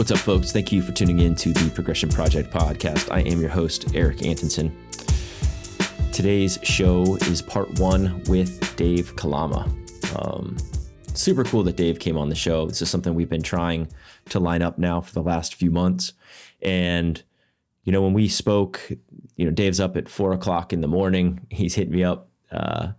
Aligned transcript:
What's 0.00 0.12
up, 0.12 0.16
folks? 0.16 0.50
Thank 0.50 0.72
you 0.72 0.80
for 0.80 0.92
tuning 0.92 1.18
in 1.18 1.34
to 1.34 1.52
the 1.52 1.70
Progression 1.72 2.08
Project 2.08 2.50
podcast. 2.50 3.12
I 3.12 3.20
am 3.20 3.38
your 3.38 3.50
host, 3.50 3.94
Eric 3.94 4.24
Antonson. 4.24 4.74
Today's 6.10 6.58
show 6.62 7.16
is 7.26 7.42
part 7.42 7.78
one 7.78 8.22
with 8.26 8.74
Dave 8.76 9.14
Kalama. 9.16 9.70
Um, 10.16 10.56
super 11.12 11.44
cool 11.44 11.62
that 11.64 11.76
Dave 11.76 11.98
came 11.98 12.16
on 12.16 12.30
the 12.30 12.34
show. 12.34 12.66
This 12.66 12.80
is 12.80 12.88
something 12.88 13.14
we've 13.14 13.28
been 13.28 13.42
trying 13.42 13.88
to 14.30 14.40
line 14.40 14.62
up 14.62 14.78
now 14.78 15.02
for 15.02 15.12
the 15.12 15.22
last 15.22 15.56
few 15.56 15.70
months. 15.70 16.14
And, 16.62 17.22
you 17.84 17.92
know, 17.92 18.00
when 18.00 18.14
we 18.14 18.26
spoke, 18.26 18.80
you 19.36 19.44
know, 19.44 19.50
Dave's 19.50 19.80
up 19.80 19.98
at 19.98 20.08
four 20.08 20.32
o'clock 20.32 20.72
in 20.72 20.80
the 20.80 20.88
morning. 20.88 21.46
He's 21.50 21.74
hitting 21.74 21.92
me 21.92 22.04
up. 22.04 22.30
Uh, 22.50 22.92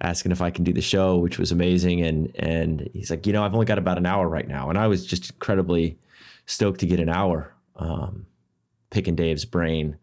asking 0.00 0.32
if 0.32 0.40
I 0.40 0.48
can 0.48 0.64
do 0.64 0.72
the 0.72 0.80
show, 0.80 1.18
which 1.18 1.38
was 1.38 1.52
amazing. 1.52 2.00
And 2.00 2.34
and 2.36 2.88
he's 2.94 3.10
like, 3.10 3.26
you 3.26 3.34
know, 3.34 3.44
I've 3.44 3.52
only 3.52 3.66
got 3.66 3.76
about 3.76 3.98
an 3.98 4.06
hour 4.06 4.26
right 4.26 4.48
now, 4.48 4.70
and 4.70 4.78
I 4.78 4.86
was 4.86 5.04
just 5.04 5.30
incredibly 5.30 5.98
stoked 6.48 6.80
to 6.80 6.86
get 6.86 6.98
an 6.98 7.10
hour 7.10 7.54
um, 7.76 8.26
picking 8.90 9.14
Dave's 9.14 9.44
brain. 9.44 9.98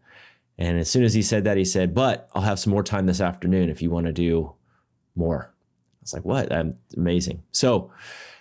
And 0.56 0.78
as 0.78 0.88
soon 0.88 1.04
as 1.04 1.12
he 1.12 1.20
said 1.20 1.44
that, 1.44 1.58
he 1.58 1.64
said, 1.64 1.92
"But 1.94 2.30
I'll 2.34 2.42
have 2.42 2.58
some 2.58 2.72
more 2.72 2.84
time 2.84 3.04
this 3.04 3.20
afternoon 3.20 3.68
if 3.68 3.82
you 3.82 3.90
want 3.90 4.06
to 4.06 4.12
do 4.12 4.54
more." 5.14 5.52
I 5.52 5.98
was 6.00 6.14
like, 6.14 6.24
"What? 6.24 6.50
I'm 6.52 6.78
amazing." 6.96 7.42
So 7.50 7.90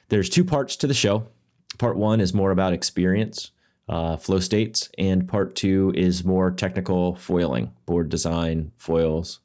there's 0.08 0.30
two 0.30 0.46
parts 0.46 0.78
to 0.78 0.88
the 0.88 0.94
show. 0.94 1.28
Part 1.78 1.98
one 1.98 2.22
is 2.22 2.34
more 2.34 2.52
about 2.52 2.72
experience, 2.72 3.52
uh, 3.90 4.16
flow 4.16 4.40
states, 4.40 4.90
and 4.98 5.28
part 5.28 5.56
two 5.56 5.92
is 5.96 6.24
more 6.24 6.52
technical 6.52 7.16
foiling, 7.16 7.74
board 7.86 8.08
design, 8.10 8.72
foils, 8.78 9.40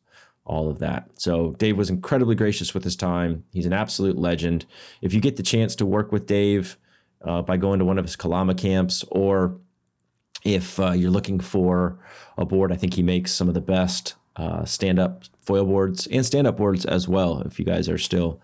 all 0.44 0.68
of 0.68 0.78
that. 0.78 1.08
So 1.14 1.56
Dave 1.58 1.78
was 1.78 1.90
incredibly 1.90 2.36
gracious 2.36 2.72
with 2.72 2.84
his 2.84 2.94
time. 2.94 3.44
He's 3.52 3.66
an 3.66 3.72
absolute 3.72 4.18
legend. 4.18 4.66
If 5.02 5.12
you 5.12 5.20
get 5.20 5.36
the 5.36 5.42
chance 5.42 5.74
to 5.76 5.86
work 5.86 6.12
with 6.12 6.26
Dave 6.26 6.76
uh, 7.24 7.42
by 7.42 7.56
going 7.56 7.78
to 7.78 7.84
one 7.84 7.98
of 7.98 8.04
his 8.04 8.16
Kalama 8.16 8.54
camps, 8.54 9.04
or 9.10 9.58
if 10.44 10.80
uh, 10.80 10.92
you're 10.92 11.10
looking 11.10 11.40
for 11.40 11.98
a 12.38 12.44
board, 12.44 12.72
I 12.72 12.76
think 12.76 12.94
he 12.94 13.02
makes 13.02 13.32
some 13.32 13.48
of 13.48 13.54
the 13.54 13.60
best 13.60 14.14
uh, 14.36 14.64
stand-up 14.64 15.24
foil 15.42 15.64
boards 15.64 16.06
and 16.06 16.24
stand-up 16.24 16.56
boards 16.56 16.86
as 16.86 17.06
well. 17.08 17.40
If 17.42 17.58
you 17.58 17.64
guys 17.64 17.88
are 17.88 17.98
still 17.98 18.40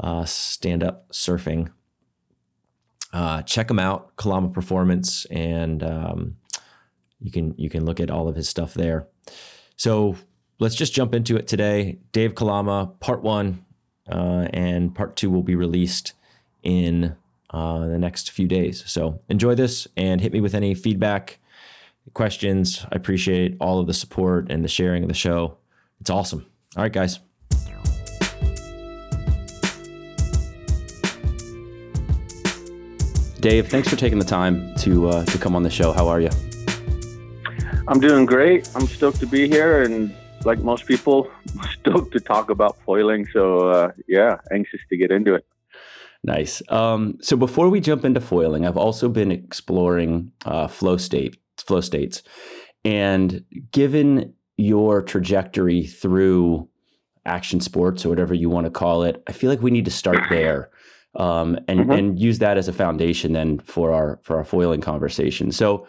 uh, 0.00 0.24
stand-up 0.24 1.10
surfing, 1.10 1.70
uh, 3.12 3.42
check 3.42 3.70
him 3.70 3.78
out, 3.78 4.16
Kalama 4.16 4.48
Performance, 4.48 5.26
and 5.26 5.82
um, 5.82 6.36
you 7.20 7.30
can 7.30 7.54
you 7.56 7.68
can 7.68 7.84
look 7.84 8.00
at 8.00 8.10
all 8.10 8.28
of 8.28 8.36
his 8.36 8.48
stuff 8.48 8.74
there. 8.74 9.06
So 9.76 10.16
let's 10.58 10.74
just 10.74 10.94
jump 10.94 11.14
into 11.14 11.36
it 11.36 11.46
today. 11.46 11.98
Dave 12.12 12.34
Kalama, 12.34 12.92
part 13.00 13.22
one, 13.22 13.64
uh, 14.10 14.48
and 14.52 14.94
part 14.94 15.16
two 15.16 15.30
will 15.30 15.42
be 15.42 15.54
released 15.54 16.14
in 16.62 17.16
uh, 17.50 17.86
the 17.86 17.98
next 17.98 18.30
few 18.30 18.46
days. 18.46 18.82
So 18.86 19.20
enjoy 19.28 19.54
this 19.54 19.86
and 19.96 20.20
hit 20.20 20.32
me 20.32 20.40
with 20.40 20.54
any 20.54 20.74
feedback, 20.74 21.38
questions. 22.14 22.84
I 22.92 22.96
appreciate 22.96 23.56
all 23.60 23.78
of 23.78 23.86
the 23.86 23.94
support 23.94 24.50
and 24.50 24.64
the 24.64 24.68
sharing 24.68 25.02
of 25.02 25.08
the 25.08 25.14
show. 25.14 25.56
It's 26.00 26.10
awesome. 26.10 26.46
All 26.76 26.82
right, 26.82 26.92
guys. 26.92 27.20
Dave, 33.40 33.68
thanks 33.68 33.88
for 33.88 33.96
taking 33.96 34.18
the 34.18 34.24
time 34.24 34.74
to 34.78 35.08
uh, 35.08 35.24
to 35.26 35.38
come 35.38 35.54
on 35.54 35.62
the 35.62 35.70
show. 35.70 35.92
How 35.92 36.08
are 36.08 36.20
you? 36.20 36.30
I'm 37.86 38.00
doing 38.00 38.26
great. 38.26 38.68
I'm 38.74 38.88
stoked 38.88 39.20
to 39.20 39.26
be 39.26 39.46
here 39.46 39.82
and 39.82 40.12
like 40.44 40.58
most 40.60 40.86
people, 40.86 41.30
stoked 41.72 42.12
to 42.12 42.20
talk 42.20 42.50
about 42.50 42.76
foiling. 42.84 43.26
So 43.32 43.68
uh, 43.68 43.92
yeah, 44.08 44.38
anxious 44.50 44.80
to 44.88 44.96
get 44.96 45.10
into 45.10 45.34
it. 45.34 45.46
Nice. 46.24 46.62
Um, 46.68 47.18
so 47.20 47.36
before 47.36 47.68
we 47.68 47.80
jump 47.80 48.04
into 48.04 48.20
foiling, 48.20 48.66
I've 48.66 48.76
also 48.76 49.08
been 49.08 49.30
exploring 49.30 50.32
uh, 50.44 50.68
flow 50.68 50.96
state 50.96 51.36
flow 51.58 51.80
states, 51.80 52.22
and 52.84 53.44
given 53.70 54.34
your 54.56 55.02
trajectory 55.02 55.84
through 55.84 56.68
action 57.24 57.60
sports 57.60 58.04
or 58.04 58.08
whatever 58.08 58.34
you 58.34 58.50
want 58.50 58.66
to 58.66 58.70
call 58.70 59.02
it, 59.02 59.22
I 59.26 59.32
feel 59.32 59.50
like 59.50 59.62
we 59.62 59.70
need 59.70 59.84
to 59.84 59.90
start 59.90 60.20
there. 60.30 60.70
Um, 61.14 61.58
and 61.66 61.80
mm-hmm. 61.80 61.90
and 61.92 62.20
use 62.20 62.40
that 62.40 62.58
as 62.58 62.68
a 62.68 62.74
foundation 62.74 63.32
then 63.32 63.58
for 63.60 63.90
our 63.90 64.20
for 64.22 64.36
our 64.36 64.44
foiling 64.44 64.82
conversation. 64.82 65.50
So, 65.50 65.86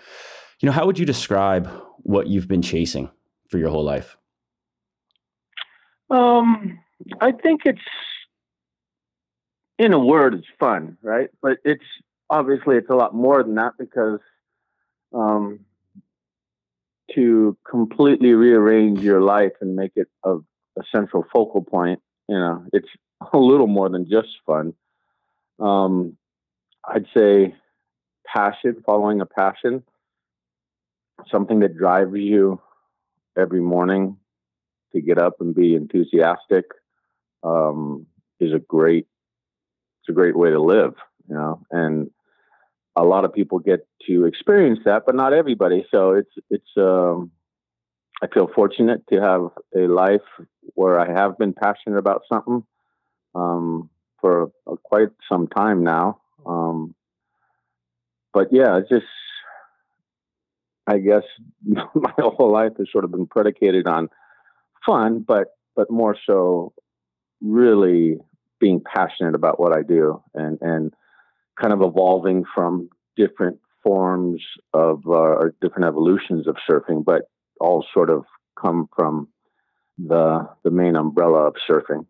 you 0.61 0.67
know, 0.67 0.71
how 0.71 0.85
would 0.85 0.97
you 0.97 1.05
describe 1.05 1.69
what 2.03 2.27
you've 2.27 2.47
been 2.47 2.61
chasing 2.61 3.09
for 3.49 3.57
your 3.57 3.69
whole 3.69 3.83
life? 3.83 4.15
Um, 6.09 6.79
I 7.19 7.33
think 7.33 7.61
it's, 7.65 7.81
in 9.77 9.93
a 9.93 9.99
word, 9.99 10.33
it's 10.33 10.47
fun, 10.59 10.97
right? 11.01 11.29
But 11.41 11.57
it's 11.63 11.83
obviously 12.29 12.77
it's 12.77 12.89
a 12.89 12.95
lot 12.95 13.13
more 13.13 13.43
than 13.43 13.55
that 13.55 13.73
because, 13.77 14.19
um, 15.13 15.59
to 17.15 17.57
completely 17.69 18.33
rearrange 18.33 18.99
your 18.99 19.21
life 19.21 19.53
and 19.61 19.75
make 19.75 19.93
it 19.95 20.07
a, 20.25 20.35
a 20.35 20.83
central 20.93 21.25
focal 21.31 21.63
point, 21.63 22.01
you 22.27 22.37
know, 22.37 22.65
it's 22.73 22.89
a 23.33 23.37
little 23.37 23.67
more 23.67 23.89
than 23.89 24.09
just 24.09 24.27
fun. 24.45 24.73
Um, 25.59 26.17
I'd 26.85 27.05
say 27.15 27.55
passion, 28.25 28.83
following 28.85 29.21
a 29.21 29.25
passion, 29.25 29.83
something 31.31 31.59
that 31.61 31.77
drives 31.77 32.13
you 32.13 32.61
every 33.37 33.61
morning 33.61 34.17
to 34.93 35.01
get 35.01 35.17
up 35.17 35.35
and 35.39 35.55
be 35.55 35.75
enthusiastic 35.75 36.65
um, 37.43 38.05
is 38.39 38.53
a 38.53 38.59
great 38.59 39.07
it's 40.07 40.09
a 40.09 40.13
great 40.13 40.37
way 40.37 40.49
to 40.49 40.61
live 40.61 40.93
you 41.27 41.35
know? 41.35 41.61
And 41.71 42.09
a 42.95 43.03
lot 43.03 43.25
of 43.25 43.33
people 43.33 43.59
get 43.59 43.87
to 44.07 44.25
experience 44.25 44.79
that 44.85 45.03
but 45.05 45.15
not 45.15 45.33
everybody. 45.33 45.85
So 45.91 46.11
it's 46.11 46.31
it's 46.49 46.69
um, 46.77 47.31
i 48.21 48.27
feel 48.33 48.49
fortunate 48.55 49.03
to 49.09 49.21
have 49.21 49.41
a 49.75 49.87
life 49.87 50.27
where 50.73 50.99
i 50.99 51.07
have 51.11 51.37
been 51.37 51.53
passionate 51.53 51.97
about 51.97 52.23
something 52.31 52.63
um, 53.35 53.89
for 54.19 54.51
quite 54.83 55.09
some 55.29 55.47
time 55.47 55.83
now. 55.83 56.19
Um, 56.45 56.95
but 58.33 58.47
yeah 58.51 58.79
just 58.89 59.05
i 60.87 60.97
guess 60.97 61.23
my 61.65 62.13
whole 62.17 62.51
life 62.51 62.73
has 62.77 62.87
sort 62.91 63.03
of 63.03 63.11
been 63.11 63.27
predicated 63.27 63.87
on 63.87 64.09
fun, 64.85 65.23
but 65.27 65.49
but 65.75 65.91
more 65.91 66.15
so 66.25 66.73
really 67.41 68.17
being 68.59 68.81
passionate 68.81 69.35
about 69.35 69.59
what 69.59 69.75
I 69.75 69.81
do 69.81 70.21
and 70.33 70.57
and 70.61 70.93
kind 71.59 71.73
of 71.73 71.81
evolving 71.81 72.43
from 72.53 72.89
different 73.15 73.59
forms 73.83 74.41
of 74.73 75.03
uh, 75.07 75.11
or 75.11 75.55
different 75.61 75.85
evolutions 75.85 76.47
of 76.47 76.57
surfing, 76.69 77.03
but 77.03 77.23
all 77.59 77.85
sort 77.93 78.09
of 78.09 78.25
come 78.59 78.87
from 78.95 79.29
the 79.97 80.47
the 80.63 80.71
main 80.71 80.95
umbrella 80.95 81.47
of 81.47 81.55
surfing. 81.69 82.05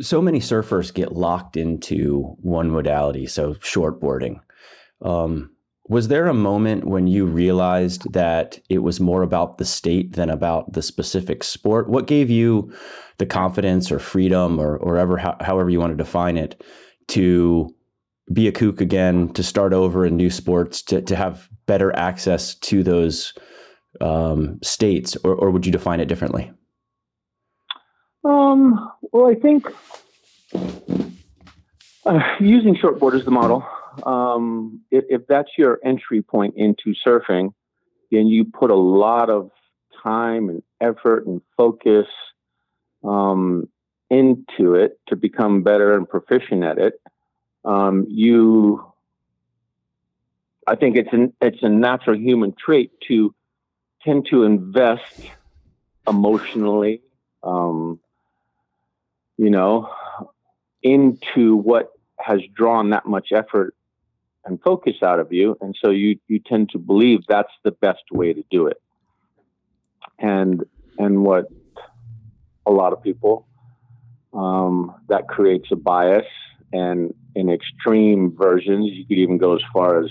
So 0.00 0.22
many 0.22 0.38
surfers 0.38 0.94
get 0.94 1.12
locked 1.12 1.56
into 1.56 2.36
one 2.40 2.70
modality, 2.70 3.26
so 3.26 3.54
shortboarding. 3.54 4.40
Um, 5.02 5.50
was 5.88 6.08
there 6.08 6.26
a 6.26 6.34
moment 6.34 6.84
when 6.84 7.06
you 7.06 7.24
realized 7.24 8.12
that 8.12 8.58
it 8.68 8.78
was 8.78 9.00
more 9.00 9.22
about 9.22 9.58
the 9.58 9.64
state 9.64 10.12
than 10.12 10.28
about 10.28 10.72
the 10.72 10.82
specific 10.82 11.42
sport? 11.42 11.88
What 11.88 12.06
gave 12.06 12.28
you 12.28 12.72
the 13.16 13.26
confidence 13.26 13.90
or 13.90 13.98
freedom 13.98 14.60
or, 14.60 14.76
or 14.76 14.98
ever, 14.98 15.16
however 15.16 15.70
you 15.70 15.80
want 15.80 15.92
to 15.92 15.96
define 15.96 16.36
it, 16.36 16.62
to 17.08 17.74
be 18.32 18.46
a 18.46 18.52
kook 18.52 18.80
again, 18.80 19.32
to 19.32 19.42
start 19.42 19.72
over 19.72 20.04
in 20.04 20.16
new 20.16 20.30
sports, 20.30 20.82
to, 20.82 21.00
to 21.00 21.16
have 21.16 21.48
better 21.66 21.94
access 21.96 22.54
to 22.54 22.82
those 22.82 23.32
um, 24.02 24.58
states, 24.62 25.16
or, 25.24 25.34
or 25.34 25.50
would 25.50 25.64
you 25.64 25.72
define 25.72 26.00
it 26.00 26.08
differently? 26.08 26.52
Um, 28.24 28.90
well, 29.12 29.30
I 29.30 29.34
think 29.34 29.66
uh, 32.04 32.20
using 32.40 32.76
shortboard 32.76 33.14
as 33.14 33.24
the 33.24 33.30
model, 33.30 33.66
um, 34.04 34.80
if, 34.90 35.04
if 35.08 35.26
that's 35.26 35.50
your 35.56 35.78
entry 35.84 36.22
point 36.22 36.54
into 36.56 36.94
surfing, 37.06 37.52
then 38.10 38.26
you 38.26 38.44
put 38.44 38.70
a 38.70 38.76
lot 38.76 39.30
of 39.30 39.50
time 40.02 40.48
and 40.48 40.62
effort 40.80 41.26
and 41.26 41.42
focus 41.56 42.06
um, 43.04 43.68
into 44.10 44.74
it 44.74 44.98
to 45.08 45.16
become 45.16 45.62
better 45.62 45.94
and 45.94 46.08
proficient 46.08 46.64
at 46.64 46.78
it. 46.78 46.94
Um, 47.64 48.06
you, 48.08 48.84
I 50.66 50.76
think 50.76 50.96
it's 50.96 51.12
an 51.12 51.34
it's 51.40 51.62
a 51.62 51.68
natural 51.68 52.16
human 52.16 52.54
trait 52.54 52.92
to 53.08 53.34
tend 54.02 54.26
to 54.30 54.44
invest 54.44 55.20
emotionally, 56.06 57.02
um, 57.42 58.00
you 59.36 59.50
know, 59.50 59.90
into 60.82 61.56
what 61.56 61.92
has 62.18 62.40
drawn 62.54 62.90
that 62.90 63.06
much 63.06 63.32
effort 63.32 63.74
and 64.48 64.60
focus 64.62 64.96
out 65.02 65.20
of 65.20 65.32
you. 65.32 65.56
And 65.60 65.76
so 65.82 65.90
you, 65.90 66.18
you 66.26 66.40
tend 66.40 66.70
to 66.70 66.78
believe 66.78 67.20
that's 67.28 67.52
the 67.64 67.70
best 67.70 68.02
way 68.10 68.32
to 68.32 68.42
do 68.50 68.66
it. 68.66 68.80
And, 70.18 70.64
and 70.98 71.24
what 71.24 71.46
a 72.66 72.70
lot 72.70 72.92
of 72.92 73.02
people, 73.02 73.46
um, 74.32 74.94
that 75.08 75.28
creates 75.28 75.68
a 75.70 75.76
bias 75.76 76.26
and 76.72 77.14
in 77.34 77.48
extreme 77.48 78.34
versions. 78.36 78.90
You 78.92 79.06
could 79.06 79.18
even 79.18 79.38
go 79.38 79.54
as 79.54 79.62
far 79.72 80.02
as 80.02 80.10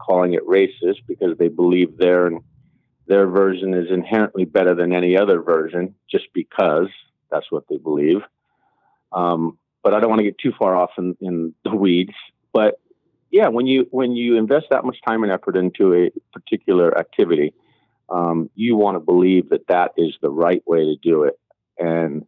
calling 0.00 0.34
it 0.34 0.46
racist 0.46 1.00
because 1.06 1.36
they 1.38 1.48
believe 1.48 1.98
their 1.98 2.30
their 3.06 3.26
version 3.26 3.72
is 3.72 3.86
inherently 3.90 4.44
better 4.44 4.74
than 4.74 4.92
any 4.92 5.16
other 5.16 5.40
version 5.40 5.94
just 6.10 6.26
because 6.34 6.88
that's 7.30 7.50
what 7.50 7.64
they 7.68 7.78
believe. 7.78 8.20
Um, 9.12 9.58
but 9.82 9.94
I 9.94 10.00
don't 10.00 10.10
want 10.10 10.20
to 10.20 10.24
get 10.24 10.36
too 10.38 10.52
far 10.58 10.76
off 10.76 10.90
in, 10.98 11.16
in 11.20 11.54
the 11.64 11.74
weeds. 11.74 12.12
But 12.52 12.78
yeah, 13.30 13.48
when 13.48 13.66
you 13.66 13.86
when 13.90 14.12
you 14.12 14.36
invest 14.36 14.66
that 14.70 14.84
much 14.84 14.98
time 15.06 15.22
and 15.22 15.32
effort 15.32 15.56
into 15.56 15.94
a 15.94 16.10
particular 16.32 16.96
activity, 16.98 17.52
um, 18.08 18.50
you 18.54 18.76
want 18.76 18.96
to 18.96 19.00
believe 19.00 19.50
that 19.50 19.66
that 19.68 19.92
is 19.96 20.14
the 20.22 20.30
right 20.30 20.62
way 20.66 20.84
to 20.84 20.96
do 21.02 21.24
it. 21.24 21.38
And 21.78 22.26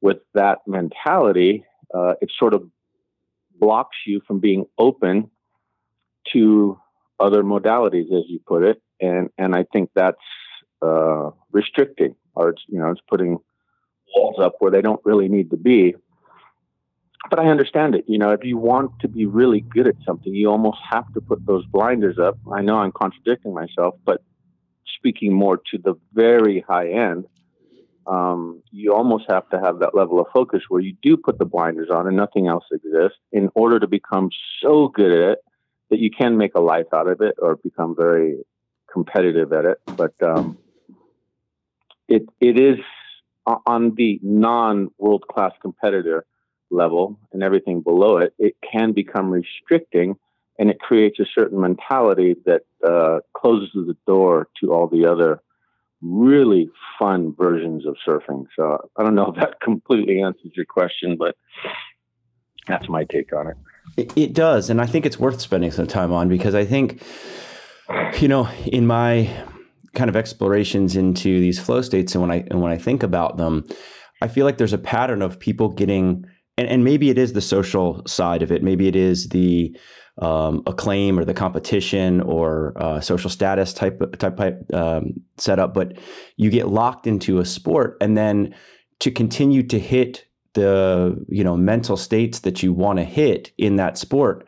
with 0.00 0.18
that 0.34 0.58
mentality, 0.66 1.64
uh, 1.94 2.14
it 2.20 2.30
sort 2.38 2.52
of 2.54 2.68
blocks 3.58 3.96
you 4.06 4.20
from 4.26 4.40
being 4.40 4.66
open 4.78 5.30
to 6.32 6.78
other 7.18 7.42
modalities, 7.42 8.12
as 8.12 8.24
you 8.28 8.38
put 8.46 8.62
it. 8.62 8.82
And 9.00 9.30
and 9.38 9.54
I 9.54 9.64
think 9.72 9.90
that's 9.94 10.18
uh, 10.82 11.30
restricting, 11.52 12.16
or 12.34 12.50
it's 12.50 12.62
you 12.68 12.78
know 12.78 12.90
it's 12.90 13.00
putting 13.08 13.38
walls 14.14 14.36
up 14.38 14.56
where 14.58 14.70
they 14.70 14.82
don't 14.82 15.00
really 15.04 15.28
need 15.28 15.50
to 15.50 15.56
be 15.56 15.94
but 17.30 17.38
I 17.38 17.46
understand 17.46 17.94
it. 17.94 18.04
You 18.06 18.18
know, 18.18 18.30
if 18.30 18.44
you 18.44 18.56
want 18.56 18.98
to 19.00 19.08
be 19.08 19.26
really 19.26 19.60
good 19.60 19.86
at 19.86 19.96
something, 20.06 20.34
you 20.34 20.50
almost 20.50 20.78
have 20.90 21.12
to 21.14 21.20
put 21.20 21.44
those 21.46 21.64
blinders 21.66 22.18
up. 22.18 22.38
I 22.52 22.62
know 22.62 22.76
I'm 22.76 22.92
contradicting 22.92 23.54
myself, 23.54 23.94
but 24.04 24.22
speaking 24.96 25.32
more 25.32 25.56
to 25.56 25.78
the 25.78 25.94
very 26.12 26.64
high 26.66 26.90
end, 26.90 27.24
um, 28.06 28.62
you 28.70 28.92
almost 28.92 29.24
have 29.30 29.48
to 29.48 29.60
have 29.60 29.78
that 29.78 29.94
level 29.94 30.20
of 30.20 30.26
focus 30.34 30.62
where 30.68 30.80
you 30.80 30.94
do 31.02 31.16
put 31.16 31.38
the 31.38 31.46
blinders 31.46 31.88
on 31.90 32.06
and 32.06 32.16
nothing 32.16 32.48
else 32.48 32.64
exists 32.70 33.18
in 33.32 33.48
order 33.54 33.80
to 33.80 33.86
become 33.86 34.28
so 34.62 34.88
good 34.88 35.10
at 35.10 35.30
it 35.30 35.38
that 35.90 35.98
you 35.98 36.10
can 36.10 36.36
make 36.36 36.54
a 36.54 36.60
life 36.60 36.86
out 36.92 37.08
of 37.08 37.22
it 37.22 37.34
or 37.38 37.56
become 37.56 37.94
very 37.96 38.36
competitive 38.92 39.52
at 39.52 39.64
it. 39.64 39.78
But 39.86 40.14
um, 40.22 40.58
it 42.08 42.28
it 42.40 42.58
is 42.58 42.78
on 43.46 43.94
the 43.94 44.20
non 44.22 44.90
world 44.98 45.24
class 45.28 45.52
competitor 45.62 46.26
level 46.70 47.18
and 47.32 47.42
everything 47.42 47.80
below 47.80 48.18
it, 48.18 48.34
it 48.38 48.56
can 48.70 48.92
become 48.92 49.30
restricting 49.30 50.16
and 50.58 50.70
it 50.70 50.78
creates 50.78 51.18
a 51.18 51.24
certain 51.34 51.60
mentality 51.60 52.36
that 52.46 52.62
uh, 52.86 53.20
closes 53.36 53.70
the 53.74 53.96
door 54.06 54.48
to 54.60 54.72
all 54.72 54.86
the 54.86 55.04
other 55.04 55.40
really 56.00 56.70
fun 56.98 57.34
versions 57.36 57.86
of 57.86 57.96
surfing. 58.06 58.44
So 58.56 58.90
I 58.96 59.02
don't 59.02 59.14
know 59.14 59.32
if 59.32 59.40
that 59.40 59.60
completely 59.62 60.22
answers 60.22 60.52
your 60.54 60.66
question, 60.66 61.16
but 61.18 61.36
that's 62.66 62.88
my 62.88 63.04
take 63.04 63.32
on 63.32 63.48
it. 63.48 63.56
It, 63.96 64.16
it 64.16 64.32
does. 64.32 64.70
And 64.70 64.80
I 64.80 64.86
think 64.86 65.06
it's 65.06 65.18
worth 65.18 65.40
spending 65.40 65.70
some 65.70 65.86
time 65.86 66.12
on 66.12 66.28
because 66.28 66.54
I 66.54 66.64
think, 66.64 67.02
you 68.20 68.28
know, 68.28 68.48
in 68.66 68.86
my 68.86 69.30
kind 69.94 70.08
of 70.08 70.16
explorations 70.16 70.96
into 70.96 71.40
these 71.40 71.58
flow 71.58 71.80
states 71.80 72.14
and 72.14 72.22
when 72.22 72.30
I 72.30 72.44
and 72.50 72.60
when 72.60 72.72
I 72.72 72.78
think 72.78 73.02
about 73.02 73.36
them, 73.36 73.64
I 74.20 74.28
feel 74.28 74.44
like 74.44 74.58
there's 74.58 74.72
a 74.72 74.78
pattern 74.78 75.22
of 75.22 75.38
people 75.38 75.68
getting 75.68 76.26
and, 76.56 76.68
and 76.68 76.84
maybe 76.84 77.10
it 77.10 77.18
is 77.18 77.32
the 77.32 77.40
social 77.40 78.02
side 78.06 78.42
of 78.42 78.52
it. 78.52 78.62
Maybe 78.62 78.88
it 78.88 78.96
is 78.96 79.28
the 79.28 79.76
um, 80.18 80.62
acclaim 80.66 81.18
or 81.18 81.24
the 81.24 81.34
competition 81.34 82.20
or 82.20 82.72
uh, 82.76 83.00
social 83.00 83.30
status 83.30 83.72
type 83.72 84.00
type 84.18 84.40
um, 84.72 85.14
setup. 85.36 85.74
But 85.74 85.98
you 86.36 86.50
get 86.50 86.68
locked 86.68 87.06
into 87.06 87.38
a 87.38 87.44
sport, 87.44 87.96
and 88.00 88.16
then 88.16 88.54
to 89.00 89.10
continue 89.10 89.62
to 89.64 89.78
hit 89.78 90.26
the 90.54 91.24
you 91.28 91.44
know 91.44 91.56
mental 91.56 91.96
states 91.96 92.40
that 92.40 92.62
you 92.62 92.72
want 92.72 92.98
to 92.98 93.04
hit 93.04 93.52
in 93.58 93.76
that 93.76 93.98
sport 93.98 94.46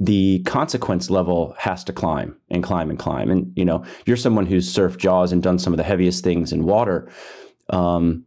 the 0.00 0.40
consequence 0.44 1.10
level 1.10 1.54
has 1.58 1.82
to 1.82 1.92
climb 1.92 2.36
and 2.50 2.62
climb 2.62 2.88
and 2.88 3.00
climb 3.00 3.28
and 3.28 3.52
you 3.56 3.64
know 3.64 3.84
you're 4.06 4.16
someone 4.16 4.46
who's 4.46 4.72
surfed 4.72 4.98
jaws 4.98 5.32
and 5.32 5.42
done 5.42 5.58
some 5.58 5.72
of 5.72 5.76
the 5.76 5.82
heaviest 5.82 6.22
things 6.22 6.52
in 6.52 6.62
water 6.62 7.10
um, 7.70 8.24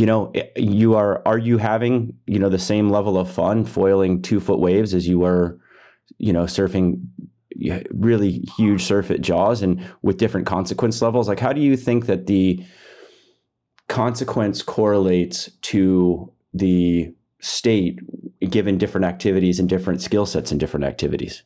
you 0.00 0.06
know, 0.06 0.30
eh, 0.34 0.48
you 0.56 0.94
are 0.94 1.20
are 1.26 1.36
you 1.36 1.58
having 1.58 2.14
you 2.26 2.38
know 2.38 2.48
the 2.48 2.58
same 2.58 2.88
level 2.88 3.18
of 3.18 3.30
fun 3.30 3.66
foiling 3.66 4.22
two 4.22 4.40
foot 4.40 4.58
waves 4.58 4.94
as 4.94 5.06
you 5.06 5.18
were, 5.18 5.58
you 6.16 6.32
know, 6.32 6.44
surfing 6.44 7.02
really 7.90 8.42
huge 8.56 8.82
surf 8.82 9.10
at 9.10 9.20
Jaws 9.20 9.60
and 9.60 9.86
with 10.00 10.16
different 10.16 10.46
consequence 10.46 11.02
levels? 11.02 11.28
Like, 11.28 11.38
how 11.38 11.52
do 11.52 11.60
you 11.60 11.76
think 11.76 12.06
that 12.06 12.26
the 12.26 12.64
consequence 13.88 14.62
correlates 14.62 15.50
to 15.62 16.32
the 16.54 17.12
state 17.40 18.00
given 18.48 18.78
different 18.78 19.04
activities 19.04 19.60
and 19.60 19.68
different 19.68 20.00
skill 20.00 20.24
sets 20.24 20.50
and 20.50 20.58
different 20.58 20.86
activities? 20.86 21.42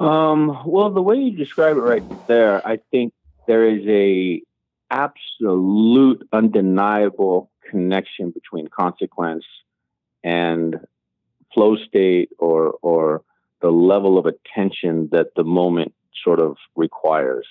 Um, 0.00 0.60
well, 0.66 0.90
the 0.90 1.02
way 1.02 1.14
you 1.14 1.36
describe 1.36 1.76
it 1.76 1.82
right 1.82 2.26
there, 2.26 2.66
I 2.66 2.80
think 2.90 3.12
there 3.46 3.68
is 3.68 3.86
a 3.86 4.42
absolute, 4.90 6.26
undeniable 6.32 7.50
connection 7.68 8.30
between 8.30 8.68
consequence 8.68 9.44
and 10.24 10.76
flow 11.54 11.76
state 11.76 12.30
or 12.38 12.74
or 12.82 13.22
the 13.60 13.70
level 13.70 14.18
of 14.18 14.26
attention 14.26 15.08
that 15.12 15.28
the 15.36 15.44
moment 15.44 15.94
sort 16.24 16.40
of 16.40 16.56
requires. 16.76 17.46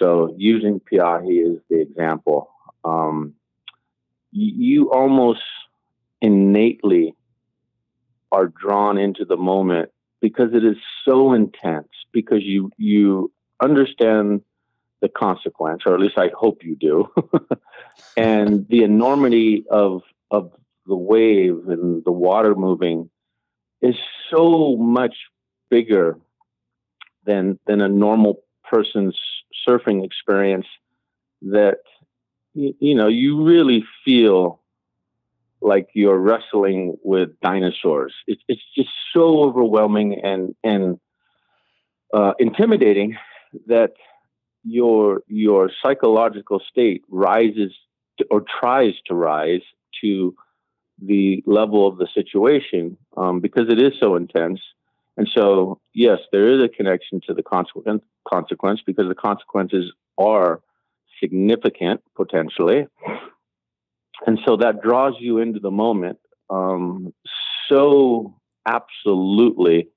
So 0.00 0.34
using 0.36 0.80
Pe'ahi 0.80 1.44
as 1.52 1.58
the 1.68 1.80
example, 1.80 2.50
um, 2.84 3.34
you 4.30 4.90
almost 4.92 5.40
innately 6.20 7.14
are 8.30 8.46
drawn 8.46 8.98
into 8.98 9.24
the 9.24 9.36
moment 9.36 9.90
because 10.20 10.52
it 10.52 10.64
is 10.64 10.76
so 11.04 11.32
intense 11.32 11.88
because 12.12 12.42
you 12.42 12.70
you 12.76 13.32
understand 13.62 14.42
the 15.00 15.08
consequence, 15.08 15.82
or 15.86 15.94
at 15.94 16.00
least 16.00 16.18
I 16.18 16.30
hope 16.36 16.64
you 16.64 16.76
do, 16.76 17.08
and 18.16 18.66
the 18.68 18.82
enormity 18.82 19.64
of 19.70 20.02
of 20.30 20.52
the 20.86 20.96
wave 20.96 21.68
and 21.68 22.04
the 22.04 22.12
water 22.12 22.54
moving 22.54 23.10
is 23.80 23.94
so 24.30 24.76
much 24.76 25.14
bigger 25.70 26.18
than 27.24 27.58
than 27.66 27.80
a 27.80 27.88
normal 27.88 28.42
person's 28.68 29.18
surfing 29.66 30.04
experience 30.04 30.66
that 31.42 31.78
you 32.54 32.94
know 32.94 33.08
you 33.08 33.44
really 33.44 33.84
feel 34.04 34.60
like 35.60 35.88
you're 35.92 36.18
wrestling 36.18 36.96
with 37.02 37.38
dinosaurs. 37.40 38.14
It's 38.26 38.42
it's 38.48 38.62
just 38.74 38.90
so 39.12 39.42
overwhelming 39.42 40.20
and 40.22 40.54
and 40.64 40.98
uh, 42.12 42.32
intimidating 42.38 43.16
that 43.66 43.92
your 44.68 45.22
your 45.26 45.70
psychological 45.82 46.60
state 46.70 47.02
rises 47.08 47.72
to, 48.18 48.26
or 48.30 48.44
tries 48.60 48.94
to 49.06 49.14
rise 49.14 49.62
to 50.00 50.34
the 51.00 51.42
level 51.46 51.86
of 51.86 51.98
the 51.98 52.08
situation 52.12 52.96
um, 53.16 53.40
because 53.40 53.66
it 53.68 53.80
is 53.80 53.92
so 54.00 54.16
intense. 54.16 54.60
And 55.16 55.28
so, 55.36 55.80
yes, 55.94 56.18
there 56.32 56.52
is 56.52 56.62
a 56.62 56.68
connection 56.68 57.20
to 57.26 57.34
the 57.34 57.42
consequence, 57.42 58.02
consequence 58.28 58.80
because 58.84 59.08
the 59.08 59.14
consequences 59.14 59.92
are 60.16 60.60
significant 61.20 62.00
potentially. 62.16 62.86
And 64.26 64.38
so 64.46 64.56
that 64.56 64.82
draws 64.82 65.14
you 65.18 65.38
into 65.38 65.60
the 65.60 65.70
moment 65.70 66.18
um, 66.50 67.12
so 67.68 68.34
absolutely 68.66 69.88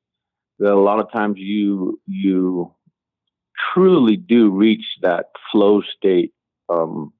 that 0.60 0.72
a 0.72 0.80
lot 0.80 1.00
of 1.00 1.12
times 1.12 1.36
you 1.38 2.00
you 2.06 2.74
truly 3.74 4.18
do 4.18 4.50
reach 4.50 4.86
that 5.01 5.32
flow 5.51 5.82
state, 5.82 6.34
um, 6.70 7.13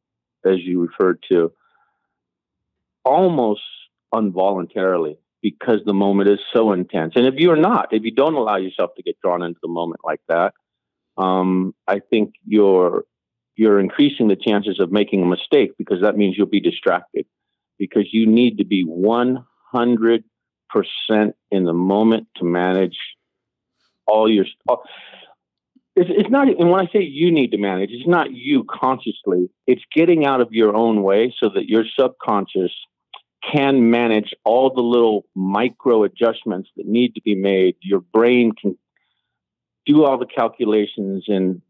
as 0.45 0.60
you 0.60 0.81
referred 0.81 1.24
to, 1.29 1.51
almost 3.03 3.62
involuntarily 4.13 5.17
because 5.41 5.79
the 5.86 5.93
moment 5.93 6.29
is 6.29 6.39
so 6.53 6.71
intense. 6.71 7.13
And 7.15 7.25
if 7.25 7.36
you're 7.36 7.55
not, 7.55 7.93
if 7.93 8.03
you 8.03 8.12
don't 8.12 8.36
allow 8.36 8.57
yourself 8.57 8.91
to 8.95 9.03
get 9.03 9.19
drawn 9.21 9.41
into 9.41 9.60
the 9.62 9.69
moment 9.69 10.01
like 10.03 10.21
that, 10.27 10.53
um, 11.17 11.74
I 11.88 12.00
think 12.00 12.33
you're 12.45 13.05
you're 13.55 13.79
increasing 13.79 14.27
the 14.27 14.36
chances 14.36 14.79
of 14.79 14.91
making 14.91 15.21
a 15.21 15.25
mistake 15.25 15.74
because 15.77 16.01
that 16.01 16.17
means 16.17 16.36
you'll 16.38 16.48
be 16.48 16.62
distracted 16.62 17.25
because 17.77 18.05
you 18.12 18.25
need 18.25 18.57
to 18.57 18.65
be 18.65 18.86
100% 18.86 20.24
in 21.51 21.63
the 21.65 21.74
moment 21.74 22.27
to 22.38 22.45
manage 22.45 22.98
all 24.07 24.31
your 24.31 24.45
all, 24.67 24.83
it's, 26.01 26.10
it's 26.13 26.29
not, 26.29 26.48
and 26.48 26.70
when 26.70 26.79
I 26.79 26.91
say 26.91 27.01
you 27.01 27.31
need 27.31 27.51
to 27.51 27.58
manage, 27.58 27.91
it's 27.91 28.08
not 28.08 28.31
you 28.31 28.63
consciously. 28.63 29.50
It's 29.67 29.84
getting 29.93 30.25
out 30.25 30.41
of 30.41 30.50
your 30.51 30.75
own 30.75 31.03
way 31.03 31.34
so 31.39 31.50
that 31.50 31.65
your 31.67 31.86
subconscious 31.98 32.72
can 33.51 33.89
manage 33.89 34.34
all 34.43 34.74
the 34.74 34.81
little 34.81 35.25
micro 35.36 36.03
adjustments 36.03 36.70
that 36.77 36.86
need 36.86 37.15
to 37.15 37.22
be 37.22 37.36
made. 37.36 37.75
Your 37.81 38.01
brain 38.01 38.51
can 38.60 38.77
do 39.86 40.03
all 40.03 40.17
the 40.17 40.27
calculations 40.27 41.25
and 41.27 41.62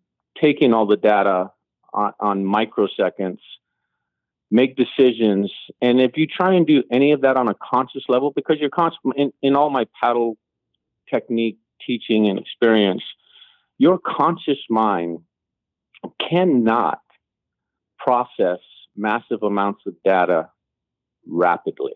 take 0.41 0.61
in 0.61 0.73
all 0.73 0.85
the 0.85 0.97
data 0.97 1.51
on, 1.93 2.13
on 2.19 2.43
microseconds 2.43 3.39
make 4.51 4.75
decisions. 4.75 5.51
And 5.81 6.01
if 6.01 6.17
you 6.17 6.27
try 6.27 6.53
and 6.53 6.67
do 6.67 6.83
any 6.91 7.13
of 7.13 7.21
that 7.21 7.37
on 7.37 7.47
a 7.47 7.55
conscious 7.55 8.03
level, 8.09 8.31
because 8.35 8.57
you're 8.59 8.69
conscious 8.69 8.99
in, 9.15 9.31
in 9.41 9.55
all 9.55 9.69
my 9.69 9.87
paddle 9.99 10.37
technique 11.09 11.57
teaching 11.85 12.29
and 12.29 12.37
experience, 12.37 13.03
your 13.81 13.97
conscious 13.97 14.59
mind 14.69 15.17
cannot 16.29 17.01
process 17.97 18.59
massive 18.95 19.41
amounts 19.41 19.81
of 19.87 19.95
data 20.05 20.49
rapidly. 21.27 21.93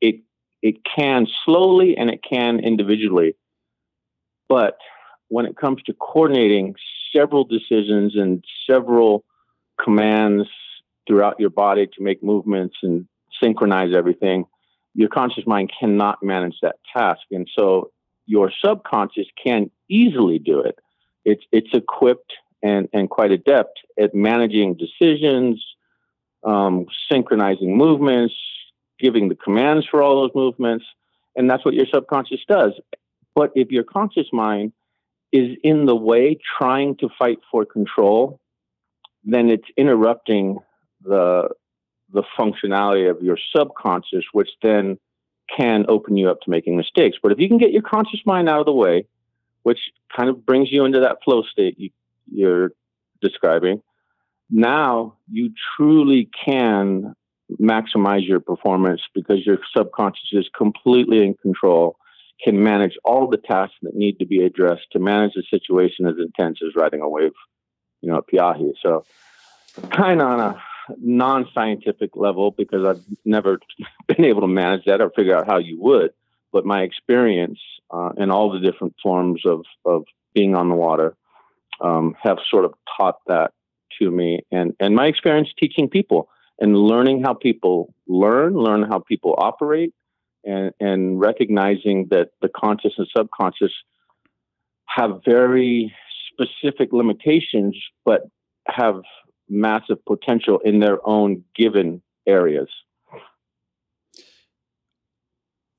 It 0.00 0.22
it 0.62 0.76
can 0.96 1.26
slowly 1.44 1.98
and 1.98 2.08
it 2.08 2.20
can 2.22 2.60
individually. 2.60 3.36
But 4.48 4.78
when 5.28 5.44
it 5.44 5.54
comes 5.54 5.82
to 5.82 5.92
coordinating 5.92 6.74
several 7.14 7.44
decisions 7.44 8.16
and 8.16 8.42
several 8.66 9.26
commands 9.78 10.48
throughout 11.06 11.38
your 11.38 11.50
body 11.50 11.86
to 11.88 12.02
make 12.02 12.22
movements 12.22 12.76
and 12.82 13.06
synchronize 13.38 13.94
everything, 13.94 14.46
your 14.94 15.10
conscious 15.10 15.46
mind 15.46 15.70
cannot 15.78 16.22
manage 16.22 16.56
that 16.62 16.76
task. 16.96 17.20
And 17.30 17.46
so 17.54 17.90
your 18.24 18.50
subconscious 18.64 19.26
can 19.44 19.70
easily 19.90 20.38
do 20.38 20.60
it. 20.60 20.78
It's 21.28 21.44
it's 21.52 21.72
equipped 21.74 22.32
and, 22.62 22.88
and 22.92 23.08
quite 23.10 23.30
adept 23.30 23.80
at 24.00 24.14
managing 24.14 24.74
decisions, 24.74 25.62
um, 26.42 26.86
synchronizing 27.10 27.76
movements, 27.76 28.34
giving 28.98 29.28
the 29.28 29.34
commands 29.34 29.86
for 29.90 30.02
all 30.02 30.22
those 30.22 30.34
movements. 30.34 30.84
And 31.36 31.48
that's 31.48 31.64
what 31.64 31.74
your 31.74 31.86
subconscious 31.92 32.40
does. 32.48 32.72
But 33.34 33.52
if 33.54 33.70
your 33.70 33.84
conscious 33.84 34.26
mind 34.32 34.72
is 35.30 35.56
in 35.62 35.84
the 35.84 35.94
way 35.94 36.38
trying 36.58 36.96
to 36.96 37.08
fight 37.18 37.38
for 37.50 37.64
control, 37.64 38.40
then 39.22 39.50
it's 39.50 39.68
interrupting 39.76 40.58
the 41.02 41.50
the 42.10 42.22
functionality 42.38 43.10
of 43.10 43.22
your 43.22 43.38
subconscious, 43.54 44.24
which 44.32 44.48
then 44.62 44.98
can 45.54 45.84
open 45.88 46.16
you 46.16 46.30
up 46.30 46.40
to 46.40 46.50
making 46.50 46.74
mistakes. 46.76 47.18
But 47.22 47.32
if 47.32 47.38
you 47.38 47.48
can 47.48 47.58
get 47.58 47.70
your 47.70 47.82
conscious 47.82 48.20
mind 48.24 48.48
out 48.48 48.60
of 48.60 48.66
the 48.66 48.72
way, 48.72 49.04
which 49.68 49.80
kind 50.16 50.30
of 50.30 50.46
brings 50.46 50.72
you 50.72 50.86
into 50.86 51.00
that 51.00 51.18
flow 51.22 51.42
state 51.42 51.78
you, 51.78 51.90
you're 52.32 52.72
describing, 53.20 53.82
now 54.48 55.14
you 55.30 55.52
truly 55.76 56.30
can 56.42 57.14
maximize 57.60 58.26
your 58.26 58.40
performance 58.40 59.02
because 59.14 59.44
your 59.44 59.58
subconscious 59.76 60.30
is 60.32 60.48
completely 60.56 61.22
in 61.22 61.34
control, 61.34 61.98
can 62.42 62.64
manage 62.64 62.96
all 63.04 63.28
the 63.28 63.36
tasks 63.36 63.76
that 63.82 63.94
need 63.94 64.18
to 64.20 64.24
be 64.24 64.42
addressed 64.42 64.86
to 64.92 64.98
manage 64.98 65.32
a 65.36 65.42
situation 65.54 66.06
as 66.06 66.14
intense 66.18 66.60
as 66.66 66.74
riding 66.74 67.02
a 67.02 67.08
wave, 67.08 67.32
you 68.00 68.10
know, 68.10 68.16
at 68.16 68.26
Pe'ahi. 68.26 68.72
So, 68.82 69.04
kind 69.90 70.22
of 70.22 70.28
on 70.28 70.40
a 70.40 70.62
non-scientific 70.98 72.16
level 72.16 72.52
because 72.52 72.86
I've 72.86 73.04
never 73.26 73.60
been 74.08 74.24
able 74.24 74.40
to 74.40 74.48
manage 74.48 74.86
that 74.86 75.02
or 75.02 75.10
figure 75.10 75.36
out 75.36 75.46
how 75.46 75.58
you 75.58 75.78
would. 75.78 76.14
But 76.52 76.64
my 76.64 76.82
experience 76.82 77.58
uh, 77.90 78.10
in 78.16 78.30
all 78.30 78.50
the 78.50 78.60
different 78.60 78.94
forms 79.02 79.42
of 79.44 79.64
of 79.84 80.04
being 80.34 80.54
on 80.54 80.68
the 80.68 80.74
water 80.74 81.16
um, 81.80 82.16
have 82.22 82.38
sort 82.50 82.64
of 82.64 82.74
taught 82.96 83.16
that 83.26 83.52
to 84.00 84.10
me, 84.10 84.40
and 84.50 84.74
and 84.80 84.94
my 84.94 85.06
experience 85.06 85.48
teaching 85.58 85.88
people 85.88 86.28
and 86.60 86.76
learning 86.76 87.22
how 87.22 87.34
people 87.34 87.94
learn, 88.06 88.54
learn 88.54 88.82
how 88.82 88.98
people 88.98 89.34
operate, 89.38 89.92
and 90.44 90.72
and 90.80 91.20
recognizing 91.20 92.08
that 92.10 92.30
the 92.40 92.48
conscious 92.48 92.94
and 92.98 93.06
subconscious 93.16 93.72
have 94.86 95.20
very 95.24 95.94
specific 96.32 96.92
limitations, 96.92 97.76
but 98.04 98.22
have 98.66 99.02
massive 99.48 100.04
potential 100.04 100.60
in 100.64 100.80
their 100.80 100.98
own 101.06 101.44
given 101.54 102.02
areas. 102.26 102.68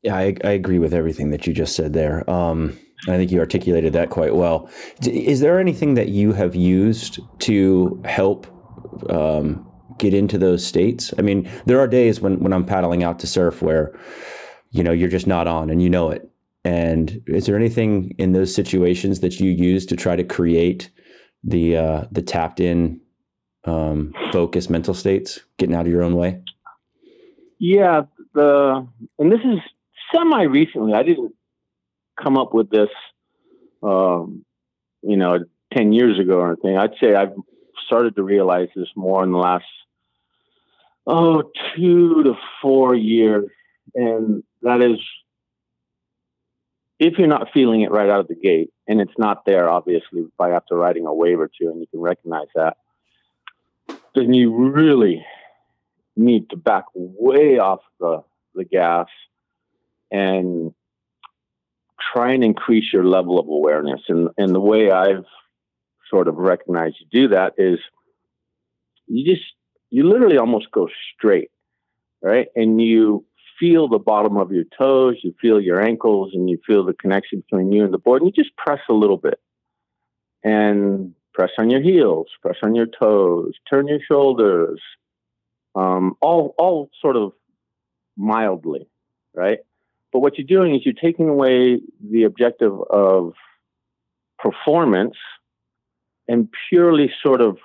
Yeah, 0.03 0.15
I, 0.15 0.36
I 0.44 0.51
agree 0.51 0.79
with 0.79 0.94
everything 0.94 1.32
that 1.32 1.46
you 1.46 1.53
just 1.53 1.75
said 1.75 1.94
there. 1.94 2.29
Um, 2.29 2.77
I 3.08 3.18
think 3.18 3.32
you 3.32 3.39
articulated 3.39 3.94
that 3.94 4.10
quite 4.10 4.36
well. 4.36 4.70
Is 5.06 5.39
there 5.39 5.60
anything 5.60 5.94
that 5.96 6.10
you 6.10 6.34
have 6.34 6.56
used 6.56 7.20
to 7.39 8.01
help 8.06 8.48
um, 9.10 9.70
get 9.98 10.13
into 10.13 10.38
those 10.38 10.65
states? 10.65 11.13
I 11.18 11.22
mean, 11.22 11.50
there 11.65 11.79
are 11.79 11.88
days 11.88 12.22
when, 12.22 12.39
when 12.39 12.53
I'm 12.53 12.65
paddling 12.65 13.03
out 13.03 13.20
to 13.20 13.27
surf 13.27 13.62
where, 13.62 13.98
you 14.72 14.84
know, 14.84 14.91
you're 14.91 15.10
just 15.10 15.27
not 15.27 15.48
on 15.48 15.70
and 15.70 15.82
you 15.82 15.89
know 15.89 16.10
it. 16.12 16.29
And 16.65 17.22
is 17.27 17.46
there 17.46 17.56
anything 17.56 18.13
in 18.18 18.34
those 18.34 18.53
situations 18.53 19.22
that 19.22 19.39
you 19.39 19.50
use 19.50 19.86
to 19.88 19.96
try 19.96 20.15
to 20.15 20.24
create 20.24 20.89
the 21.41 21.77
uh, 21.77 22.06
the 22.12 22.22
tapped 22.22 22.60
in 22.60 23.00
um, 23.63 24.13
focus 24.34 24.70
mental 24.70 24.94
states, 24.94 25.39
getting 25.58 25.74
out 25.74 25.86
of 25.86 25.91
your 25.91 26.03
own 26.03 26.15
way? 26.15 26.41
Yeah, 27.60 28.01
the 28.34 28.86
and 29.18 29.32
this 29.32 29.39
is 29.39 29.60
semi 30.13 30.44
recently. 30.44 30.94
I 30.94 31.04
didn't 31.04 31.34
come 32.22 32.38
up 32.38 32.54
with 32.54 32.70
this, 32.70 32.89
um, 33.84 34.46
you 35.01 35.18
know, 35.18 35.39
ten 35.74 35.94
years 35.94 36.20
ago 36.20 36.39
or 36.39 36.51
anything. 36.51 36.78
I'd 36.78 36.96
say 37.01 37.16
I've 37.16 37.34
started 37.86 38.16
to 38.16 38.24
realize 38.24 38.70
this 38.75 38.89
more 38.96 39.24
in 39.24 39.32
the 39.32 39.38
last 39.38 39.66
oh 41.08 41.44
two 41.75 42.24
to 42.24 42.34
four 42.62 42.96
years, 42.96 43.50
and 43.96 44.44
that 44.62 44.82
is 44.82 45.00
if 47.00 47.18
you're 47.18 47.28
not 47.28 47.50
feeling 47.54 47.82
it 47.82 47.92
right 47.92 48.10
out 48.10 48.20
of 48.20 48.28
the 48.28 48.36
gate, 48.36 48.72
and 48.88 49.00
it's 49.00 49.18
not 49.18 49.46
there, 49.46 49.70
obviously, 49.70 50.25
by 50.38 50.51
after 50.51 50.75
riding 50.75 51.06
a 51.06 51.13
wave 51.13 51.39
or 51.39 51.48
two, 51.48 51.70
and 51.70 51.80
you 51.80 51.88
can 51.88 52.01
recognize 52.01 52.48
that 52.56 52.78
then 54.16 54.34
you 54.34 54.54
really 54.54 55.25
need 56.16 56.50
to 56.50 56.58
back 56.58 56.86
way 56.94 57.60
off 57.60 57.80
the, 58.00 58.24
the 58.56 58.66
gas 58.66 59.08
and 60.12 60.74
try 62.13 62.34
and 62.34 62.44
increase 62.44 62.92
your 62.92 63.06
level 63.06 63.39
of 63.39 63.48
awareness. 63.48 64.01
And, 64.08 64.30
and 64.38 64.54
the 64.54 64.60
way 64.60 64.92
I've 64.92 65.25
sort 66.10 66.28
of 66.28 66.36
recognized 66.36 66.98
you 67.00 67.08
do 67.22 67.28
that 67.36 67.54
is 67.58 67.80
you 69.08 69.34
just, 69.34 69.46
you 69.89 70.08
literally 70.08 70.38
almost 70.38 70.72
go 70.72 70.88
straight, 71.16 71.51
right? 72.22 72.48
And 72.56 72.82
you 72.82 73.25
feel 73.60 73.88
the 73.88 74.00
bottom 74.00 74.38
of 74.38 74.51
your 74.51 74.66
toes, 74.78 75.18
you 75.24 75.34
feel 75.42 75.60
your 75.60 75.82
ankles, 75.82 76.32
and 76.34 76.50
you 76.50 76.60
feel 76.66 76.86
the 76.86 76.94
connection 76.94 77.42
between 77.42 77.72
you 77.72 77.84
and 77.84 77.94
the 77.94 77.98
board, 77.98 78.22
and 78.22 78.32
you 78.34 78.44
just 78.44 78.56
press 78.56 78.80
a 78.89 78.94
little 78.94 79.18
bit. 79.18 79.39
And 80.44 81.16
press 81.34 81.51
on 81.58 81.70
your 81.70 81.82
heels, 81.82 82.28
press 82.42 82.58
on 82.63 82.75
your 82.75 82.86
toes, 82.86 83.54
turn 83.70 83.88
your 83.88 84.00
shoulders, 84.06 84.82
um, 85.75 86.16
all 86.22 86.56
all 86.58 86.89
sort 87.01 87.16
of 87.16 87.34
mildly, 88.18 88.88
right? 89.34 89.60
But 90.12 90.20
what 90.20 90.38
you're 90.38 90.48
doing 90.48 90.75
is 90.75 90.82
you're 90.86 90.94
taking 90.94 91.30
away 91.30 91.80
the 92.01 92.24
objective 92.24 92.74
of 92.89 93.34
performance 94.39 95.16
and 96.28 96.50
purely 96.70 97.12
sort 97.24 97.42
of 97.42 97.58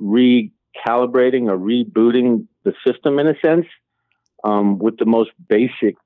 recalibrating 0.00 1.48
or 1.48 1.56
rebooting 1.56 2.46
the 2.64 2.72
system 2.86 3.18
in 3.18 3.26
a 3.26 3.34
sense 3.44 3.66
um, 4.44 4.78
with 4.78 4.96
the 4.98 5.06
most 5.06 5.30
basic, 5.48 5.96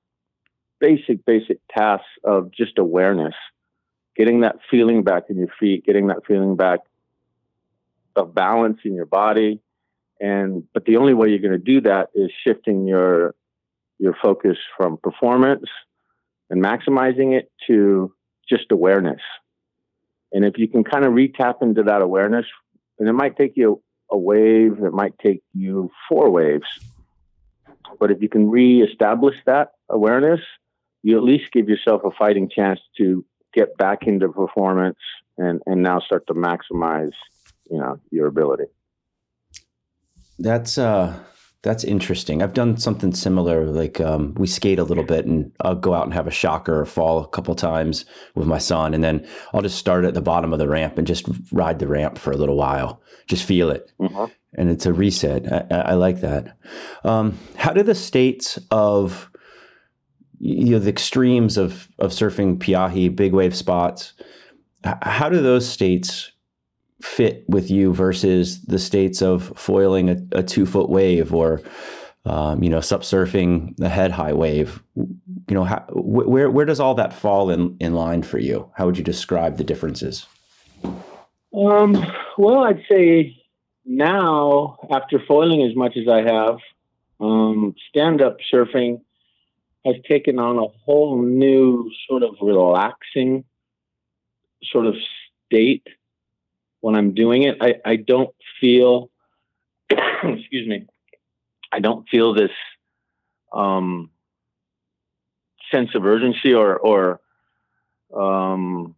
basic, 0.81 1.25
basic 1.25 1.59
tasks 1.75 2.07
of 2.25 2.51
just 2.53 2.79
awareness, 2.79 3.35
getting 4.17 4.41
that 4.41 4.57
feeling 4.71 5.03
back 5.03 5.25
in 5.29 5.39
your 5.39 5.53
feet, 5.59 5.85
getting 5.85 6.09
that 6.09 6.25
feeling 6.27 6.57
back 6.57 6.81
of 8.17 8.35
balance 8.35 8.79
in 8.85 8.95
your 8.95 9.07
body. 9.07 9.61
And 10.21 10.65
but 10.75 10.85
the 10.85 10.97
only 10.97 11.15
way 11.15 11.29
you're 11.29 11.39
going 11.39 11.53
to 11.53 11.59
do 11.59 11.81
that 11.83 12.09
is 12.15 12.31
shifting 12.47 12.87
your 12.87 13.35
your 14.01 14.17
focus 14.21 14.57
from 14.77 14.97
performance 14.97 15.67
and 16.49 16.63
maximizing 16.63 17.39
it 17.39 17.53
to 17.67 18.13
just 18.49 18.73
awareness. 18.73 19.21
And 20.33 20.45
if 20.45 20.59
you 20.59 20.67
can 20.67 20.83
kind 20.83 21.05
of 21.05 21.13
retap 21.13 21.63
into 21.63 21.83
that 21.85 22.03
awareness, 22.03 22.47
and 22.99 23.09
it 23.09 23.13
might 23.13 23.37
take 23.37 23.53
you 23.57 23.83
a 24.11 24.19
wave, 24.19 24.79
it 24.83 24.93
might 24.93 25.19
take 25.19 25.43
you 25.55 25.91
four 26.09 26.31
waves. 26.31 26.67
But 27.99 28.11
if 28.11 28.23
you 28.23 28.29
can 28.29 28.51
reestablish 28.51 29.37
that 29.47 29.73
awareness, 29.89 30.41
you 31.03 31.17
at 31.17 31.23
least 31.23 31.53
give 31.53 31.69
yourself 31.69 32.03
a 32.05 32.11
fighting 32.11 32.49
chance 32.49 32.81
to 32.99 33.25
get 33.53 33.77
back 33.77 34.07
into 34.07 34.29
performance 34.29 34.99
and, 35.39 35.61
and 35.67 35.83
now 35.83 36.01
start 36.01 36.27
to 36.29 36.35
maximize 36.35 37.13
you 37.71 37.79
know 37.79 37.99
your 38.11 38.27
ability. 38.27 38.65
That's 40.39 40.79
uh 40.79 41.19
that's 41.63 41.85
interesting. 41.85 42.43
I've 42.43 42.55
done 42.55 42.79
something 42.79 43.13
similar. 43.13 43.67
Like 43.67 44.01
um, 44.01 44.35
we 44.35 44.47
skate 44.47 44.79
a 44.79 44.85
little 44.85 45.05
bit, 45.05 45.27
and 45.27 45.53
I'll 45.61 45.75
go 45.75 45.93
out 45.93 46.05
and 46.05 46.15
have 46.15 46.27
a 46.27 46.33
shocker 46.33 46.81
or 46.81 46.87
fall 46.87 47.23
a 47.23 47.29
couple 47.29 47.55
times 47.55 48.07
with 48.35 48.47
my 48.47 48.59
son, 48.59 48.95
and 48.95 49.05
then 49.05 49.27
I'll 49.53 49.61
just 49.61 49.79
start 49.79 50.05
at 50.05 50.15
the 50.15 50.23
bottom 50.23 50.53
of 50.53 50.59
the 50.59 50.69
ramp 50.69 50.97
and 50.97 51.07
just 51.07 51.29
ride 51.53 51.79
the 51.79 51.89
ramp 51.89 52.17
for 52.17 52.33
a 52.33 52.37
little 52.37 52.57
while, 52.57 53.03
just 53.27 53.45
feel 53.45 53.71
it, 53.71 53.93
mm-hmm. 54.01 54.25
and 54.55 54.71
it's 54.71 54.87
a 54.87 54.93
reset. 54.93 55.71
I, 55.71 55.81
I 55.81 55.95
like 55.95 56.21
that. 56.23 56.57
Um, 57.05 57.39
how 57.57 57.73
do 57.73 57.83
the 57.83 57.95
states 57.95 58.59
of 58.71 59.31
you 60.39 60.71
know 60.71 60.79
the 60.79 60.91
extremes 60.91 61.59
of 61.59 61.89
of 61.99 62.13
surfing 62.13 62.57
Pe'ahi, 62.57 63.15
big 63.15 63.35
wave 63.35 63.55
spots, 63.55 64.15
how 65.03 65.29
do 65.29 65.43
those 65.43 65.69
states 65.69 66.33
fit 67.03 67.45
with 67.49 67.71
you 67.71 67.93
versus 67.93 68.63
the 68.63 68.79
states 68.79 69.23
of 69.23 69.53
foiling 69.57 70.11
a, 70.11 70.17
a 70.33 70.43
two 70.43 70.67
foot 70.67 70.89
wave 70.89 71.33
or 71.35 71.63
um, 72.27 72.63
you 72.63 72.69
know 72.69 72.81
sup 72.81 73.03
surfing 73.03 73.79
a 73.81 73.89
head 73.89 74.11
high 74.11 74.33
wave. 74.33 74.83
You 74.97 75.55
know 75.55 75.65
how, 75.65 75.87
where 75.93 76.51
where 76.51 76.67
does 76.67 76.81
all 76.81 76.95
that 76.95 77.13
fall 77.13 77.51
in 77.51 77.77
in 77.81 77.95
line 77.95 78.23
for 78.23 78.39
you? 78.39 78.71
How 78.75 78.87
would 78.87 78.99
you 78.99 79.05
describe 79.05 79.57
the 79.57 79.65
differences? 79.65 80.27
Um, 81.53 81.97
well 82.41 82.65
i'd 82.65 82.83
say 82.91 83.37
now 83.85 84.79
after 84.91 85.21
foiling 85.27 85.63
as 85.63 85.77
much 85.77 85.97
as 85.97 86.09
i 86.09 86.23
have 86.23 86.59
um, 87.21 87.75
stand 87.89 88.23
up 88.23 88.39
surfing 88.53 89.01
has 89.85 89.97
taken 90.09 90.39
on 90.39 90.59
a 90.59 90.69
whole 90.85 91.21
new 91.21 91.91
sort 92.09 92.23
of 92.23 92.35
relaxing 92.41 93.45
sort 94.65 94.87
of 94.87 94.95
state 95.47 95.87
when 96.81 96.95
I'm 96.95 97.15
doing 97.15 97.43
it. 97.43 97.59
I, 97.61 97.75
I 97.85 97.97
don't 97.97 98.35
feel, 98.61 99.11
excuse 99.91 100.69
me, 100.69 100.87
I 101.73 101.81
don't 101.81 102.09
feel 102.09 102.35
this 102.35 102.51
um, 103.53 104.11
sense 105.71 105.95
of 105.95 106.05
urgency 106.05 106.55
or, 106.55 106.77
or 106.77 107.21
um, 108.15 108.95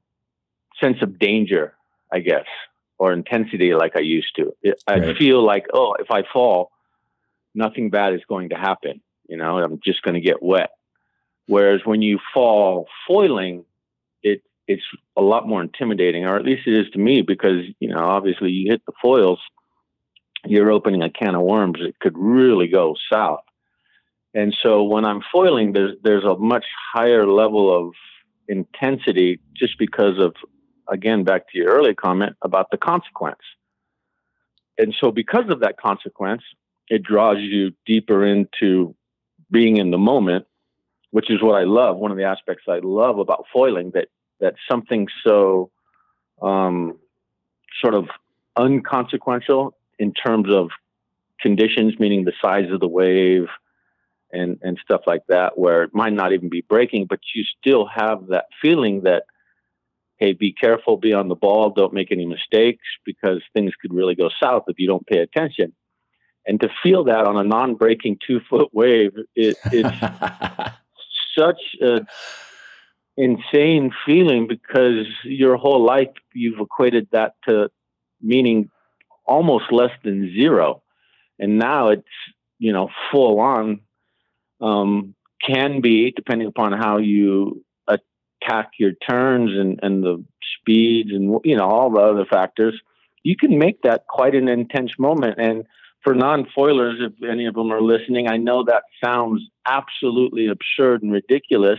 sense 0.81 0.99
of 1.03 1.19
danger, 1.19 1.75
I 2.12 2.21
guess, 2.21 2.47
or 2.99 3.12
intensity 3.12 3.75
like 3.75 3.97
I 3.97 4.01
used 4.01 4.35
to. 4.37 4.55
I 4.87 4.99
right. 4.99 5.17
feel 5.17 5.45
like, 5.45 5.67
oh, 5.73 5.95
if 5.99 6.11
I 6.11 6.23
fall, 6.33 6.71
nothing 7.55 7.91
bad 7.91 8.15
is 8.15 8.23
going 8.29 8.51
to 8.51 8.57
happen. 8.57 9.01
You 9.29 9.37
know, 9.37 9.59
I'm 9.59 9.81
just 9.85 10.03
going 10.03 10.15
to 10.15 10.21
get 10.21 10.43
wet. 10.43 10.71
Whereas 11.47 11.81
when 11.85 12.03
you 12.03 12.19
fall 12.33 12.87
foiling, 13.07 13.65
it's 14.73 14.88
a 15.17 15.23
lot 15.23 15.49
more 15.49 15.62
intimidating, 15.62 16.25
or 16.25 16.37
at 16.37 16.45
least 16.45 16.67
it 16.67 16.75
is 16.75 16.91
to 16.93 16.99
me, 16.99 17.23
because 17.23 17.61
you 17.81 17.88
know, 17.88 18.05
obviously, 18.17 18.50
you 18.50 18.71
hit 18.71 18.83
the 18.87 18.93
foils, 19.00 19.41
you're 20.47 20.71
opening 20.71 21.02
a 21.02 21.11
can 21.11 21.35
of 21.35 21.43
worms. 21.43 21.79
It 21.81 21.99
could 22.00 22.17
really 22.17 22.69
go 22.69 22.95
south. 23.12 23.45
And 24.35 24.57
so 24.62 24.83
when 24.83 25.05
I'm 25.05 25.23
foiling, 25.31 25.73
there's 25.73 25.95
there's 26.02 26.25
a 26.25 26.37
much 26.37 26.64
higher 26.93 27.26
level 27.26 27.64
of 27.79 27.95
intensity, 28.49 29.41
just 29.55 29.79
because 29.79 30.19
of, 30.19 30.35
again, 30.88 31.25
back 31.25 31.43
to 31.50 31.59
your 31.59 31.71
earlier 31.73 31.95
comment 31.95 32.35
about 32.43 32.71
the 32.71 32.76
consequence. 32.76 33.45
And 34.79 34.95
so 34.99 35.11
because 35.11 35.49
of 35.50 35.61
that 35.61 35.76
consequence, 35.76 36.43
it 36.88 37.02
draws 37.02 37.38
you 37.38 37.73
deeper 37.87 38.26
into 38.26 38.95
being 39.50 39.76
in 39.76 39.91
the 39.91 39.99
moment, 39.99 40.47
which 41.11 41.31
is 41.31 41.43
what 41.43 41.61
I 41.61 41.64
love. 41.64 41.99
One 41.99 42.11
of 42.11 42.17
the 42.17 42.25
aspects 42.25 42.64
I 42.69 42.81
love 42.83 43.19
about 43.19 43.45
foiling 43.52 43.93
that 43.93 44.09
that 44.42 44.54
something 44.70 45.08
so 45.25 45.70
um, 46.42 46.99
sort 47.80 47.94
of 47.94 48.08
unconsequential 48.56 49.75
in 49.99 50.12
terms 50.12 50.52
of 50.52 50.68
conditions, 51.40 51.94
meaning 51.99 52.25
the 52.25 52.32
size 52.42 52.70
of 52.70 52.80
the 52.80 52.88
wave 52.88 53.46
and 54.30 54.58
and 54.62 54.78
stuff 54.84 55.02
like 55.06 55.22
that, 55.28 55.56
where 55.56 55.82
it 55.84 55.94
might 55.94 56.12
not 56.12 56.32
even 56.32 56.49
be 56.49 56.62
breaking, 56.68 57.06
but 57.08 57.20
you 57.34 57.44
still 57.58 57.87
have 57.87 58.26
that 58.28 58.46
feeling 58.61 59.02
that 59.02 59.25
hey, 60.18 60.32
be 60.32 60.52
careful, 60.52 60.96
be 60.96 61.12
on 61.12 61.26
the 61.26 61.34
ball, 61.34 61.70
don't 61.70 61.92
make 61.92 62.12
any 62.12 62.25
mistakes 62.25 62.84
because 63.04 63.42
things 63.54 63.72
could 63.80 63.92
really 63.92 64.14
go 64.14 64.30
south 64.40 64.62
if 64.68 64.78
you 64.78 64.87
don't 64.87 65.04
pay 65.04 65.18
attention. 65.18 65.72
And 66.46 66.61
to 66.61 66.68
feel 66.80 67.02
that 67.04 67.25
on 67.26 67.37
a 67.37 67.42
non-breaking 67.42 68.18
two-foot 68.25 68.68
wave, 68.72 69.12
it, 69.34 69.56
it's 69.72 69.90
such 71.37 71.61
a 71.82 72.06
insane 73.16 73.90
feeling 74.07 74.47
because 74.49 75.07
your 75.25 75.57
whole 75.57 75.85
life 75.85 76.09
you've 76.33 76.61
equated 76.61 77.09
that 77.12 77.35
to 77.49 77.71
meaning 78.21 78.71
almost 79.25 79.66
less 79.71 79.90
than 80.04 80.33
zero, 80.35 80.83
and 81.38 81.59
now 81.59 81.88
it's 81.88 82.09
you 82.59 82.73
know 82.73 82.88
full 83.11 83.40
on. 83.40 83.81
Um, 84.61 85.14
can 85.45 85.81
be 85.81 86.12
depending 86.12 86.47
upon 86.47 86.73
how 86.73 86.99
you 86.99 87.64
attack 87.88 88.70
your 88.79 88.92
turns 88.92 89.51
and, 89.51 89.81
and 89.83 90.05
the 90.05 90.25
speeds 90.57 91.11
and 91.12 91.40
you 91.44 91.57
know 91.57 91.64
all 91.64 91.90
the 91.90 92.01
other 92.01 92.25
factors. 92.25 92.81
You 93.22 93.37
can 93.37 93.59
make 93.59 93.83
that 93.83 94.07
quite 94.09 94.35
an 94.35 94.48
intense 94.48 94.92
moment, 94.98 95.38
and 95.38 95.64
for 96.03 96.14
non-foilers, 96.14 96.98
if 97.01 97.29
any 97.29 97.46
of 97.46 97.55
them 97.55 97.72
are 97.72 97.81
listening, 97.81 98.29
I 98.29 98.37
know 98.37 98.64
that 98.64 98.83
sounds 99.03 99.42
absolutely 99.66 100.48
absurd 100.48 101.03
and 101.03 101.12
ridiculous, 101.12 101.79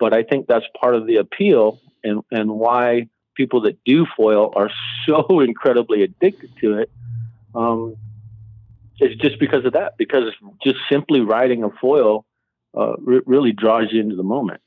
but 0.00 0.14
I 0.14 0.24
think 0.24 0.48
that's 0.48 0.64
part 0.80 0.96
of 0.96 1.06
the 1.06 1.16
appeal 1.16 1.78
and, 2.02 2.22
and 2.32 2.50
why 2.50 3.08
people 3.36 3.60
that 3.62 3.78
do 3.84 4.06
foil 4.16 4.52
are 4.56 4.70
so 5.06 5.40
incredibly 5.40 6.02
addicted 6.02 6.50
to 6.62 6.78
it. 6.78 6.90
Um, 7.54 7.96
it's 8.98 9.20
just 9.20 9.38
because 9.38 9.64
of 9.64 9.74
that, 9.74 9.96
because 9.96 10.24
just 10.62 10.76
simply 10.90 11.20
riding 11.20 11.62
a 11.62 11.70
foil 11.70 12.26
uh, 12.76 12.96
re- 12.98 13.22
really 13.26 13.52
draws 13.52 13.92
you 13.92 14.00
into 14.00 14.16
the 14.16 14.22
moment, 14.22 14.60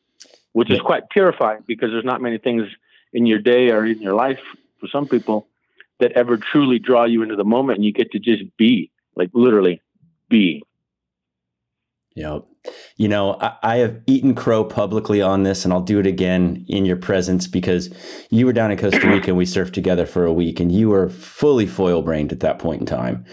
which 0.54 0.72
is 0.72 0.80
quite 0.80 1.10
purifying 1.10 1.64
because 1.68 1.92
there's 1.92 2.06
not 2.06 2.22
many 2.22 2.38
things 2.38 2.64
in 3.12 3.26
your 3.26 3.40
day 3.40 3.70
or 3.70 3.86
in 3.86 4.02
your 4.02 4.16
life 4.16 4.40
for 4.80 4.88
some 4.88 5.08
people 5.08 5.48
that 6.00 6.12
ever 6.14 6.38
truly 6.38 6.80
draw 6.80 7.06
you 7.06 7.22
into 7.22 7.36
the 7.36 7.44
moment 7.44 7.78
and 7.78 7.86
you 7.86 7.94
get 7.94 8.12
to 8.12 8.20
just 8.20 8.44
be 8.58 8.92
like 9.16 9.30
literally 9.34 9.82
be 10.30 10.64
Yep. 12.16 12.46
You 12.98 13.08
know, 13.08 13.38
I, 13.42 13.56
I, 13.64 13.76
have 13.78 14.00
eaten 14.06 14.36
crow 14.36 14.64
publicly 14.64 15.22
on 15.22 15.44
this, 15.44 15.66
and 15.66 15.74
I'll 15.74 15.82
do 15.82 16.00
it 16.00 16.06
again 16.06 16.64
in 16.68 16.86
your 16.86 16.96
presence 16.96 17.48
because 17.48 17.90
you 18.30 18.46
were 18.46 18.54
down 18.54 18.72
in 18.72 18.78
Costa 18.78 19.08
Rica 19.08 19.30
and 19.30 19.38
we 19.38 19.46
surfed 19.46 19.74
together 19.74 20.06
for 20.06 20.26
a 20.26 20.34
week, 20.34 20.60
and 20.60 20.72
you 20.72 20.90
were 20.90 21.10
fully 21.10 21.66
foil 21.66 22.02
brained 22.02 22.32
at 22.32 22.42
that 22.42 22.60
point 22.60 22.82
in 22.82 22.86
time. 22.86 23.26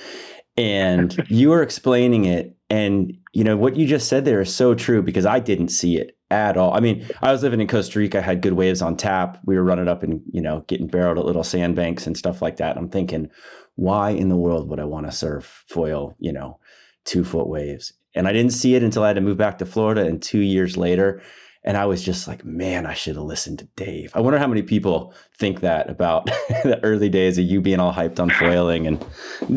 And 0.57 1.17
you 1.29 1.51
were 1.51 1.63
explaining 1.63 2.25
it. 2.25 2.57
And, 2.69 3.17
you 3.33 3.45
know, 3.45 3.57
what 3.57 3.77
you 3.77 3.87
just 3.87 4.09
said 4.09 4.25
there 4.25 4.41
is 4.41 4.55
so 4.55 4.75
true 4.75 5.03
because 5.03 5.27
I 5.27 5.41
didn't 5.41 5.69
see 5.69 5.97
it 5.97 6.17
at 6.31 6.57
all. 6.57 6.73
I 6.73 6.81
mean, 6.81 7.07
I 7.21 7.33
was 7.33 7.43
living 7.43 7.61
in 7.61 7.67
Costa 7.67 7.99
Rica, 7.99 8.19
I 8.19 8.23
had 8.23 8.43
good 8.43 8.53
waves 8.53 8.81
on 8.81 8.97
tap. 8.97 9.39
We 9.45 9.57
were 9.57 9.65
running 9.65 9.89
up 9.89 10.03
and, 10.03 10.23
you 10.33 10.41
know, 10.41 10.65
getting 10.69 10.87
barreled 10.87 11.19
at 11.19 11.25
little 11.25 11.45
sandbanks 11.45 12.07
and 12.07 12.17
stuff 12.17 12.41
like 12.41 12.57
that. 12.59 12.77
I'm 12.77 12.89
thinking, 12.89 13.29
why 13.75 14.11
in 14.11 14.29
the 14.29 14.37
world 14.37 14.69
would 14.69 14.79
I 14.81 14.85
want 14.85 15.07
to 15.07 15.13
surf 15.13 15.65
foil, 15.67 16.15
you 16.19 16.33
know, 16.33 16.61
two 17.05 17.25
foot 17.25 17.49
waves? 17.49 17.93
And 18.15 18.27
I 18.27 18.33
didn't 18.33 18.53
see 18.53 18.75
it 18.75 18.83
until 18.83 19.05
I 19.05 19.09
had 19.09 19.17
to 19.17 19.21
move 19.21 19.37
back 19.37 19.59
to 19.59 19.67
Florida. 19.67 20.05
And 20.05 20.21
two 20.21 20.41
years 20.41 20.77
later, 20.77 21.23
and 21.63 21.77
I 21.77 21.85
was 21.85 22.03
just 22.03 22.27
like, 22.27 22.45
man, 22.45 22.87
I 22.87 22.95
should 22.95 23.17
have 23.17 23.25
listened 23.25 23.59
to 23.59 23.67
Dave. 23.77 24.13
I 24.15 24.21
wonder 24.21 24.39
how 24.39 24.47
many 24.47 24.63
people 24.63 25.15
think 25.39 25.61
that 25.61 25.91
about 25.91 26.25
the 26.65 26.81
early 26.83 27.09
days 27.09 27.39
of 27.39 27.45
you 27.45 27.61
being 27.61 27.81
all 27.81 27.93
hyped 27.93 28.19
on 28.19 28.31
foiling 28.31 28.87
and 28.87 29.05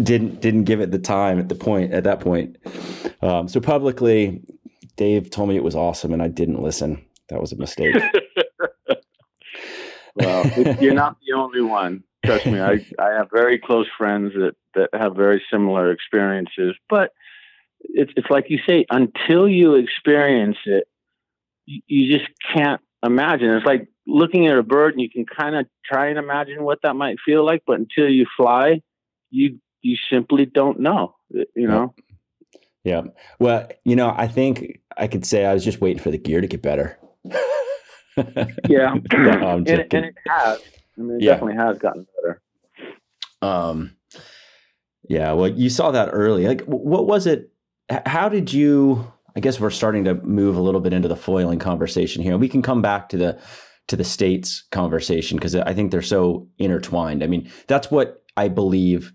didn't 0.03 0.41
didn't 0.41 0.65
give 0.65 0.81
it 0.81 0.91
the 0.91 0.99
time 0.99 1.39
at 1.39 1.49
the 1.49 1.55
point 1.55 1.93
at 1.93 2.03
that 2.03 2.19
point. 2.19 2.57
Um, 3.21 3.47
so 3.47 3.61
publicly, 3.61 4.41
Dave 4.97 5.29
told 5.29 5.49
me 5.49 5.55
it 5.55 5.63
was 5.63 5.75
awesome, 5.75 6.11
and 6.11 6.21
I 6.21 6.27
didn't 6.27 6.61
listen. 6.61 7.03
That 7.29 7.39
was 7.39 7.53
a 7.53 7.57
mistake. 7.57 7.95
well, 10.15 10.45
you're 10.81 10.93
not 10.93 11.17
the 11.25 11.35
only 11.35 11.61
one. 11.61 12.03
Trust 12.25 12.45
me, 12.45 12.59
I 12.59 12.85
I 12.99 13.11
have 13.11 13.29
very 13.31 13.57
close 13.57 13.87
friends 13.97 14.33
that 14.33 14.55
that 14.75 14.89
have 14.93 15.15
very 15.15 15.41
similar 15.49 15.91
experiences, 15.91 16.75
but 16.89 17.11
it's 17.83 18.11
it's 18.15 18.29
like 18.29 18.45
you 18.49 18.59
say, 18.67 18.85
until 18.89 19.47
you 19.47 19.75
experience 19.75 20.57
it, 20.65 20.87
you, 21.65 21.81
you 21.87 22.17
just 22.17 22.29
can't 22.53 22.81
imagine. 23.03 23.49
It's 23.49 23.65
like 23.65 23.87
looking 24.07 24.47
at 24.47 24.57
a 24.57 24.63
bird, 24.63 24.93
and 24.93 25.01
you 25.01 25.09
can 25.09 25.25
kind 25.25 25.55
of 25.55 25.65
try 25.85 26.07
and 26.07 26.17
imagine 26.17 26.63
what 26.63 26.79
that 26.83 26.95
might 26.95 27.17
feel 27.25 27.45
like, 27.45 27.63
but 27.65 27.79
until 27.79 28.09
you 28.09 28.25
fly, 28.37 28.81
you 29.29 29.59
you 29.81 29.97
simply 30.09 30.45
don't 30.45 30.79
know. 30.79 31.15
You 31.29 31.67
know. 31.67 31.93
Yeah. 32.83 33.03
Well, 33.39 33.69
you 33.85 33.95
know, 33.95 34.13
I 34.15 34.27
think 34.27 34.81
I 34.97 35.07
could 35.07 35.25
say 35.25 35.45
I 35.45 35.53
was 35.53 35.63
just 35.63 35.81
waiting 35.81 36.01
for 36.01 36.11
the 36.11 36.17
gear 36.17 36.41
to 36.41 36.47
get 36.47 36.61
better. 36.61 36.99
yeah. 38.67 38.95
no, 39.13 39.57
and, 39.57 39.69
and, 39.69 39.93
it 39.93 40.15
has. 40.27 40.61
I 40.97 41.01
mean, 41.01 41.15
it 41.17 41.23
yeah. 41.23 41.31
definitely 41.33 41.55
has 41.55 41.77
gotten 41.77 42.05
better. 42.21 42.41
Um, 43.41 43.95
yeah. 45.07 45.31
Well, 45.31 45.49
you 45.49 45.69
saw 45.69 45.91
that 45.91 46.09
early. 46.11 46.45
Like, 46.45 46.61
what 46.65 47.07
was 47.07 47.25
it? 47.25 47.52
How 47.89 48.29
did 48.29 48.53
you? 48.53 49.11
I 49.35 49.39
guess 49.39 49.59
we're 49.59 49.71
starting 49.71 50.03
to 50.05 50.15
move 50.15 50.57
a 50.57 50.61
little 50.61 50.81
bit 50.81 50.93
into 50.93 51.07
the 51.07 51.15
foiling 51.15 51.59
conversation 51.59 52.21
here. 52.21 52.37
We 52.37 52.49
can 52.49 52.61
come 52.61 52.81
back 52.81 53.09
to 53.09 53.17
the 53.17 53.39
to 53.87 53.95
the 53.95 54.03
states 54.03 54.63
conversation 54.71 55.37
because 55.37 55.55
I 55.55 55.73
think 55.73 55.91
they're 55.91 56.01
so 56.01 56.47
intertwined. 56.57 57.23
I 57.23 57.27
mean, 57.27 57.51
that's 57.67 57.91
what 57.91 58.23
I 58.37 58.47
believe 58.47 59.11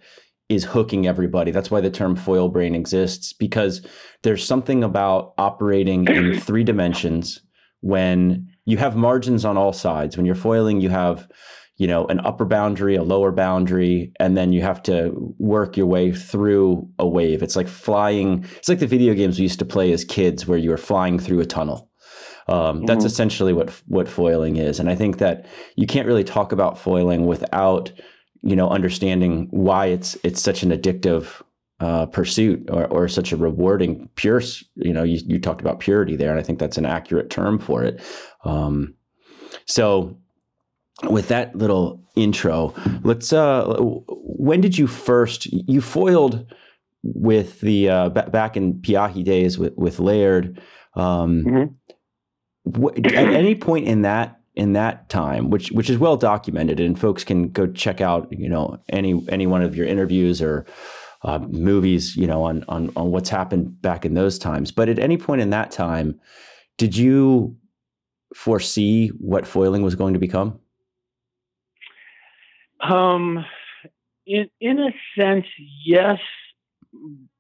is 0.49 0.65
hooking 0.65 1.07
everybody. 1.07 1.51
That's 1.51 1.71
why 1.71 1.81
the 1.81 1.91
term 1.91 2.17
foil 2.17 2.49
brain 2.49 2.75
exists 2.75 3.33
because 3.33 3.87
there's 4.23 4.45
something 4.45 4.83
about 4.83 5.35
operating 5.39 6.09
in 6.09 6.41
three 6.41 6.65
dimensions 6.65 7.41
when 7.81 8.49
you 8.65 8.77
have 8.79 8.97
margins 8.97 9.45
on 9.45 9.57
all 9.57 9.73
sides. 9.73 10.17
When 10.17 10.27
you're 10.27 10.35
foiling, 10.35 10.81
you 10.81 10.89
have 10.89 11.29
you 11.79 11.87
know 11.87 12.07
an 12.07 12.21
upper 12.21 12.45
boundary 12.45 12.95
a 12.95 13.03
lower 13.03 13.33
boundary 13.33 14.12
and 14.21 14.37
then 14.37 14.53
you 14.53 14.61
have 14.61 14.83
to 14.83 15.12
work 15.38 15.77
your 15.77 15.87
way 15.87 16.12
through 16.12 16.88
a 16.99 17.09
wave 17.09 17.43
it's 17.43 17.57
like 17.57 17.69
flying 17.69 18.45
it's 18.57 18.69
like 18.69 18.81
the 18.81 18.87
video 18.87 19.14
games 19.14 19.38
we 19.38 19.45
used 19.45 19.59
to 19.59 19.64
play 19.64 19.93
as 19.93 20.05
kids 20.05 20.47
where 20.47 20.59
you 20.59 20.71
were 20.71 20.77
flying 20.77 21.19
through 21.19 21.41
a 21.41 21.47
tunnel 21.47 21.91
um, 22.49 22.79
mm-hmm. 22.79 22.87
that's 22.87 23.05
essentially 23.05 23.53
what 23.53 23.71
what 23.87 24.09
foiling 24.09 24.57
is 24.57 24.79
and 24.79 24.91
i 24.91 24.95
think 24.95 25.19
that 25.19 25.47
you 25.77 25.87
can't 25.87 26.07
really 26.07 26.25
talk 26.25 26.53
about 26.53 26.79
foiling 26.79 27.27
without 27.27 27.91
you 28.43 28.57
know, 28.57 28.69
understanding 28.69 29.49
why 29.51 29.87
it's 29.87 30.17
it's 30.23 30.41
such 30.41 30.62
an 30.62 30.71
addictive 30.71 31.43
uh, 31.81 32.07
pursuit 32.07 32.69
or, 32.71 32.87
or 32.87 33.09
such 33.09 33.33
a 33.33 33.37
rewarding 33.37 34.09
pure. 34.14 34.43
You 34.77 34.93
know, 34.93 35.03
you, 35.03 35.21
you 35.27 35.41
talked 35.41 35.61
about 35.61 35.81
purity 35.81 36.17
there, 36.17 36.31
and 36.31 36.38
I 36.38 36.43
think 36.43 36.59
that's 36.59 36.79
an 36.79 36.87
accurate 36.87 37.31
term 37.31 37.59
for 37.59 37.85
it. 37.85 38.01
Um, 38.45 38.95
so, 39.67 40.19
with 41.05 41.29
that 41.29 41.55
little 41.57 42.03
intro, 42.17 42.75
let's. 43.03 43.33
Uh, 43.33 43.77
when 44.09 44.61
did 44.61 44.77
you 44.77 44.87
first 44.87 45.47
you 45.47 45.81
foiled 45.81 46.47
with 47.03 47.61
the 47.61 47.89
uh, 47.89 48.09
b- 48.09 48.23
back 48.31 48.57
in 48.57 48.75
Pe'ahi 48.75 49.25
days 49.25 49.59
with 49.59 49.75
with 49.77 50.01
Laird? 50.01 50.61
Um, 50.95 51.45
mm-hmm. 51.45 52.83
wh- 52.83 52.97
at 52.97 53.15
any 53.15 53.55
point 53.55 53.87
in 53.87 54.03
that 54.03 54.41
in 54.55 54.73
that 54.73 55.09
time, 55.09 55.51
which 55.51 55.71
which 55.71 55.89
is 55.89 55.99
well 55.99 56.17
documented, 56.17 56.81
and 56.81 56.99
folks 56.99 57.23
can 57.23 57.49
go 57.51 57.67
check 57.69 58.01
out 58.01 58.29
you 58.33 58.49
know 58.49 58.79
any 58.89 59.25
any 59.29 59.47
one 59.47 59.63
of 59.63 59.77
your 59.77 59.87
interviews 59.87 60.43
or 60.43 60.67
uh, 61.23 61.39
movies 61.39 62.17
you 62.17 62.27
know 62.27 62.43
on 62.43 62.65
on 62.69 62.91
on 62.97 63.13
what's 63.13 63.29
happened 63.29 63.81
back 63.81 64.05
in 64.05 64.15
those 64.15 64.39
times. 64.39 64.73
But 64.73 64.89
at 64.89 64.99
any 64.99 65.17
point 65.17 65.41
in 65.41 65.51
that 65.51 65.71
time, 65.71 66.21
did 66.77 66.97
you 66.97 67.57
foresee 68.35 69.09
what 69.19 69.47
foiling 69.47 69.83
was 69.83 69.95
going 69.95 70.15
to 70.15 70.21
become? 70.21 70.59
Um, 72.81 73.45
in 74.27 74.51
in 74.61 74.79
a 74.79 74.95
sense, 75.17 75.47
yes, 75.85 76.19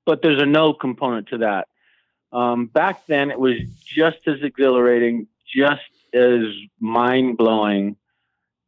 but 0.06 0.22
there's 0.22 0.40
a 0.40 0.46
no 0.46 0.72
component 0.72 1.28
to 1.28 1.38
that. 1.38 1.68
Um, 2.32 2.66
back 2.66 3.06
then, 3.06 3.30
it 3.30 3.38
was 3.38 3.56
just 3.84 4.18
as 4.26 4.42
exhilarating, 4.42 5.28
just 5.46 5.82
as 6.14 6.42
mind 6.80 7.36
blowing. 7.36 7.96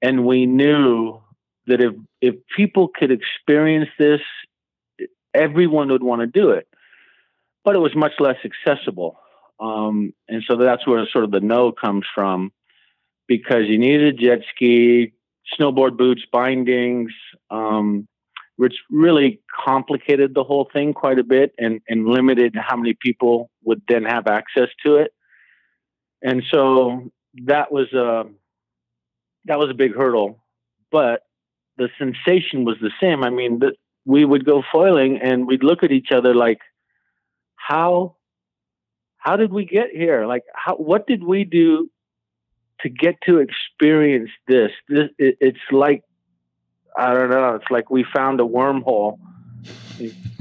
And 0.02 0.24
we 0.24 0.46
knew 0.46 1.20
that 1.66 1.80
if, 1.80 1.94
if 2.20 2.34
people 2.56 2.88
could 2.88 3.10
experience 3.10 3.90
this, 3.98 4.20
everyone 5.34 5.88
would 5.90 6.02
want 6.02 6.20
to 6.20 6.26
do 6.26 6.50
it. 6.50 6.66
But 7.64 7.76
it 7.76 7.80
was 7.80 7.94
much 7.94 8.12
less 8.18 8.38
accessible. 8.44 9.18
Um, 9.58 10.14
and 10.26 10.42
so 10.48 10.56
that's 10.56 10.86
where 10.86 11.06
sort 11.06 11.24
of 11.24 11.30
the 11.30 11.40
no 11.40 11.70
comes 11.70 12.06
from 12.14 12.50
because 13.28 13.66
you 13.66 13.78
needed 13.78 14.14
a 14.14 14.16
jet 14.16 14.40
ski, 14.54 15.12
snowboard 15.58 15.96
boots, 15.96 16.22
bindings, 16.32 17.12
um, 17.50 18.06
which 18.56 18.74
really 18.90 19.40
complicated 19.64 20.34
the 20.34 20.44
whole 20.44 20.68
thing 20.72 20.92
quite 20.92 21.18
a 21.18 21.24
bit 21.24 21.52
and, 21.58 21.80
and 21.88 22.06
limited 22.06 22.54
how 22.54 22.76
many 22.76 22.94
people 23.00 23.50
would 23.64 23.80
then 23.88 24.04
have 24.04 24.26
access 24.26 24.68
to 24.84 24.96
it. 24.96 25.12
And 26.22 26.42
so 26.52 27.10
that 27.46 27.72
was 27.72 27.92
a 27.92 28.24
that 29.46 29.58
was 29.58 29.70
a 29.70 29.74
big 29.74 29.94
hurdle, 29.94 30.44
but 30.92 31.22
the 31.78 31.88
sensation 31.98 32.64
was 32.66 32.76
the 32.82 32.90
same. 33.00 33.24
I 33.24 33.30
mean, 33.30 33.60
that 33.60 33.76
we 34.04 34.26
would 34.26 34.44
go 34.44 34.62
foiling 34.70 35.18
and 35.22 35.46
we'd 35.46 35.64
look 35.64 35.82
at 35.82 35.92
each 35.92 36.08
other 36.12 36.34
like, 36.34 36.58
how 37.56 38.16
how 39.16 39.36
did 39.36 39.52
we 39.52 39.64
get 39.64 39.88
here? 39.90 40.26
Like, 40.26 40.42
how 40.54 40.76
what 40.76 41.06
did 41.06 41.24
we 41.24 41.44
do 41.44 41.90
to 42.82 42.88
get 42.88 43.16
to 43.26 43.38
experience 43.38 44.30
this? 44.46 44.70
This 44.88 45.08
it, 45.18 45.36
it's 45.40 45.58
like 45.70 46.02
I 46.96 47.14
don't 47.14 47.30
know. 47.30 47.54
It's 47.54 47.70
like 47.70 47.90
we 47.90 48.04
found 48.04 48.40
a 48.40 48.44
wormhole. 48.44 49.18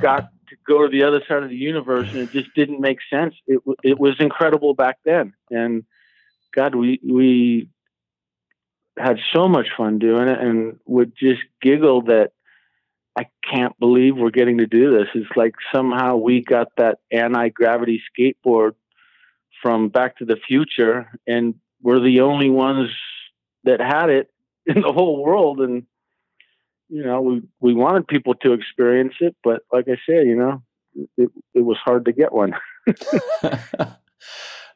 got 0.00 0.28
to 0.48 0.56
go 0.66 0.82
to 0.82 0.88
the 0.90 1.02
other 1.02 1.22
side 1.26 1.42
of 1.42 1.48
the 1.48 1.56
universe, 1.56 2.08
and 2.10 2.18
it 2.18 2.30
just 2.32 2.54
didn't 2.54 2.80
make 2.80 2.98
sense. 3.10 3.34
It 3.46 3.60
it 3.82 3.98
was 3.98 4.16
incredible 4.20 4.74
back 4.74 4.98
then, 5.04 5.34
and 5.50 5.84
God, 6.54 6.74
we 6.74 7.00
we 7.04 7.70
had 8.98 9.18
so 9.32 9.48
much 9.48 9.68
fun 9.76 9.98
doing 9.98 10.28
it, 10.28 10.38
and 10.40 10.78
would 10.86 11.12
just 11.16 11.40
giggle 11.62 12.02
that 12.02 12.32
I 13.16 13.26
can't 13.50 13.78
believe 13.78 14.16
we're 14.16 14.30
getting 14.30 14.58
to 14.58 14.66
do 14.66 14.96
this. 14.96 15.08
It's 15.14 15.36
like 15.36 15.54
somehow 15.74 16.16
we 16.16 16.42
got 16.42 16.68
that 16.76 16.98
anti 17.10 17.48
gravity 17.48 18.02
skateboard 18.12 18.72
from 19.62 19.88
Back 19.88 20.18
to 20.18 20.24
the 20.24 20.36
Future, 20.46 21.10
and 21.26 21.54
we're 21.82 22.00
the 22.00 22.20
only 22.20 22.50
ones 22.50 22.90
that 23.64 23.80
had 23.80 24.10
it 24.10 24.30
in 24.66 24.82
the 24.82 24.92
whole 24.92 25.22
world. 25.22 25.60
And 25.60 25.84
you 26.88 27.04
know, 27.04 27.20
we 27.20 27.42
we 27.60 27.74
wanted 27.74 28.08
people 28.08 28.34
to 28.36 28.52
experience 28.52 29.14
it, 29.20 29.36
but 29.44 29.62
like 29.72 29.86
I 29.88 29.96
said, 30.06 30.26
you 30.26 30.36
know, 30.36 30.62
it 31.16 31.30
it 31.54 31.64
was 31.64 31.76
hard 31.84 32.04
to 32.06 32.12
get 32.12 32.32
one. 32.32 32.54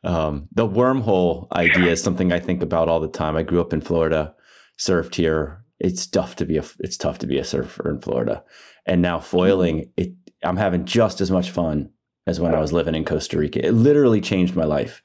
Um, 0.05 0.49
the 0.53 0.67
wormhole 0.67 1.47
idea 1.53 1.93
is 1.93 2.03
something 2.03 2.33
I 2.33 2.41
think 2.41 2.63
about 2.63 2.89
all 2.89 3.01
the 3.01 3.09
time. 3.09 3.37
I 3.37 3.43
grew 3.43 3.61
up 3.61 3.73
in 3.73 3.81
Florida, 3.81 4.35
surfed 4.79 5.15
here. 5.15 5.65
It's 5.79 6.07
tough 6.07 6.37
to 6.37 6.45
be 6.45 6.59
a 6.59 6.65
it's 6.81 6.97
tough 6.97 7.19
to 7.21 7.27
be 7.27 7.39
a 7.39 7.45
surfer 7.45 7.89
in 7.91 8.01
Florida, 8.01 8.43
and 8.87 9.03
now 9.03 9.21
foiling. 9.21 9.91
It 9.97 10.13
I'm 10.43 10.57
having 10.57 10.85
just 10.85 11.21
as 11.21 11.31
much 11.31 11.51
fun 11.51 11.91
as 12.27 12.41
when 12.41 12.55
I 12.55 12.61
was 12.61 12.73
living 12.73 12.95
in 12.95 13.05
Costa 13.05 13.39
Rica. 13.39 13.65
It 13.65 13.73
literally 13.73 14.21
changed 14.21 14.57
my 14.57 14.65
life. 14.65 15.03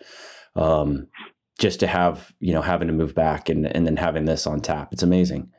Um, 0.56 1.08
just 1.58 1.80
to 1.80 1.88
have 1.88 2.34
you 2.40 2.54
know 2.54 2.62
having 2.62 2.88
to 2.88 2.94
move 2.94 3.16
back 3.16 3.50
and 3.50 3.66
and 3.76 3.86
then 3.86 3.98
having 3.98 4.26
this 4.26 4.48
on 4.48 4.62
tap, 4.62 4.90
it's 4.92 5.04
amazing. 5.04 5.50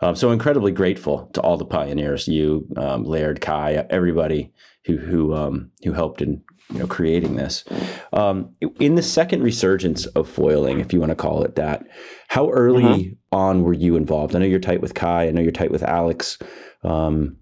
Um, 0.00 0.14
so 0.14 0.30
incredibly 0.30 0.72
grateful 0.72 1.26
to 1.32 1.40
all 1.40 1.56
the 1.56 1.64
pioneers, 1.64 2.28
you, 2.28 2.68
um, 2.76 3.04
Laird, 3.04 3.40
Kai, 3.40 3.86
everybody 3.90 4.52
who 4.84 4.96
who 4.96 5.34
um, 5.34 5.70
who 5.84 5.92
helped 5.92 6.22
in 6.22 6.42
you 6.72 6.80
know 6.80 6.86
creating 6.86 7.36
this. 7.36 7.64
Um, 8.12 8.54
in 8.78 8.94
the 8.94 9.02
second 9.02 9.42
resurgence 9.42 10.06
of 10.06 10.28
foiling, 10.28 10.80
if 10.80 10.92
you 10.92 11.00
want 11.00 11.10
to 11.10 11.16
call 11.16 11.42
it 11.42 11.54
that, 11.56 11.86
how 12.28 12.50
early 12.50 12.82
mm-hmm. 12.82 13.12
on 13.32 13.62
were 13.62 13.72
you 13.72 13.96
involved? 13.96 14.36
I 14.36 14.40
know 14.40 14.46
you're 14.46 14.60
tight 14.60 14.82
with 14.82 14.94
Kai. 14.94 15.28
I 15.28 15.30
know 15.30 15.40
you're 15.40 15.52
tight 15.52 15.70
with 15.70 15.82
Alex. 15.82 16.38
Um, 16.82 17.36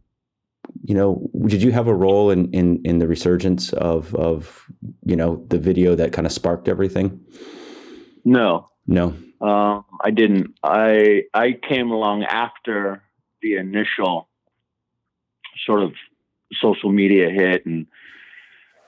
you 0.82 0.94
know, 0.94 1.28
did 1.46 1.62
you 1.62 1.72
have 1.72 1.88
a 1.88 1.94
role 1.94 2.30
in 2.30 2.50
in 2.52 2.80
in 2.84 2.98
the 2.98 3.08
resurgence 3.08 3.72
of 3.72 4.14
of 4.14 4.66
you 5.04 5.16
know 5.16 5.44
the 5.48 5.58
video 5.58 5.94
that 5.96 6.12
kind 6.12 6.26
of 6.26 6.32
sparked 6.32 6.68
everything? 6.68 7.20
No, 8.26 8.68
no, 8.88 9.16
um, 9.40 9.84
I 10.00 10.10
didn't. 10.10 10.54
I 10.62 11.22
I 11.32 11.52
came 11.52 11.92
along 11.92 12.24
after 12.24 13.02
the 13.40 13.54
initial 13.54 14.28
sort 15.64 15.82
of 15.84 15.92
social 16.60 16.90
media 16.90 17.30
hit 17.30 17.64
and 17.66 17.86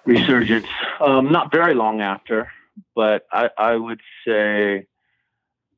resurgence. 0.04 0.66
Um, 1.00 1.30
not 1.30 1.52
very 1.52 1.74
long 1.74 2.00
after, 2.00 2.50
but 2.96 3.26
I, 3.30 3.50
I 3.56 3.76
would 3.76 4.00
say, 4.26 4.86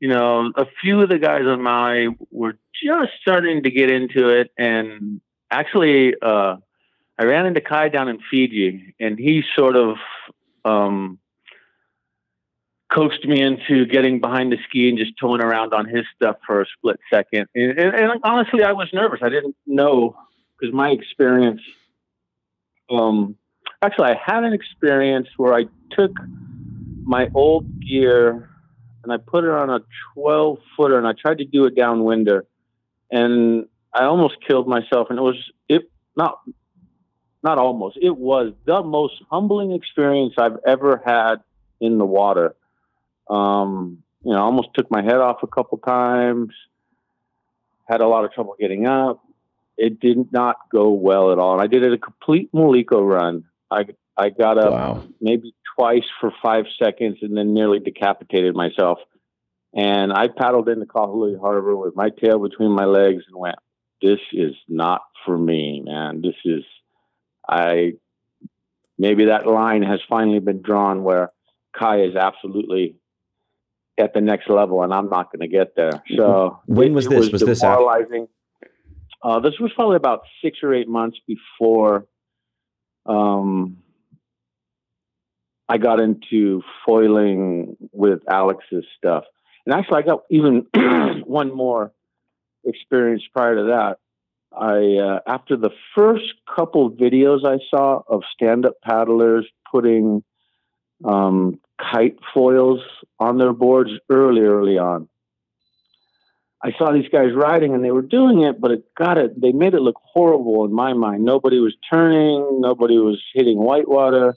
you 0.00 0.08
know, 0.08 0.50
a 0.56 0.66
few 0.80 1.02
of 1.02 1.10
the 1.10 1.18
guys 1.18 1.44
on 1.44 1.62
Maui 1.62 2.16
were 2.30 2.56
just 2.82 3.12
starting 3.20 3.62
to 3.64 3.70
get 3.70 3.90
into 3.90 4.30
it. 4.30 4.50
And 4.56 5.20
actually, 5.50 6.14
uh, 6.22 6.56
I 7.18 7.24
ran 7.24 7.44
into 7.44 7.60
Kai 7.60 7.90
down 7.90 8.08
in 8.08 8.20
Fiji, 8.30 8.94
and 8.98 9.18
he 9.18 9.44
sort 9.54 9.76
of 9.76 9.98
um, 10.64 11.18
coaxed 12.92 13.24
me 13.24 13.40
into 13.40 13.86
getting 13.86 14.20
behind 14.20 14.52
the 14.52 14.58
ski 14.68 14.88
and 14.88 14.98
just 14.98 15.12
towing 15.20 15.40
around 15.40 15.72
on 15.72 15.86
his 15.86 16.04
stuff 16.16 16.36
for 16.46 16.62
a 16.62 16.66
split 16.76 16.98
second. 17.12 17.46
And, 17.54 17.78
and, 17.78 17.94
and 17.94 18.20
honestly, 18.24 18.64
I 18.64 18.72
was 18.72 18.88
nervous. 18.92 19.20
I 19.22 19.28
didn't 19.28 19.56
know 19.66 20.16
because 20.58 20.74
my 20.74 20.90
experience 20.90 21.60
um, 22.90 23.36
actually, 23.82 24.10
I 24.10 24.14
had 24.22 24.44
an 24.44 24.52
experience 24.52 25.28
where 25.36 25.54
I 25.54 25.64
took 25.92 26.12
my 27.02 27.28
old 27.34 27.80
gear 27.80 28.50
and 29.02 29.12
I 29.12 29.16
put 29.16 29.44
it 29.44 29.50
on 29.50 29.70
a 29.70 29.80
12 30.14 30.58
footer 30.76 30.98
and 30.98 31.06
I 31.06 31.12
tried 31.12 31.38
to 31.38 31.44
do 31.44 31.64
a 31.66 31.70
downwinder 31.70 32.42
and 33.10 33.66
I 33.94 34.04
almost 34.04 34.36
killed 34.46 34.68
myself. 34.68 35.08
And 35.10 35.18
it 35.18 35.22
was, 35.22 35.36
it 35.68 35.90
not, 36.16 36.40
not 37.42 37.58
almost, 37.58 37.96
it 38.00 38.16
was 38.16 38.52
the 38.66 38.82
most 38.82 39.14
humbling 39.30 39.72
experience 39.72 40.34
I've 40.38 40.58
ever 40.66 41.00
had 41.04 41.36
in 41.80 41.98
the 41.98 42.04
water. 42.04 42.54
Um, 43.30 44.02
you 44.22 44.32
know, 44.32 44.40
almost 44.40 44.68
took 44.74 44.90
my 44.90 45.02
head 45.02 45.16
off 45.16 45.38
a 45.42 45.46
couple 45.46 45.78
times, 45.78 46.50
had 47.88 48.00
a 48.00 48.06
lot 48.06 48.24
of 48.24 48.32
trouble 48.32 48.56
getting 48.58 48.86
up. 48.86 49.22
It 49.76 50.00
did 50.00 50.32
not 50.32 50.56
go 50.70 50.90
well 50.90 51.32
at 51.32 51.38
all. 51.38 51.54
And 51.54 51.62
I 51.62 51.66
did 51.66 51.82
it 51.84 51.92
a 51.92 51.98
complete 51.98 52.52
Maliko 52.52 53.00
run. 53.00 53.44
I 53.70 53.86
I 54.16 54.28
got 54.28 54.58
up 54.58 54.72
wow. 54.72 55.04
maybe 55.20 55.54
twice 55.78 56.04
for 56.20 56.32
five 56.42 56.66
seconds 56.82 57.18
and 57.22 57.36
then 57.36 57.54
nearly 57.54 57.78
decapitated 57.78 58.54
myself. 58.54 58.98
And 59.72 60.12
I 60.12 60.28
paddled 60.28 60.68
into 60.68 60.84
Kahului 60.84 61.40
Harbor 61.40 61.76
with 61.76 61.94
my 61.96 62.10
tail 62.10 62.38
between 62.38 62.72
my 62.72 62.84
legs 62.84 63.22
and 63.28 63.36
went, 63.36 63.56
"This 64.02 64.18
is 64.32 64.54
not 64.68 65.02
for 65.24 65.38
me, 65.38 65.82
man. 65.84 66.20
This 66.20 66.34
is 66.44 66.64
I." 67.48 67.94
Maybe 68.98 69.26
that 69.26 69.46
line 69.46 69.82
has 69.82 70.00
finally 70.10 70.40
been 70.40 70.60
drawn 70.60 71.04
where 71.04 71.32
Kai 71.72 72.02
is 72.02 72.16
absolutely 72.16 72.99
at 74.00 74.14
the 74.14 74.20
next 74.20 74.48
level, 74.48 74.82
and 74.82 74.92
I'm 74.92 75.08
not 75.08 75.32
going 75.32 75.40
to 75.40 75.48
get 75.48 75.76
there. 75.76 76.02
So 76.16 76.60
when 76.66 76.94
was 76.94 77.06
this? 77.06 77.30
Was, 77.30 77.32
was 77.32 77.42
this 77.42 77.62
after? 77.62 78.26
Uh, 79.22 79.40
this 79.40 79.54
was 79.60 79.70
probably 79.74 79.96
about 79.96 80.22
six 80.42 80.58
or 80.62 80.72
eight 80.74 80.88
months 80.88 81.18
before 81.26 82.06
um, 83.06 83.76
I 85.68 85.78
got 85.78 86.00
into 86.00 86.62
foiling 86.86 87.76
with 87.92 88.20
Alex's 88.28 88.84
stuff. 88.96 89.24
And 89.66 89.74
actually, 89.74 89.98
I 89.98 90.02
got 90.02 90.22
even 90.30 90.66
one 91.26 91.54
more 91.54 91.92
experience 92.64 93.22
prior 93.32 93.56
to 93.56 93.62
that. 93.64 93.96
I 94.52 95.00
uh, 95.00 95.20
after 95.26 95.56
the 95.56 95.70
first 95.96 96.24
couple 96.56 96.90
videos 96.90 97.46
I 97.46 97.58
saw 97.70 98.02
of 98.08 98.22
stand-up 98.34 98.74
paddlers 98.82 99.46
putting 99.70 100.24
um, 101.04 101.60
kite 101.80 102.18
foils 102.34 102.80
on 103.18 103.38
their 103.38 103.52
boards 103.52 103.90
early, 104.08 104.42
early 104.42 104.78
on. 104.78 105.08
I 106.62 106.72
saw 106.76 106.92
these 106.92 107.08
guys 107.10 107.28
riding 107.34 107.74
and 107.74 107.82
they 107.82 107.90
were 107.90 108.02
doing 108.02 108.42
it, 108.42 108.60
but 108.60 108.70
it 108.70 108.84
got 108.94 109.16
it. 109.16 109.40
They 109.40 109.52
made 109.52 109.72
it 109.72 109.80
look 109.80 109.98
horrible 110.02 110.64
in 110.66 110.72
my 110.72 110.92
mind. 110.92 111.24
Nobody 111.24 111.58
was 111.58 111.74
turning. 111.90 112.60
Nobody 112.60 112.98
was 112.98 113.20
hitting 113.32 113.56
whitewater, 113.56 114.34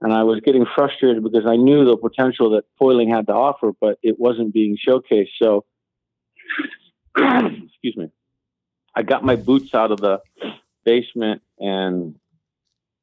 and 0.00 0.12
I 0.12 0.22
was 0.22 0.40
getting 0.40 0.66
frustrated 0.72 1.22
because 1.22 1.44
I 1.46 1.56
knew 1.56 1.84
the 1.84 1.96
potential 1.96 2.50
that 2.50 2.64
foiling 2.78 3.10
had 3.10 3.26
to 3.26 3.32
offer, 3.32 3.72
but 3.80 3.98
it 4.02 4.20
wasn't 4.20 4.54
being 4.54 4.76
showcased. 4.76 5.30
So, 5.42 5.64
excuse 7.16 7.96
me. 7.96 8.10
I 8.94 9.02
got 9.02 9.24
my 9.24 9.36
boots 9.36 9.74
out 9.74 9.90
of 9.90 10.00
the 10.00 10.20
basement 10.84 11.42
and 11.58 12.16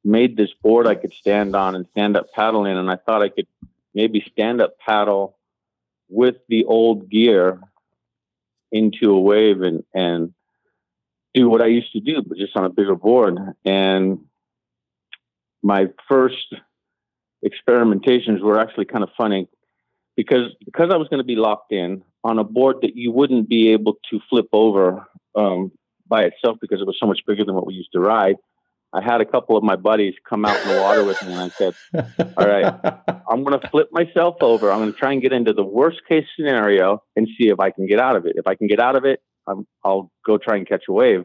made 0.04 0.36
this 0.36 0.50
board 0.62 0.86
I 0.86 0.94
could 0.94 1.12
stand 1.12 1.54
on 1.54 1.74
and 1.74 1.86
stand 1.92 2.16
up 2.16 2.32
paddling. 2.32 2.76
And 2.76 2.90
I 2.90 2.96
thought 2.96 3.22
I 3.22 3.28
could 3.28 3.46
maybe 3.94 4.24
stand 4.32 4.60
up 4.60 4.78
paddle 4.78 5.36
with 6.08 6.36
the 6.48 6.64
old 6.64 7.10
gear 7.10 7.60
into 8.72 9.12
a 9.12 9.20
wave 9.20 9.62
and, 9.62 9.84
and 9.94 10.32
do 11.34 11.48
what 11.48 11.62
I 11.62 11.66
used 11.66 11.92
to 11.92 12.00
do, 12.00 12.22
but 12.22 12.38
just 12.38 12.56
on 12.56 12.64
a 12.64 12.70
bigger 12.70 12.94
board. 12.94 13.38
And 13.64 14.20
my 15.62 15.88
first 16.08 16.54
experimentations 17.44 18.40
were 18.40 18.58
actually 18.58 18.86
kind 18.86 19.04
of 19.04 19.10
funny 19.16 19.48
because 20.16 20.54
because 20.64 20.90
I 20.92 20.96
was 20.96 21.08
going 21.08 21.18
to 21.18 21.24
be 21.24 21.36
locked 21.36 21.72
in 21.72 22.02
on 22.24 22.38
a 22.38 22.44
board 22.44 22.76
that 22.82 22.96
you 22.96 23.12
wouldn't 23.12 23.48
be 23.48 23.72
able 23.72 23.98
to 24.10 24.20
flip 24.28 24.48
over 24.52 25.06
um, 25.34 25.72
by 26.06 26.24
itself 26.24 26.58
because 26.60 26.80
it 26.80 26.86
was 26.86 26.98
so 27.00 27.06
much 27.06 27.20
bigger 27.26 27.44
than 27.44 27.54
what 27.54 27.66
we 27.66 27.74
used 27.74 27.92
to 27.92 28.00
ride. 28.00 28.36
I 28.92 29.02
had 29.02 29.20
a 29.20 29.24
couple 29.24 29.56
of 29.56 29.62
my 29.62 29.76
buddies 29.76 30.14
come 30.28 30.44
out 30.44 30.60
in 30.62 30.68
the 30.74 30.80
water 30.80 31.04
with 31.04 31.22
me, 31.22 31.32
and 31.32 31.40
I 31.40 31.48
said, 31.50 31.74
"All 32.36 32.46
right, 32.46 32.74
I'm 33.30 33.44
going 33.44 33.58
to 33.58 33.68
flip 33.68 33.88
myself 33.92 34.36
over. 34.40 34.70
I'm 34.70 34.78
going 34.80 34.92
to 34.92 34.98
try 34.98 35.12
and 35.12 35.22
get 35.22 35.32
into 35.32 35.52
the 35.52 35.64
worst 35.64 36.00
case 36.08 36.24
scenario 36.36 37.02
and 37.14 37.28
see 37.38 37.48
if 37.48 37.60
I 37.60 37.70
can 37.70 37.86
get 37.86 38.00
out 38.00 38.16
of 38.16 38.26
it. 38.26 38.32
If 38.36 38.46
I 38.48 38.56
can 38.56 38.66
get 38.66 38.80
out 38.80 38.96
of 38.96 39.04
it, 39.04 39.20
i 39.46 39.54
will 39.88 40.10
go 40.26 40.38
try 40.38 40.56
and 40.56 40.68
catch 40.68 40.84
a 40.88 40.92
wave. 40.92 41.24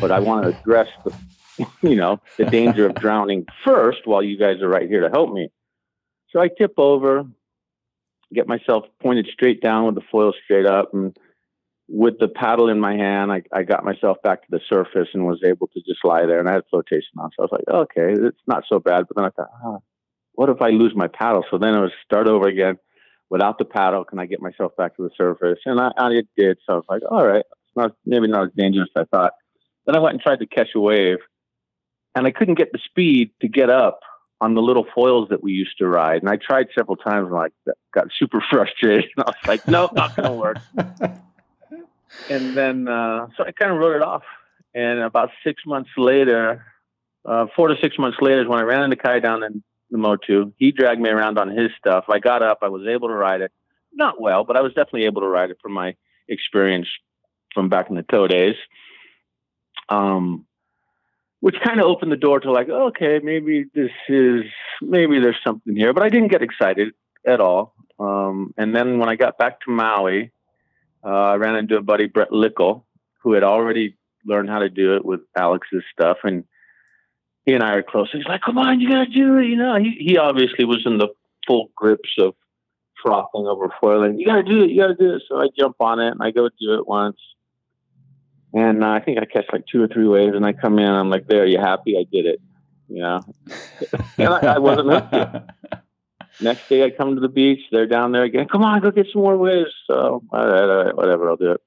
But 0.00 0.10
I 0.10 0.20
want 0.20 0.44
to 0.44 0.58
address 0.58 0.88
the, 1.04 1.14
you 1.82 1.96
know, 1.96 2.20
the 2.36 2.44
danger 2.44 2.86
of 2.86 2.94
drowning 2.94 3.46
first 3.64 4.00
while 4.04 4.22
you 4.22 4.38
guys 4.38 4.60
are 4.62 4.68
right 4.68 4.88
here 4.88 5.00
to 5.00 5.10
help 5.10 5.32
me. 5.32 5.48
So 6.30 6.40
I 6.40 6.48
tip 6.48 6.74
over, 6.76 7.24
get 8.32 8.46
myself 8.46 8.84
pointed 9.02 9.28
straight 9.32 9.60
down 9.60 9.86
with 9.86 9.94
the 9.94 10.02
foil 10.12 10.32
straight 10.44 10.66
up, 10.66 10.94
and 10.94 11.16
with 11.92 12.18
the 12.20 12.28
paddle 12.28 12.68
in 12.68 12.78
my 12.78 12.94
hand, 12.94 13.32
I, 13.32 13.42
I 13.52 13.64
got 13.64 13.84
myself 13.84 14.18
back 14.22 14.42
to 14.42 14.48
the 14.50 14.60
surface 14.68 15.08
and 15.12 15.26
was 15.26 15.40
able 15.44 15.66
to 15.68 15.80
just 15.80 16.04
lie 16.04 16.24
there. 16.24 16.38
And 16.38 16.48
I 16.48 16.54
had 16.54 16.62
flotation 16.70 17.18
on, 17.18 17.30
so 17.30 17.42
I 17.42 17.42
was 17.42 17.50
like, 17.52 17.68
okay, 17.68 18.12
it's 18.26 18.38
not 18.46 18.62
so 18.68 18.78
bad. 18.78 19.06
But 19.08 19.16
then 19.16 19.24
I 19.24 19.30
thought, 19.30 19.50
oh, 19.64 19.82
what 20.34 20.48
if 20.48 20.62
I 20.62 20.70
lose 20.70 20.92
my 20.94 21.08
paddle? 21.08 21.44
So 21.50 21.58
then 21.58 21.74
I 21.74 21.80
was 21.80 21.90
start 22.04 22.28
over 22.28 22.46
again 22.46 22.76
without 23.28 23.58
the 23.58 23.64
paddle. 23.64 24.04
Can 24.04 24.20
I 24.20 24.26
get 24.26 24.40
myself 24.40 24.70
back 24.78 24.96
to 24.96 25.02
the 25.02 25.10
surface? 25.16 25.58
And 25.66 25.80
I, 25.80 25.90
I 25.98 26.10
did. 26.36 26.58
So 26.64 26.74
I 26.74 26.76
was 26.76 26.84
like, 26.88 27.02
all 27.10 27.26
right, 27.26 27.40
it's 27.40 27.76
not 27.76 27.92
maybe 28.06 28.28
not 28.28 28.44
as 28.44 28.52
dangerous 28.56 28.88
as 28.96 29.06
I 29.12 29.16
thought. 29.16 29.32
Then 29.86 29.96
I 29.96 29.98
went 29.98 30.14
and 30.14 30.22
tried 30.22 30.38
to 30.38 30.46
catch 30.46 30.68
a 30.76 30.80
wave, 30.80 31.18
and 32.14 32.24
I 32.24 32.30
couldn't 32.30 32.54
get 32.54 32.70
the 32.70 32.78
speed 32.78 33.32
to 33.40 33.48
get 33.48 33.68
up 33.68 33.98
on 34.40 34.54
the 34.54 34.62
little 34.62 34.86
foils 34.94 35.28
that 35.30 35.42
we 35.42 35.52
used 35.52 35.76
to 35.78 35.88
ride. 35.88 36.22
And 36.22 36.30
I 36.30 36.36
tried 36.36 36.68
several 36.78 36.96
times, 36.96 37.26
and 37.26 37.34
like 37.34 37.52
got 37.92 38.06
super 38.16 38.40
frustrated. 38.50 39.10
And 39.16 39.24
I 39.26 39.30
was 39.30 39.48
like, 39.48 39.66
no, 39.66 39.90
not 39.92 40.14
gonna 40.14 40.32
work. 40.32 40.58
and 42.28 42.56
then 42.56 42.88
uh, 42.88 43.28
so 43.36 43.44
I 43.44 43.52
kind 43.52 43.72
of 43.72 43.78
wrote 43.78 43.96
it 43.96 44.02
off. 44.02 44.22
And 44.74 45.00
about 45.00 45.30
six 45.44 45.62
months 45.66 45.90
later, 45.96 46.64
uh, 47.24 47.46
four 47.56 47.68
to 47.68 47.74
six 47.82 47.98
months 47.98 48.18
later, 48.20 48.42
is 48.42 48.48
when 48.48 48.60
I 48.60 48.62
ran 48.62 48.84
into 48.84 48.96
Kai 48.96 49.18
down 49.18 49.42
in 49.42 49.62
the 49.90 49.98
Motu. 49.98 50.52
He 50.56 50.70
dragged 50.70 51.00
me 51.00 51.10
around 51.10 51.38
on 51.38 51.48
his 51.48 51.70
stuff. 51.78 52.04
I 52.08 52.18
got 52.18 52.42
up. 52.42 52.58
I 52.62 52.68
was 52.68 52.86
able 52.86 53.08
to 53.08 53.14
ride 53.14 53.40
it, 53.40 53.52
not 53.92 54.20
well, 54.20 54.44
but 54.44 54.56
I 54.56 54.60
was 54.60 54.72
definitely 54.72 55.04
able 55.04 55.22
to 55.22 55.28
ride 55.28 55.50
it 55.50 55.58
from 55.60 55.72
my 55.72 55.96
experience 56.28 56.86
from 57.52 57.68
back 57.68 57.90
in 57.90 57.96
the 57.96 58.04
tow 58.04 58.28
days. 58.28 58.54
Um, 59.88 60.46
which 61.40 61.56
kind 61.64 61.80
of 61.80 61.86
opened 61.86 62.12
the 62.12 62.16
door 62.16 62.38
to 62.38 62.52
like, 62.52 62.68
okay, 62.68 63.18
maybe 63.22 63.64
this 63.74 63.90
is 64.08 64.44
maybe 64.82 65.18
there's 65.20 65.40
something 65.44 65.74
here. 65.74 65.92
But 65.92 66.02
I 66.02 66.08
didn't 66.10 66.28
get 66.28 66.42
excited 66.42 66.92
at 67.26 67.40
all. 67.40 67.74
Um, 67.98 68.54
and 68.56 68.74
then 68.74 68.98
when 68.98 69.08
I 69.08 69.16
got 69.16 69.38
back 69.38 69.60
to 69.62 69.70
Maui, 69.70 70.32
uh, 71.04 71.08
I 71.08 71.34
ran 71.36 71.56
into 71.56 71.76
a 71.76 71.82
buddy, 71.82 72.06
Brett 72.06 72.30
Lickle, 72.30 72.84
who 73.22 73.32
had 73.32 73.42
already 73.42 73.96
learned 74.24 74.48
how 74.48 74.58
to 74.58 74.68
do 74.68 74.96
it 74.96 75.04
with 75.04 75.20
Alex's 75.36 75.82
stuff, 75.92 76.18
and 76.24 76.44
he 77.46 77.54
and 77.54 77.62
I 77.62 77.74
are 77.74 77.82
close. 77.82 78.08
He's 78.12 78.26
like, 78.26 78.42
"Come 78.42 78.58
on, 78.58 78.80
you 78.80 78.88
gotta 78.88 79.10
do 79.10 79.38
it." 79.38 79.46
You 79.46 79.56
know, 79.56 79.76
he 79.76 79.96
he 79.98 80.18
obviously 80.18 80.64
was 80.64 80.82
in 80.84 80.98
the 80.98 81.08
full 81.46 81.70
grips 81.74 82.10
of 82.18 82.34
frothing 83.02 83.46
over 83.46 83.72
foiling. 83.80 84.18
You 84.18 84.26
gotta 84.26 84.42
do 84.42 84.62
it. 84.62 84.70
You 84.70 84.80
gotta 84.82 84.94
do 84.94 85.14
it. 85.14 85.22
So 85.28 85.38
I 85.40 85.48
jump 85.58 85.76
on 85.80 86.00
it 86.00 86.10
and 86.10 86.22
I 86.22 86.30
go 86.30 86.48
do 86.48 86.74
it 86.74 86.86
once, 86.86 87.18
and 88.52 88.84
uh, 88.84 88.88
I 88.88 89.00
think 89.00 89.18
I 89.18 89.24
catch 89.24 89.46
like 89.52 89.64
two 89.70 89.82
or 89.82 89.88
three 89.88 90.06
waves, 90.06 90.36
and 90.36 90.44
I 90.44 90.52
come 90.52 90.78
in. 90.78 90.88
I'm 90.88 91.10
like, 91.10 91.26
"There, 91.26 91.46
you 91.46 91.58
happy? 91.58 91.96
I 91.96 92.04
did 92.12 92.26
it." 92.26 92.40
You 92.88 93.02
know, 93.02 93.20
and 94.18 94.28
I, 94.28 94.54
I 94.54 94.58
wasn't 94.58 94.90
hooked 94.90 95.14
yet. 95.14 95.82
Next 96.40 96.68
day, 96.68 96.82
I 96.82 96.90
come 96.90 97.14
to 97.14 97.20
the 97.20 97.28
beach. 97.28 97.60
They're 97.70 97.86
down 97.86 98.12
there 98.12 98.24
again. 98.24 98.48
Come 98.50 98.62
on, 98.62 98.80
go 98.80 98.90
get 98.90 99.06
some 99.12 99.22
more 99.22 99.36
waves. 99.36 99.70
So, 99.86 100.22
all 100.32 100.46
right, 100.46 100.62
all 100.62 100.84
right, 100.84 100.96
whatever, 100.96 101.28
I'll 101.28 101.36
do 101.36 101.52
it. 101.52 101.60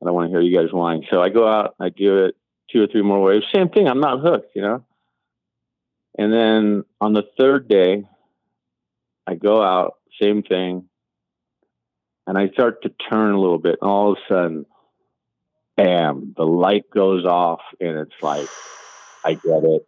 I 0.00 0.06
don't 0.06 0.14
want 0.14 0.26
to 0.26 0.30
hear 0.30 0.40
you 0.40 0.56
guys 0.56 0.72
whine. 0.72 1.04
So 1.10 1.20
I 1.20 1.28
go 1.28 1.48
out, 1.48 1.74
I 1.80 1.88
do 1.88 2.24
it, 2.24 2.36
two 2.70 2.82
or 2.82 2.86
three 2.86 3.02
more 3.02 3.20
waves. 3.20 3.44
Same 3.54 3.68
thing. 3.68 3.88
I'm 3.88 4.00
not 4.00 4.20
hooked, 4.20 4.54
you 4.54 4.62
know. 4.62 4.84
And 6.18 6.32
then 6.32 6.84
on 7.00 7.12
the 7.14 7.24
third 7.38 7.68
day, 7.68 8.04
I 9.26 9.34
go 9.34 9.62
out, 9.62 9.94
same 10.20 10.42
thing, 10.42 10.88
and 12.26 12.36
I 12.36 12.48
start 12.50 12.82
to 12.82 12.90
turn 13.10 13.34
a 13.34 13.40
little 13.40 13.58
bit. 13.58 13.78
And 13.80 13.90
all 13.90 14.12
of 14.12 14.18
a 14.18 14.32
sudden, 14.32 14.66
bam, 15.76 16.34
the 16.36 16.44
light 16.44 16.84
goes 16.92 17.24
off, 17.24 17.60
and 17.80 17.98
it's 17.98 18.22
like, 18.22 18.48
I 19.24 19.34
get 19.34 19.64
it. 19.64 19.86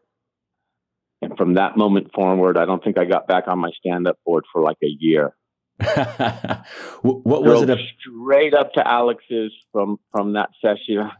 And 1.24 1.36
from 1.36 1.54
that 1.54 1.76
moment 1.76 2.12
forward, 2.12 2.56
I 2.56 2.66
don't 2.66 2.82
think 2.82 2.98
I 2.98 3.04
got 3.04 3.26
back 3.26 3.48
on 3.48 3.58
my 3.58 3.70
stand 3.78 4.06
up 4.06 4.18
board 4.24 4.44
for 4.52 4.62
like 4.62 4.78
a 4.82 4.94
year. 4.98 5.34
what 7.02 7.24
was 7.24 7.62
it? 7.62 7.70
A- 7.70 7.78
straight 7.98 8.54
up 8.54 8.74
to 8.74 8.86
Alex's 8.86 9.52
from 9.72 9.98
from 10.12 10.34
that 10.34 10.50
session. 10.60 11.10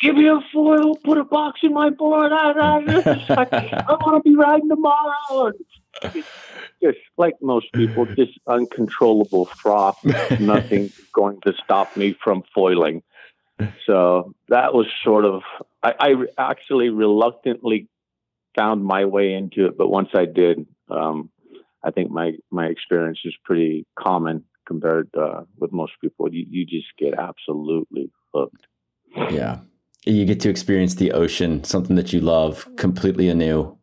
Give 0.00 0.16
me 0.16 0.28
a 0.28 0.40
foil, 0.52 0.96
put 0.96 1.18
a 1.18 1.24
box 1.24 1.60
in 1.62 1.72
my 1.72 1.90
board. 1.90 2.32
I, 2.32 2.50
I, 2.50 2.78
I 2.78 3.92
want 4.00 4.24
to 4.24 4.28
be 4.28 4.36
riding 4.36 4.68
tomorrow. 4.68 5.52
Just 6.82 6.98
like 7.16 7.34
most 7.40 7.72
people, 7.72 8.06
just 8.06 8.32
uncontrollable 8.46 9.44
froth. 9.44 9.98
Nothing 10.40 10.92
going 11.12 11.40
to 11.42 11.52
stop 11.62 11.96
me 11.96 12.16
from 12.22 12.42
foiling. 12.52 13.02
So 13.86 14.34
that 14.48 14.74
was 14.74 14.86
sort 15.04 15.24
of. 15.24 15.42
I, 15.84 15.94
I 16.00 16.50
actually 16.50 16.88
reluctantly 16.88 17.88
found 18.54 18.84
my 18.84 19.04
way 19.04 19.34
into 19.34 19.66
it, 19.66 19.76
but 19.76 19.88
once 19.88 20.10
I 20.14 20.24
did, 20.24 20.66
um, 20.90 21.30
I 21.84 21.90
think 21.90 22.10
my 22.10 22.32
my 22.50 22.66
experience 22.66 23.20
is 23.24 23.34
pretty 23.44 23.86
common 23.98 24.44
compared 24.66 25.10
uh, 25.18 25.42
with 25.58 25.72
most 25.72 25.92
people. 26.00 26.32
You 26.32 26.46
you 26.48 26.66
just 26.66 26.88
get 26.98 27.14
absolutely 27.18 28.10
hooked. 28.34 28.66
Yeah, 29.30 29.60
you 30.04 30.24
get 30.24 30.40
to 30.40 30.50
experience 30.50 30.94
the 30.94 31.12
ocean, 31.12 31.64
something 31.64 31.96
that 31.96 32.12
you 32.12 32.20
love, 32.20 32.68
completely 32.76 33.28
anew, 33.28 33.76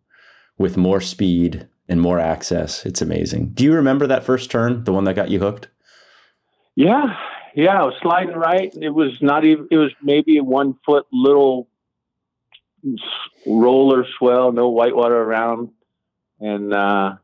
with 0.57 0.77
more 0.77 1.01
speed 1.01 1.67
and 1.87 2.01
more 2.01 2.19
access. 2.19 2.85
It's 2.85 3.01
amazing. 3.01 3.49
Do 3.53 3.63
you 3.63 3.73
remember 3.73 4.07
that 4.07 4.23
first 4.23 4.51
turn, 4.51 4.83
the 4.83 4.93
one 4.93 5.03
that 5.05 5.15
got 5.15 5.29
you 5.29 5.39
hooked? 5.39 5.67
Yeah, 6.75 7.15
yeah. 7.55 7.81
I 7.81 7.83
was 7.83 7.95
sliding 8.01 8.35
right. 8.35 8.73
It 8.81 8.89
was 8.89 9.11
not 9.21 9.43
even. 9.45 9.67
It 9.71 9.77
was 9.77 9.91
maybe 10.01 10.37
a 10.37 10.43
one 10.43 10.75
foot 10.85 11.05
little 11.11 11.68
roller 13.45 14.05
swell, 14.17 14.51
no 14.51 14.69
whitewater 14.69 15.17
around. 15.17 15.69
And, 16.39 16.73
uh, 16.73 17.15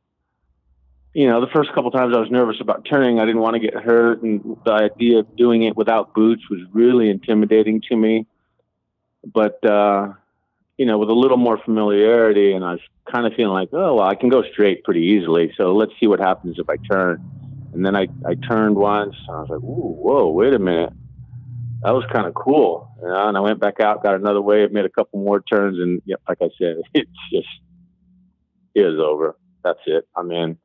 you 1.13 1.27
know, 1.27 1.41
the 1.41 1.51
first 1.53 1.73
couple 1.73 1.91
times 1.91 2.13
I 2.15 2.19
was 2.19 2.29
nervous 2.29 2.57
about 2.59 2.85
turning. 2.89 3.19
I 3.19 3.25
didn't 3.25 3.41
want 3.41 3.55
to 3.55 3.59
get 3.59 3.73
hurt. 3.73 4.21
And 4.21 4.57
the 4.65 4.71
idea 4.71 5.19
of 5.19 5.35
doing 5.35 5.63
it 5.63 5.77
without 5.77 6.13
boots 6.13 6.43
was 6.49 6.59
really 6.73 7.09
intimidating 7.09 7.81
to 7.89 7.95
me. 7.95 8.25
But, 9.23 9.63
uh, 9.65 10.13
you 10.77 10.85
know, 10.85 10.97
with 10.97 11.09
a 11.09 11.13
little 11.13 11.37
more 11.37 11.57
familiarity, 11.57 12.51
and 12.51 12.63
I 12.65 12.73
was 12.73 12.81
kind 13.11 13.25
of 13.25 13.33
feeling 13.33 13.53
like, 13.53 13.69
oh, 13.71 13.95
well, 13.95 14.07
I 14.07 14.15
can 14.15 14.29
go 14.29 14.43
straight 14.51 14.83
pretty 14.83 15.01
easily. 15.01 15.53
So 15.57 15.73
let's 15.73 15.93
see 15.99 16.07
what 16.07 16.19
happens 16.19 16.57
if 16.59 16.69
I 16.69 16.75
turn. 16.77 17.23
And 17.73 17.85
then 17.85 17.95
I, 17.95 18.07
I 18.25 18.35
turned 18.35 18.75
once, 18.75 19.15
and 19.27 19.35
I 19.35 19.39
was 19.41 19.49
like, 19.49 19.59
Ooh, 19.63 19.95
whoa, 20.01 20.29
wait 20.29 20.53
a 20.53 20.59
minute 20.59 20.93
that 21.83 21.91
was 21.91 22.03
kind 22.11 22.25
of 22.25 22.33
cool. 22.33 22.89
You 23.01 23.09
know? 23.09 23.27
And 23.27 23.37
I 23.37 23.39
went 23.41 23.59
back 23.59 23.79
out, 23.79 24.03
got 24.03 24.15
another 24.15 24.41
wave, 24.41 24.71
made 24.71 24.85
a 24.85 24.89
couple 24.89 25.19
more 25.19 25.41
turns, 25.41 25.77
and 25.79 26.01
like 26.27 26.37
I 26.41 26.49
said, 26.57 26.77
it's 26.93 27.09
just 27.31 27.47
it 28.73 28.81
is 28.81 28.99
over. 28.99 29.37
That's 29.63 29.79
it. 29.85 30.07
I'm 30.15 30.31
in. 30.31 30.57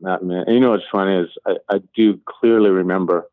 Not 0.00 0.22
man. 0.24 0.44
You 0.48 0.60
know 0.60 0.70
what's 0.70 0.84
funny 0.92 1.16
is 1.22 1.28
I, 1.46 1.56
I 1.70 1.80
do 1.94 2.20
clearly 2.26 2.70
remember 2.70 3.28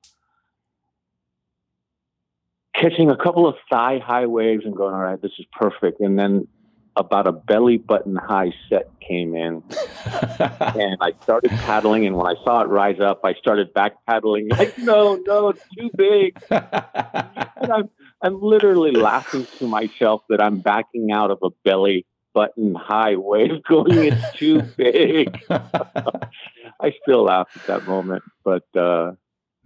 catching 2.75 3.09
a 3.09 3.17
couple 3.17 3.47
of 3.47 3.55
thigh 3.71 3.99
high 4.03 4.25
waves 4.25 4.65
and 4.65 4.75
going, 4.75 4.93
all 4.93 5.01
right, 5.01 5.21
this 5.21 5.31
is 5.39 5.45
perfect. 5.51 5.99
And 5.99 6.17
then 6.17 6.47
about 6.95 7.27
a 7.27 7.32
belly 7.32 7.77
button 7.77 8.15
high 8.15 8.53
set 8.69 8.89
came 8.99 9.36
in 9.36 9.63
and 10.06 10.97
I 11.01 11.13
started 11.23 11.51
paddling. 11.51 12.06
And 12.06 12.15
when 12.15 12.27
I 12.27 12.36
saw 12.43 12.62
it 12.62 12.67
rise 12.67 12.99
up, 12.99 13.21
I 13.23 13.34
started 13.34 13.73
back 13.73 13.93
paddling 14.06 14.49
like, 14.49 14.77
no, 14.77 15.15
no, 15.25 15.49
it's 15.49 15.63
too 15.77 15.89
big. 15.95 16.38
and 16.49 17.71
I'm, 17.71 17.89
I'm 18.21 18.41
literally 18.41 18.91
laughing 18.91 19.47
to 19.58 19.67
myself 19.67 20.21
that 20.29 20.41
I'm 20.41 20.60
backing 20.60 21.12
out 21.12 21.32
of 21.32 21.39
a 21.43 21.49
belly 21.63 22.06
button 22.34 22.75
high 22.75 23.15
wave 23.15 23.63
going, 23.67 24.06
it's 24.06 24.38
too 24.38 24.62
big. 24.62 25.43
I 25.49 26.93
still 27.01 27.23
laugh 27.23 27.47
at 27.56 27.67
that 27.67 27.88
moment, 27.88 28.23
but, 28.43 28.65
uh, 28.75 29.13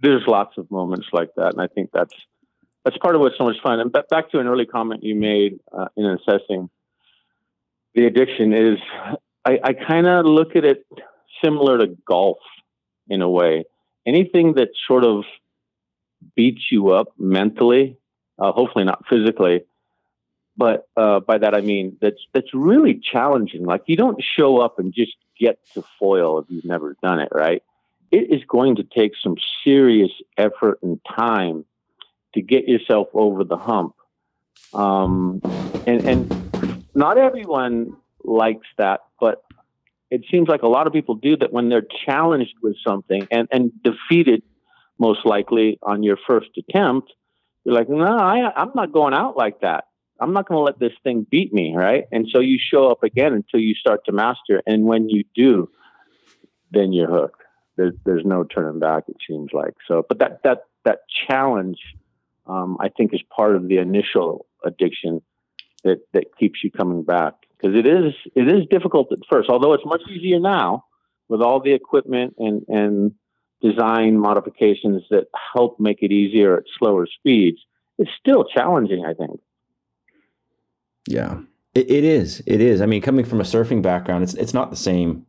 there's 0.00 0.22
lots 0.28 0.56
of 0.58 0.70
moments 0.70 1.08
like 1.12 1.30
that. 1.36 1.54
And 1.54 1.60
I 1.60 1.66
think 1.66 1.90
that's, 1.92 2.14
that's 2.84 2.96
part 2.98 3.16
of 3.16 3.20
what's 3.20 3.36
so 3.36 3.44
much 3.44 3.56
fun. 3.60 3.80
And 3.80 3.92
back 3.92 4.30
to 4.30 4.38
an 4.38 4.46
early 4.46 4.64
comment 4.64 5.02
you 5.02 5.16
made 5.16 5.58
uh, 5.76 5.88
in 5.96 6.04
assessing 6.04 6.70
the 7.94 8.06
addiction 8.06 8.52
is 8.52 8.78
I, 9.44 9.58
I 9.62 9.72
kind 9.72 10.06
of 10.06 10.26
look 10.26 10.56
at 10.56 10.64
it 10.64 10.84
similar 11.42 11.78
to 11.78 11.96
golf 12.06 12.38
in 13.08 13.22
a 13.22 13.28
way. 13.28 13.64
Anything 14.06 14.54
that 14.54 14.68
sort 14.86 15.04
of 15.04 15.24
beats 16.34 16.62
you 16.70 16.90
up 16.90 17.08
mentally, 17.18 17.96
uh, 18.38 18.52
hopefully 18.52 18.84
not 18.84 19.04
physically, 19.08 19.64
but 20.56 20.88
uh, 20.96 21.20
by 21.20 21.38
that 21.38 21.54
I 21.54 21.60
mean 21.60 21.96
that's 22.00 22.20
that's 22.34 22.52
really 22.52 23.00
challenging. 23.00 23.64
Like 23.64 23.82
you 23.86 23.96
don't 23.96 24.22
show 24.36 24.58
up 24.58 24.78
and 24.78 24.92
just 24.92 25.16
get 25.38 25.58
to 25.74 25.82
foil 25.98 26.40
if 26.40 26.46
you've 26.48 26.64
never 26.64 26.96
done 27.02 27.20
it, 27.20 27.28
right? 27.32 27.62
It 28.10 28.30
is 28.30 28.42
going 28.48 28.76
to 28.76 28.82
take 28.82 29.12
some 29.22 29.36
serious 29.64 30.10
effort 30.36 30.78
and 30.82 31.00
time 31.16 31.64
to 32.34 32.42
get 32.42 32.66
yourself 32.68 33.08
over 33.14 33.44
the 33.44 33.56
hump. 33.56 33.94
Um, 34.72 35.42
and 35.86 36.02
and 36.06 36.37
not 36.98 37.16
everyone 37.16 37.96
likes 38.24 38.66
that, 38.76 39.02
but 39.20 39.44
it 40.10 40.24
seems 40.30 40.48
like 40.48 40.62
a 40.62 40.68
lot 40.68 40.88
of 40.88 40.92
people 40.92 41.14
do 41.14 41.36
that 41.36 41.52
when 41.52 41.68
they're 41.68 41.86
challenged 42.04 42.54
with 42.60 42.74
something 42.84 43.26
and, 43.30 43.46
and 43.52 43.70
defeated, 43.84 44.42
most 44.98 45.24
likely 45.24 45.78
on 45.80 46.02
your 46.02 46.18
first 46.26 46.48
attempt. 46.58 47.12
You're 47.62 47.76
like, 47.76 47.88
no, 47.88 48.04
I, 48.04 48.50
I'm 48.56 48.72
not 48.74 48.90
going 48.90 49.14
out 49.14 49.36
like 49.36 49.60
that. 49.60 49.84
I'm 50.20 50.32
not 50.32 50.48
going 50.48 50.58
to 50.58 50.64
let 50.64 50.80
this 50.80 50.98
thing 51.04 51.24
beat 51.30 51.52
me, 51.52 51.72
right? 51.76 52.04
And 52.10 52.26
so 52.32 52.40
you 52.40 52.58
show 52.58 52.90
up 52.90 53.04
again 53.04 53.32
until 53.32 53.60
you 53.60 53.74
start 53.74 54.00
to 54.06 54.12
master. 54.12 54.60
And 54.66 54.82
when 54.82 55.08
you 55.08 55.22
do, 55.36 55.70
then 56.72 56.92
you're 56.92 57.08
hooked. 57.08 57.42
There's 57.76 57.94
there's 58.04 58.24
no 58.24 58.42
turning 58.42 58.80
back. 58.80 59.04
It 59.06 59.18
seems 59.28 59.50
like 59.52 59.74
so. 59.86 60.04
But 60.08 60.18
that 60.18 60.40
that 60.42 60.64
that 60.84 61.02
challenge, 61.28 61.78
um, 62.48 62.76
I 62.80 62.88
think, 62.88 63.14
is 63.14 63.20
part 63.30 63.54
of 63.54 63.68
the 63.68 63.78
initial 63.78 64.46
addiction 64.64 65.22
that 65.84 66.00
that 66.12 66.24
keeps 66.38 66.62
you 66.62 66.70
coming 66.70 67.02
back 67.02 67.34
because 67.56 67.76
it 67.76 67.86
is 67.86 68.14
it 68.34 68.48
is 68.48 68.66
difficult 68.70 69.12
at 69.12 69.18
first. 69.30 69.48
Although 69.48 69.74
it's 69.74 69.86
much 69.86 70.02
easier 70.10 70.40
now 70.40 70.84
with 71.28 71.40
all 71.40 71.60
the 71.60 71.72
equipment 71.72 72.34
and 72.38 72.62
and 72.68 73.12
design 73.60 74.18
modifications 74.18 75.02
that 75.10 75.26
help 75.54 75.80
make 75.80 75.98
it 76.02 76.12
easier 76.12 76.56
at 76.56 76.64
slower 76.78 77.06
speeds. 77.06 77.58
It's 77.98 78.10
still 78.20 78.44
challenging, 78.44 79.04
I 79.04 79.14
think. 79.14 79.40
Yeah, 81.08 81.40
it, 81.74 81.90
it 81.90 82.04
is. 82.04 82.42
It 82.46 82.60
is. 82.60 82.80
I 82.80 82.86
mean, 82.86 83.02
coming 83.02 83.24
from 83.24 83.40
a 83.40 83.44
surfing 83.44 83.82
background, 83.82 84.22
it's 84.22 84.34
it's 84.34 84.54
not 84.54 84.70
the 84.70 84.76
same 84.76 85.26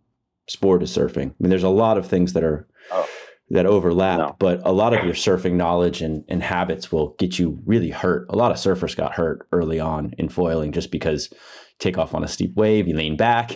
sport 0.48 0.84
as 0.84 0.96
surfing. 0.96 1.32
I 1.32 1.36
mean, 1.40 1.50
there's 1.50 1.64
a 1.64 1.70
lot 1.70 1.98
of 1.98 2.08
things 2.08 2.34
that 2.34 2.44
are. 2.44 2.68
Oh 2.92 3.08
that 3.52 3.66
overlap, 3.66 4.20
no. 4.20 4.36
but 4.40 4.62
a 4.64 4.72
lot 4.72 4.94
of 4.94 5.04
your 5.04 5.14
surfing 5.14 5.54
knowledge 5.54 6.02
and, 6.02 6.24
and 6.28 6.44
habits 6.44 6.92
will 6.92 7.16
get 7.18 7.40
you 7.40 7.62
really 7.66 7.90
hurt. 7.90 8.28
A 8.30 8.36
lot 8.36 8.52
of 8.52 8.58
surfers 8.58 8.96
got 8.96 9.14
hurt 9.14 9.48
early 9.52 9.80
on 9.80 10.14
in 10.18 10.30
foiling 10.30 10.72
just 10.72 10.92
because 10.92 11.34
take 11.80 11.98
off 11.98 12.14
on 12.14 12.24
a 12.24 12.28
steep 12.28 12.56
wave, 12.56 12.88
you 12.88 12.96
lean 12.96 13.18
back. 13.18 13.56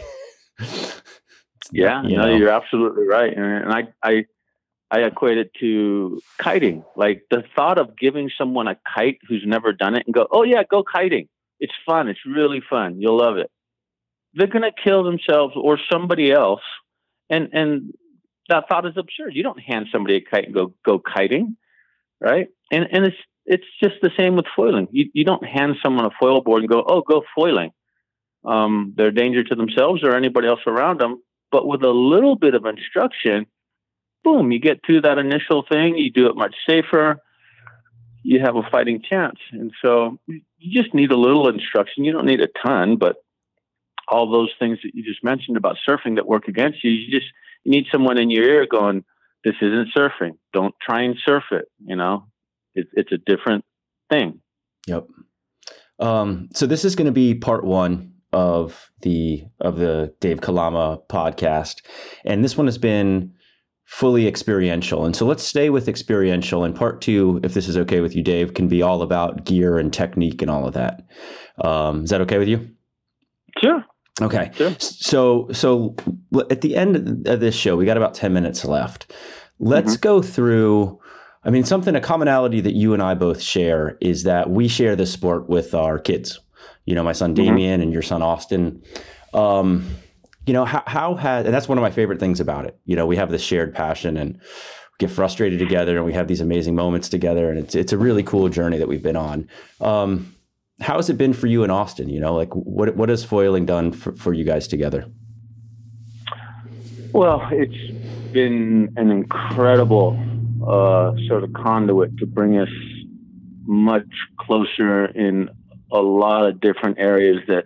yeah, 1.72 2.04
you 2.04 2.18
no, 2.18 2.26
know. 2.26 2.36
you're 2.36 2.50
absolutely 2.50 3.06
right. 3.06 3.36
And 3.36 3.72
I, 3.72 3.84
I, 4.04 4.26
I 4.90 5.00
equate 5.02 5.38
it 5.38 5.52
to 5.60 6.20
kiting. 6.42 6.84
Like 6.96 7.24
the 7.30 7.44
thought 7.56 7.78
of 7.78 7.98
giving 7.98 8.32
someone 8.36 8.68
a 8.68 8.78
kite 8.96 9.20
who's 9.28 9.44
never 9.46 9.74
done 9.74 9.96
it 9.96 10.04
and 10.08 10.14
go, 10.14 10.28
oh 10.32 10.44
yeah, 10.44 10.64
go 10.70 10.84
kiting. 10.84 11.28
It's 11.60 11.74
fun. 11.86 12.08
It's 12.08 12.20
really 12.26 12.62
fun. 12.68 13.00
You'll 13.00 13.18
love 13.18 13.38
it. 13.38 13.52
They're 14.34 14.48
going 14.48 14.64
to 14.64 14.72
kill 14.84 15.04
themselves 15.04 15.54
or 15.56 15.78
somebody 15.92 16.32
else. 16.32 16.62
And, 17.30 17.50
and 17.54 17.94
that 18.50 18.66
thought 18.68 18.86
is 18.86 18.98
absurd. 18.98 19.34
You 19.34 19.44
don't 19.44 19.60
hand 19.60 19.88
somebody 19.92 20.18
a 20.18 20.22
kite 20.22 20.46
and 20.46 20.54
go 20.54 20.74
go 20.86 21.00
kiting, 21.00 21.58
right? 22.20 22.48
And 22.72 22.88
and 22.92 23.06
it's 23.06 23.18
it's 23.46 23.66
just 23.82 23.96
the 24.02 24.12
same 24.18 24.36
with 24.36 24.46
foiling. 24.56 24.88
You 24.92 25.10
you 25.14 25.26
don't 25.26 25.46
hand 25.46 25.76
someone 25.84 26.06
a 26.06 26.12
foil 26.20 26.42
board 26.42 26.62
and 26.64 26.70
go, 26.70 26.84
oh, 26.86 27.02
go 27.02 27.24
foiling. 27.36 27.72
Um, 28.46 28.94
they're 28.98 29.08
a 29.08 29.14
danger 29.14 29.44
to 29.44 29.56
themselves 29.56 30.04
or 30.04 30.16
anybody 30.16 30.48
else 30.48 30.60
around 30.68 31.00
them. 31.00 31.22
But 31.52 31.68
with 31.68 31.84
a 31.84 31.90
little 31.92 32.36
bit 32.36 32.56
of 32.56 32.66
instruction, 32.66 33.46
boom, 34.24 34.52
you 34.52 34.60
get 34.60 34.80
through 34.86 35.02
that 35.02 35.18
initial 35.18 35.64
thing. 35.70 35.98
You 35.98 36.12
do 36.12 36.28
it 36.28 36.36
much 36.36 36.56
safer. 36.68 37.18
You 38.24 38.40
have 38.40 38.56
a 38.56 38.64
fighting 38.72 39.02
chance. 39.08 39.38
And 39.52 39.72
so 39.82 40.18
you 40.28 40.82
just 40.82 40.94
need 40.94 41.12
a 41.12 41.18
little 41.18 41.48
instruction. 41.48 42.04
You 42.04 42.12
don't 42.12 42.26
need 42.26 42.42
a 42.42 42.48
ton, 42.66 42.98
but 42.98 43.18
all 44.08 44.32
those 44.32 44.52
things 44.60 44.80
that 44.84 44.92
you 44.94 45.04
just 45.04 45.24
mentioned 45.24 45.58
about 45.58 45.78
surfing 45.88 46.16
that 46.16 46.28
work 46.28 46.48
against 46.48 46.84
you, 46.84 46.92
you 46.92 47.12
just 47.12 47.32
you 47.64 47.72
need 47.72 47.86
someone 47.92 48.18
in 48.18 48.30
your 48.30 48.44
ear 48.44 48.68
going, 48.70 49.04
"This 49.44 49.56
isn't 49.62 49.90
surfing. 49.96 50.38
Don't 50.54 50.76
try 50.82 51.02
and 51.02 51.16
surf 51.26 51.44
it." 51.52 51.66
You 51.86 51.96
know, 51.96 52.26
it's 52.76 52.90
it's 52.94 53.12
a 53.12 53.18
different 53.18 53.66
thing. 54.10 54.42
Yep. 54.88 55.08
Um, 56.00 56.50
so 56.54 56.66
this 56.66 56.84
is 56.86 56.96
going 56.96 57.06
to 57.06 57.12
be 57.12 57.36
part 57.36 57.64
one 57.64 58.14
of 58.32 58.92
the 59.02 59.44
of 59.60 59.78
the 59.78 60.14
Dave 60.20 60.42
Kalama 60.42 61.00
podcast, 61.10 61.82
and 62.26 62.44
this 62.44 62.58
one 62.58 62.68
has 62.68 62.78
been 62.78 63.34
fully 63.86 64.28
experiential. 64.28 65.06
And 65.06 65.16
so 65.16 65.26
let's 65.26 65.44
stay 65.44 65.70
with 65.70 65.88
experiential. 65.88 66.64
And 66.64 66.76
part 66.76 67.02
two, 67.02 67.40
if 67.44 67.54
this 67.54 67.68
is 67.68 67.78
okay 67.78 68.00
with 68.00 68.16
you, 68.16 68.24
Dave, 68.24 68.54
can 68.54 68.68
be 68.68 68.82
all 68.82 69.02
about 69.02 69.46
gear 69.46 69.78
and 69.78 69.94
technique 69.94 70.42
and 70.42 70.50
all 70.50 70.66
of 70.66 70.74
that. 70.74 71.04
Um, 71.64 72.04
is 72.04 72.10
that 72.10 72.22
okay 72.22 72.38
with 72.38 72.48
you? 72.48 72.70
Sure. 73.62 73.84
Okay. 74.22 74.52
Sure. 74.56 74.76
So 74.80 75.50
so 75.52 75.96
at 76.50 76.62
the 76.62 76.76
end 76.76 77.28
of 77.28 77.40
this 77.40 77.56
show, 77.56 77.76
we 77.76 77.86
got 77.86 77.98
about 77.98 78.14
10 78.14 78.34
minutes 78.34 78.64
left. 78.64 79.12
Let's 79.60 79.94
mm-hmm. 79.94 80.02
go 80.02 80.22
through 80.22 81.00
I 81.44 81.50
mean 81.50 81.64
something 81.64 81.96
a 81.96 82.02
commonality 82.02 82.62
that 82.62 82.74
you 82.74 82.94
and 82.94 83.02
I 83.02 83.16
both 83.16 83.42
share 83.42 83.98
is 84.02 84.24
that 84.24 84.50
we 84.50 84.68
share 84.68 84.96
this 84.96 85.12
sport 85.12 85.50
with 85.50 85.74
our 85.74 86.00
kids. 86.00 86.40
You 86.86 86.96
know, 86.96 87.04
my 87.04 87.14
son. 87.14 87.34
Damien 87.34 87.76
mm-hmm. 87.76 87.84
and 87.84 87.94
your 87.94 88.02
son 88.02 88.22
Austin. 88.22 88.84
Um, 89.34 89.88
you 90.46 90.54
know, 90.54 90.66
how, 90.66 90.84
how 90.86 91.16
has 91.16 91.46
and 91.46 91.54
that's 91.54 91.68
one 91.68 91.78
of 91.78 91.82
my 91.82 91.92
favorite 91.92 92.20
things 92.20 92.40
about 92.40 92.66
it. 92.66 92.78
You 92.86 92.96
know, 92.96 93.08
we 93.08 93.16
have 93.16 93.32
this 93.32 93.42
shared 93.42 93.74
passion 93.74 94.18
and 94.18 94.40
get 95.00 95.10
frustrated 95.10 95.58
together 95.58 95.98
and 95.98 96.06
we 96.06 96.14
have 96.14 96.28
these 96.28 96.42
amazing 96.42 96.76
moments 96.76 97.10
together 97.10 97.50
and 97.50 97.58
it's 97.58 97.74
it's 97.74 97.94
a 97.94 97.98
really 97.98 98.22
cool 98.22 98.48
journey 98.50 98.78
that 98.78 98.88
we've 98.88 99.02
been 99.02 99.16
on. 99.16 99.50
Um, 99.82 100.36
how 100.84 100.98
has 100.98 101.10
it 101.10 101.18
been 101.18 101.34
for 101.34 101.48
you 101.48 101.64
in 101.64 101.72
Austin? 101.72 102.10
You 102.10 102.20
know, 102.20 102.36
like 102.36 102.54
what 102.54 102.96
what 102.96 103.10
has 103.10 103.24
foiling 103.24 103.66
done 103.66 103.92
for, 103.92 104.14
for 104.16 104.34
you 104.34 104.44
guys 104.44 104.68
together? 104.68 105.06
Well, 107.14 107.48
it's 107.52 108.32
been 108.32 108.94
an 108.98 109.10
incredible 109.10 110.20
uh, 110.68 111.14
sort 111.28 111.44
of 111.44 111.54
conduit 111.54 112.18
to 112.18 112.26
bring 112.26 112.58
us 112.58 112.70
much 113.66 114.08
closer 114.38 115.06
in 115.06 115.50
a 115.92 116.02
lot 116.02 116.46
of 116.48 116.60
different 116.60 117.00
areas 117.00 117.42
that 117.48 117.66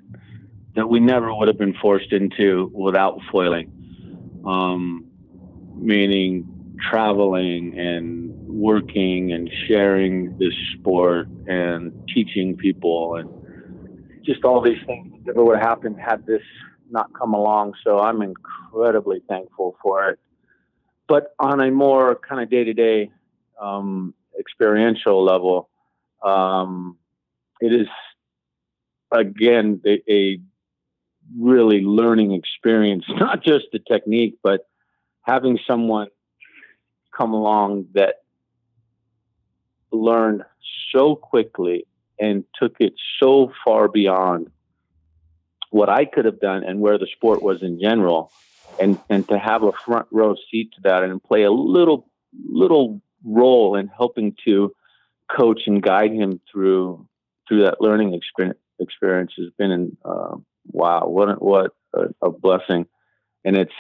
that 0.76 0.88
we 0.88 1.00
never 1.00 1.34
would 1.34 1.48
have 1.48 1.58
been 1.58 1.74
forced 1.82 2.14
into 2.14 2.70
without 2.74 3.20
foiling. 3.32 3.72
Um, 4.46 5.06
meaning 5.76 6.76
traveling 6.90 7.78
and 7.78 8.17
working 8.68 9.32
and 9.32 9.50
sharing 9.66 10.38
this 10.38 10.54
sport 10.74 11.26
and 11.48 11.94
teaching 12.14 12.54
people 12.58 13.16
and 13.16 13.30
just 14.26 14.44
all 14.44 14.60
these 14.60 14.84
things 14.86 15.08
never 15.26 15.42
would 15.42 15.58
have 15.58 15.66
happened 15.66 15.96
had 15.98 16.26
this 16.26 16.42
not 16.90 17.08
come 17.18 17.34
along. 17.34 17.74
So 17.82 18.00
I'm 18.00 18.22
incredibly 18.22 19.22
thankful 19.30 19.78
for 19.82 20.10
it. 20.10 20.20
But 21.08 21.34
on 21.40 21.62
a 21.62 21.72
more 21.72 22.20
kind 22.28 22.42
of 22.42 22.50
day 22.50 22.66
to 22.66 22.74
day 22.74 23.10
experiential 24.38 25.24
level, 25.24 25.70
um, 26.22 26.98
it 27.62 27.72
is 27.72 27.88
again 29.14 29.80
a, 29.86 30.02
a 30.12 30.40
really 31.40 31.80
learning 31.84 32.34
experience, 32.34 33.06
not 33.10 33.46
just 33.46 33.68
the 33.72 33.80
technique, 33.80 34.40
but 34.44 34.68
having 35.22 35.58
someone 35.66 36.10
come 37.18 37.34
along 37.34 37.86
that 37.94 38.16
learned 40.04 40.44
so 40.92 41.16
quickly 41.16 41.86
and 42.20 42.44
took 42.60 42.76
it 42.80 42.94
so 43.20 43.52
far 43.64 43.88
beyond 43.88 44.50
what 45.70 45.90
I 45.90 46.06
could 46.06 46.26
have 46.26 46.40
done 46.40 46.64
and 46.64 46.80
where 46.80 46.98
the 46.98 47.08
sport 47.08 47.44
was 47.44 47.62
in 47.62 47.80
general, 47.80 48.32
and 48.80 49.00
and 49.10 49.28
to 49.30 49.38
have 49.38 49.64
a 49.64 49.72
front 49.72 50.08
row 50.12 50.36
seat 50.50 50.72
to 50.76 50.82
that 50.84 51.04
and 51.04 51.22
play 51.22 51.44
a 51.44 51.52
little 51.52 52.10
little 52.46 53.02
role 53.24 53.76
in 53.76 53.88
helping 53.88 54.36
to 54.46 54.74
coach 55.30 55.62
and 55.68 55.82
guide 55.82 56.12
him 56.12 56.40
through 56.52 57.08
through 57.48 57.64
that 57.64 57.82
learning 57.82 58.14
experience 58.14 58.60
experience 58.80 59.32
has 59.38 59.48
been 59.58 59.72
in, 59.72 59.98
uh, 60.06 60.36
wow 60.68 61.08
what 61.08 61.42
what 61.42 61.72
a, 61.94 62.06
a, 62.22 62.30
blessing. 62.30 62.86
And 63.44 63.58
it's 63.58 63.72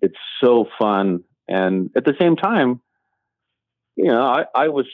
it's 0.00 0.18
so 0.42 0.66
fun. 0.78 1.24
And 1.48 1.90
at 1.96 2.04
the 2.04 2.14
same 2.18 2.36
time 2.36 2.80
you 3.96 4.06
know 4.06 4.22
I, 4.22 4.44
I 4.54 4.68
was 4.68 4.86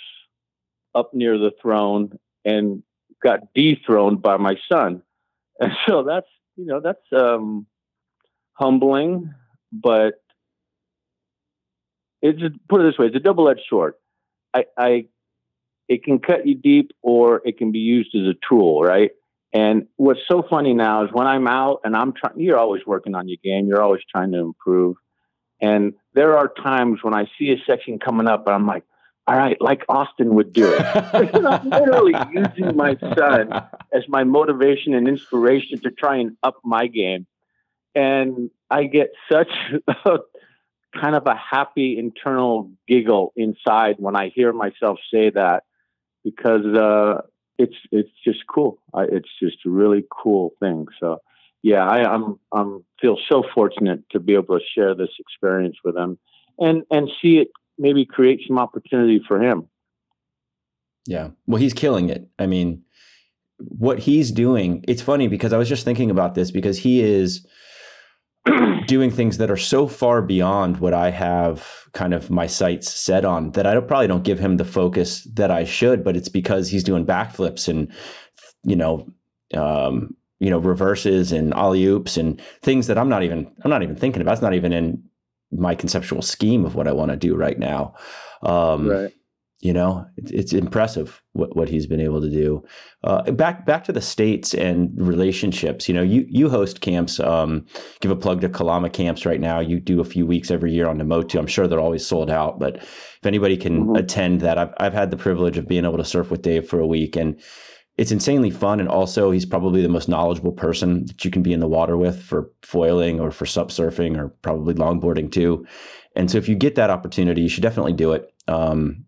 up 0.96 1.12
near 1.12 1.38
the 1.38 1.52
throne 1.60 2.18
and 2.44 2.82
got 3.22 3.40
dethroned 3.54 4.22
by 4.22 4.36
my 4.36 4.56
son 4.70 5.02
and 5.60 5.72
so 5.86 6.02
that's 6.02 6.28
you 6.56 6.66
know 6.66 6.80
that's 6.80 6.98
um 7.12 7.66
humbling 8.54 9.32
but 9.72 10.14
it's 12.22 12.40
put 12.68 12.80
it 12.80 12.84
this 12.84 12.98
way 12.98 13.06
it's 13.06 13.16
a 13.16 13.20
double-edged 13.20 13.62
sword 13.68 13.94
I, 14.54 14.64
I 14.78 15.06
it 15.88 16.02
can 16.04 16.18
cut 16.18 16.46
you 16.46 16.54
deep 16.54 16.92
or 17.02 17.42
it 17.44 17.58
can 17.58 17.72
be 17.72 17.78
used 17.78 18.14
as 18.14 18.22
a 18.22 18.34
tool, 18.48 18.82
right? 18.82 19.10
And 19.52 19.86
what's 19.96 20.20
so 20.28 20.42
funny 20.48 20.74
now 20.74 21.04
is 21.04 21.10
when 21.12 21.26
I'm 21.26 21.46
out 21.46 21.80
and 21.84 21.96
I'm 21.96 22.12
trying, 22.12 22.40
you're 22.40 22.58
always 22.58 22.82
working 22.86 23.14
on 23.14 23.28
your 23.28 23.38
game, 23.42 23.66
you're 23.66 23.82
always 23.82 24.02
trying 24.10 24.32
to 24.32 24.38
improve. 24.38 24.96
And 25.60 25.94
there 26.14 26.36
are 26.36 26.48
times 26.48 26.98
when 27.02 27.14
I 27.14 27.26
see 27.38 27.50
a 27.52 27.56
section 27.66 27.98
coming 27.98 28.26
up 28.26 28.46
and 28.46 28.54
I'm 28.54 28.66
like, 28.66 28.84
all 29.28 29.36
right, 29.36 29.60
like 29.60 29.84
Austin 29.88 30.34
would 30.36 30.52
do 30.52 30.72
it. 30.72 30.80
I'm 31.44 31.68
literally 31.68 32.14
using 32.32 32.76
my 32.76 32.96
son 33.16 33.52
as 33.92 34.04
my 34.08 34.22
motivation 34.22 34.94
and 34.94 35.08
inspiration 35.08 35.80
to 35.80 35.90
try 35.90 36.18
and 36.18 36.36
up 36.42 36.56
my 36.64 36.86
game. 36.86 37.26
And 37.94 38.50
I 38.70 38.84
get 38.84 39.10
such 39.30 39.48
a 39.88 40.18
kind 40.94 41.16
of 41.16 41.26
a 41.26 41.34
happy 41.34 41.98
internal 41.98 42.70
giggle 42.86 43.32
inside 43.36 43.96
when 43.98 44.14
I 44.14 44.28
hear 44.28 44.52
myself 44.52 44.98
say 45.12 45.30
that 45.30 45.64
because 46.22 46.64
uh, 46.64 47.22
it's 47.58 47.76
it's 47.90 48.10
just 48.24 48.46
cool. 48.46 48.78
I, 48.94 49.04
it's 49.04 49.28
just 49.42 49.58
a 49.66 49.70
really 49.70 50.04
cool 50.10 50.52
thing. 50.60 50.86
So 51.00 51.18
yeah, 51.62 51.84
I, 51.84 52.04
I'm 52.12 52.38
I'm 52.52 52.84
feel 53.00 53.18
so 53.28 53.42
fortunate 53.54 54.08
to 54.10 54.20
be 54.20 54.34
able 54.34 54.58
to 54.58 54.64
share 54.74 54.94
this 54.94 55.10
experience 55.18 55.78
with 55.84 55.96
them 55.96 56.18
and 56.58 56.84
and 56.90 57.10
see 57.20 57.38
it 57.38 57.48
maybe 57.78 58.04
create 58.04 58.40
some 58.46 58.58
opportunity 58.58 59.22
for 59.26 59.42
him. 59.42 59.68
Yeah, 61.06 61.30
well, 61.46 61.60
he's 61.60 61.72
killing 61.72 62.08
it. 62.08 62.28
I 62.38 62.46
mean, 62.46 62.82
what 63.58 63.98
he's 63.98 64.30
doing. 64.30 64.84
It's 64.88 65.02
funny 65.02 65.28
because 65.28 65.52
I 65.52 65.58
was 65.58 65.68
just 65.68 65.84
thinking 65.84 66.10
about 66.10 66.34
this 66.34 66.50
because 66.50 66.78
he 66.78 67.00
is 67.00 67.46
doing 68.86 69.10
things 69.10 69.38
that 69.38 69.50
are 69.50 69.56
so 69.56 69.86
far 69.86 70.22
beyond 70.22 70.78
what 70.78 70.94
I 70.94 71.10
have 71.10 71.86
kind 71.92 72.12
of 72.12 72.30
my 72.30 72.46
sights 72.46 72.92
set 72.92 73.24
on 73.24 73.52
that 73.52 73.66
I 73.66 73.74
don't, 73.74 73.88
probably 73.88 74.06
don't 74.06 74.24
give 74.24 74.38
him 74.38 74.56
the 74.56 74.64
focus 74.64 75.24
that 75.34 75.50
I 75.50 75.64
should, 75.64 76.04
but 76.04 76.16
it's 76.16 76.28
because 76.28 76.68
he's 76.68 76.84
doing 76.84 77.06
backflips 77.06 77.68
and, 77.68 77.90
you 78.62 78.76
know, 78.76 79.06
um, 79.54 80.14
you 80.38 80.50
know, 80.50 80.58
reverses 80.58 81.32
and 81.32 81.54
alley 81.54 81.84
oops 81.86 82.16
and 82.16 82.40
things 82.62 82.88
that 82.88 82.98
I'm 82.98 83.08
not 83.08 83.22
even, 83.22 83.50
I'm 83.62 83.70
not 83.70 83.82
even 83.82 83.96
thinking 83.96 84.20
about. 84.20 84.32
It's 84.32 84.42
not 84.42 84.54
even 84.54 84.72
in 84.72 85.02
my 85.52 85.74
conceptual 85.74 86.22
scheme 86.22 86.64
of 86.64 86.74
what 86.74 86.88
I 86.88 86.92
want 86.92 87.10
to 87.10 87.16
do 87.16 87.36
right 87.36 87.58
now. 87.58 87.94
Um, 88.42 88.88
right 88.88 89.12
you 89.60 89.72
know 89.72 90.06
it's, 90.16 90.30
it's 90.30 90.52
impressive 90.52 91.22
what, 91.32 91.56
what 91.56 91.68
he's 91.68 91.86
been 91.86 92.00
able 92.00 92.20
to 92.20 92.30
do 92.30 92.62
uh, 93.04 93.30
back 93.32 93.64
back 93.64 93.84
to 93.84 93.92
the 93.92 94.00
states 94.00 94.52
and 94.52 94.90
relationships 94.96 95.88
you 95.88 95.94
know 95.94 96.02
you 96.02 96.26
you 96.28 96.50
host 96.50 96.80
camps 96.80 97.18
um, 97.20 97.64
give 98.00 98.10
a 98.10 98.16
plug 98.16 98.40
to 98.40 98.48
kalama 98.48 98.90
camps 98.90 99.24
right 99.24 99.40
now 99.40 99.58
you 99.58 99.80
do 99.80 100.00
a 100.00 100.04
few 100.04 100.26
weeks 100.26 100.50
every 100.50 100.72
year 100.72 100.86
on 100.86 100.98
Namotu 100.98 101.38
i'm 101.38 101.46
sure 101.46 101.66
they're 101.66 101.80
always 101.80 102.06
sold 102.06 102.30
out 102.30 102.58
but 102.58 102.76
if 102.76 103.24
anybody 103.24 103.56
can 103.56 103.86
mm-hmm. 103.86 103.96
attend 103.96 104.40
that 104.40 104.58
I've, 104.58 104.74
I've 104.76 104.94
had 104.94 105.10
the 105.10 105.16
privilege 105.16 105.56
of 105.56 105.66
being 105.66 105.84
able 105.84 105.98
to 105.98 106.04
surf 106.04 106.30
with 106.30 106.42
dave 106.42 106.68
for 106.68 106.78
a 106.78 106.86
week 106.86 107.16
and 107.16 107.40
it's 107.98 108.12
insanely 108.12 108.50
fun 108.50 108.78
and 108.78 108.88
also 108.88 109.30
he's 109.30 109.46
probably 109.46 109.82
the 109.82 109.88
most 109.88 110.08
knowledgeable 110.08 110.52
person 110.52 111.06
that 111.06 111.24
you 111.24 111.30
can 111.30 111.42
be 111.42 111.52
in 111.52 111.60
the 111.60 111.68
water 111.68 111.96
with 111.96 112.22
for 112.22 112.50
foiling 112.62 113.20
or 113.20 113.30
for 113.30 113.46
sup 113.46 113.68
surfing 113.68 114.18
or 114.18 114.28
probably 114.42 114.74
longboarding 114.74 115.32
too. 115.32 115.66
And 116.14 116.30
so 116.30 116.38
if 116.38 116.48
you 116.48 116.54
get 116.54 116.74
that 116.74 116.90
opportunity 116.90 117.42
you 117.42 117.48
should 117.48 117.62
definitely 117.62 117.94
do 117.94 118.12
it. 118.12 118.32
Um, 118.48 119.06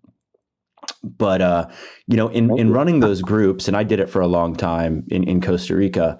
but 1.02 1.42
uh, 1.42 1.68
you 2.06 2.16
know, 2.16 2.28
in 2.28 2.56
in 2.58 2.72
running 2.72 3.00
those 3.00 3.22
groups, 3.22 3.68
and 3.68 3.76
I 3.76 3.82
did 3.82 4.00
it 4.00 4.10
for 4.10 4.20
a 4.20 4.26
long 4.26 4.56
time 4.56 5.04
in 5.08 5.22
in 5.24 5.40
Costa 5.40 5.76
Rica, 5.76 6.18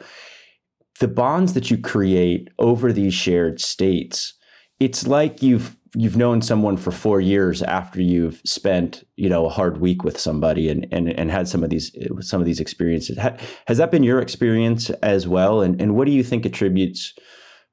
the 1.01 1.09
bonds 1.09 1.55
that 1.55 1.71
you 1.71 1.79
create 1.79 2.49
over 2.59 2.93
these 2.93 3.15
shared 3.15 3.61
states, 3.61 4.35
it's 4.79 5.07
like 5.07 5.43
you've 5.43 5.77
you've 5.95 6.17
known 6.17 6.43
someone 6.43 6.77
for 6.77 6.91
four 6.91 7.21
years 7.21 7.63
after 7.63 8.03
you've 8.03 8.41
spent 8.45 9.05
you 9.17 9.29
know 9.29 9.47
a 9.47 9.51
hard 9.51 9.79
week 9.79 10.05
with 10.05 10.19
somebody 10.19 10.69
and 10.69 10.87
and 10.93 11.09
and 11.11 11.31
had 11.31 11.49
some 11.49 11.65
of 11.65 11.71
these 11.71 11.95
some 12.21 12.41
of 12.41 12.47
these 12.47 12.61
experiences. 12.61 13.19
Has 13.67 13.79
that 13.79 13.91
been 13.91 14.03
your 14.03 14.21
experience 14.21 14.91
as 15.03 15.27
well? 15.27 15.61
And 15.61 15.81
and 15.81 15.95
what 15.95 16.07
do 16.07 16.13
you 16.13 16.23
think 16.23 16.45
attributes 16.47 17.15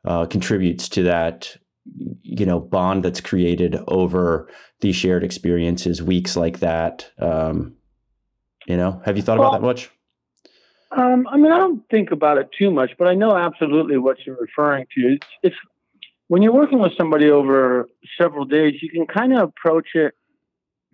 uh, 0.05 0.26
contributes 0.26 0.88
to 0.89 1.03
that 1.03 1.57
you 2.22 2.45
know 2.45 2.59
bond 2.59 3.03
that's 3.03 3.22
created 3.22 3.78
over 3.88 4.49
these 4.82 4.95
shared 4.95 5.24
experiences 5.24 6.01
weeks 6.01 6.36
like 6.36 6.59
that 6.59 7.09
um, 7.20 7.76
you 8.68 8.76
know 8.76 9.01
have 9.05 9.18
you 9.18 9.24
thought 9.24 9.38
well, 9.38 9.49
about 9.49 9.61
that 9.61 9.66
much 9.66 9.91
um, 10.91 11.28
i 11.28 11.38
mean 11.38 11.51
i 11.51 11.57
don't 11.57 11.88
think 11.89 12.11
about 12.11 12.38
it 12.38 12.49
too 12.57 12.72
much 12.72 12.91
but 12.97 13.07
i 13.07 13.13
know 13.13 13.38
absolutely 13.38 13.97
what 13.97 14.18
you're 14.26 14.38
referring 14.38 14.86
to 14.95 15.13
it's, 15.13 15.28
it's 15.43 15.55
when 16.28 16.41
you're 16.41 16.53
working 16.53 16.80
with 16.80 16.93
somebody 16.97 17.30
over 17.30 17.88
several 18.19 18.45
days 18.45 18.82
you 18.82 18.89
can 18.89 19.05
kind 19.05 19.34
of 19.34 19.49
approach 19.49 19.89
it 19.95 20.13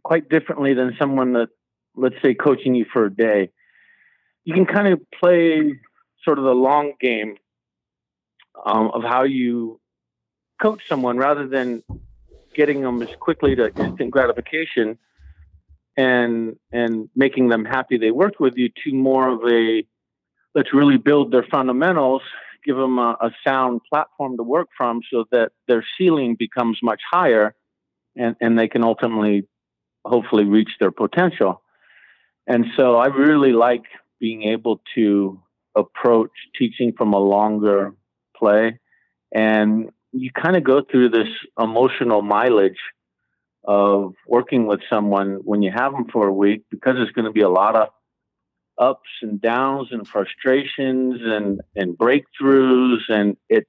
quite 0.03 0.29
differently 0.29 0.73
than 0.73 0.95
someone 0.99 1.33
that 1.33 1.49
let's 1.95 2.15
say 2.21 2.33
coaching 2.33 2.75
you 2.75 2.85
for 2.91 3.05
a 3.05 3.13
day. 3.13 3.49
You 4.43 4.53
can 4.53 4.65
kind 4.65 4.87
of 4.87 5.01
play 5.11 5.73
sort 6.23 6.39
of 6.39 6.45
the 6.45 6.53
long 6.53 6.93
game 6.99 7.35
um, 8.65 8.91
of 8.93 9.03
how 9.03 9.23
you 9.23 9.79
coach 10.61 10.81
someone 10.87 11.17
rather 11.17 11.47
than 11.47 11.83
getting 12.53 12.81
them 12.81 13.01
as 13.01 13.09
quickly 13.19 13.55
to 13.55 13.67
instant 13.79 14.11
gratification 14.11 14.97
and 15.97 16.55
and 16.71 17.09
making 17.15 17.49
them 17.49 17.65
happy 17.65 17.97
they 17.97 18.11
worked 18.11 18.39
with 18.39 18.55
you 18.55 18.69
to 18.83 18.93
more 18.93 19.29
of 19.29 19.41
a 19.51 19.83
let's 20.55 20.73
really 20.73 20.97
build 20.97 21.31
their 21.31 21.43
fundamentals 21.43 22.21
give 22.65 22.75
them 22.75 22.99
a, 22.99 23.17
a 23.21 23.31
sound 23.45 23.81
platform 23.89 24.37
to 24.37 24.43
work 24.43 24.69
from 24.77 25.01
so 25.11 25.25
that 25.31 25.51
their 25.67 25.85
ceiling 25.97 26.35
becomes 26.37 26.79
much 26.81 27.01
higher 27.11 27.55
and 28.15 28.35
and 28.41 28.57
they 28.57 28.67
can 28.67 28.83
ultimately 28.83 29.47
hopefully 30.05 30.45
reach 30.45 30.71
their 30.79 30.91
potential. 30.91 31.61
And 32.47 32.65
so 32.75 32.95
i 32.95 33.07
really 33.07 33.53
like 33.53 33.83
being 34.19 34.43
able 34.43 34.81
to 34.95 35.41
approach 35.75 36.31
teaching 36.57 36.93
from 36.97 37.13
a 37.13 37.19
longer 37.19 37.95
play. 38.35 38.79
And 39.33 39.91
you 40.11 40.31
kind 40.31 40.55
of 40.57 40.63
go 40.63 40.81
through 40.89 41.09
this 41.09 41.29
emotional 41.59 42.21
mileage 42.21 42.79
of 43.63 44.13
working 44.27 44.65
with 44.65 44.81
someone 44.89 45.39
when 45.43 45.61
you 45.61 45.71
have 45.73 45.91
them 45.93 46.07
for 46.11 46.27
a 46.27 46.33
week 46.33 46.63
because 46.69 46.95
there's 46.95 47.11
going 47.11 47.25
to 47.25 47.31
be 47.31 47.41
a 47.41 47.49
lot 47.49 47.75
of 47.75 47.89
ups 48.81 49.09
and 49.21 49.39
downs 49.39 49.89
and 49.91 50.07
frustrations 50.07 51.21
and 51.23 51.61
and 51.75 51.97
breakthroughs 51.97 53.01
and 53.09 53.37
it 53.47 53.67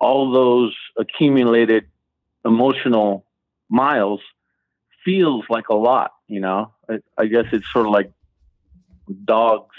all 0.00 0.32
those 0.32 0.74
accumulated 0.98 1.84
emotional 2.44 3.24
miles 3.70 4.20
feels 5.04 5.44
like 5.48 5.68
a 5.68 5.74
lot 5.74 6.12
you 6.26 6.40
know 6.40 6.72
I, 6.90 6.98
I 7.16 7.26
guess 7.26 7.44
it's 7.52 7.70
sort 7.72 7.86
of 7.86 7.92
like 7.92 8.12
dogs 9.24 9.76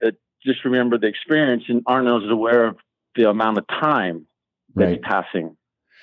that 0.00 0.16
just 0.44 0.64
remember 0.64 0.98
the 0.98 1.06
experience 1.06 1.64
and 1.68 1.82
aren't 1.86 2.08
as 2.08 2.30
aware 2.30 2.66
of 2.66 2.76
the 3.16 3.28
amount 3.28 3.58
of 3.58 3.66
time 3.66 4.26
that's 4.74 4.90
right. 4.90 5.02
passing. 5.02 5.56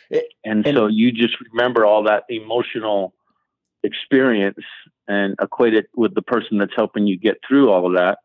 It, 0.09 0.25
and, 0.43 0.65
and 0.65 0.75
so 0.75 0.87
you 0.87 1.11
just 1.11 1.35
remember 1.51 1.85
all 1.85 2.03
that 2.03 2.23
emotional 2.29 3.13
experience 3.87 4.63
and 5.07 5.35
equate 5.41 5.73
it 5.73 5.87
with 5.95 6.13
the 6.13 6.21
person 6.21 6.57
that's 6.57 6.75
helping 6.75 7.07
you 7.07 7.17
get 7.17 7.37
through 7.47 7.71
all 7.71 7.87
of 7.87 7.95
that. 7.95 8.19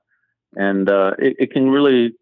And 0.54 0.90
uh, 0.90 1.12
it, 1.18 1.36
it, 1.38 1.52
can 1.52 1.70
really 1.70 2.12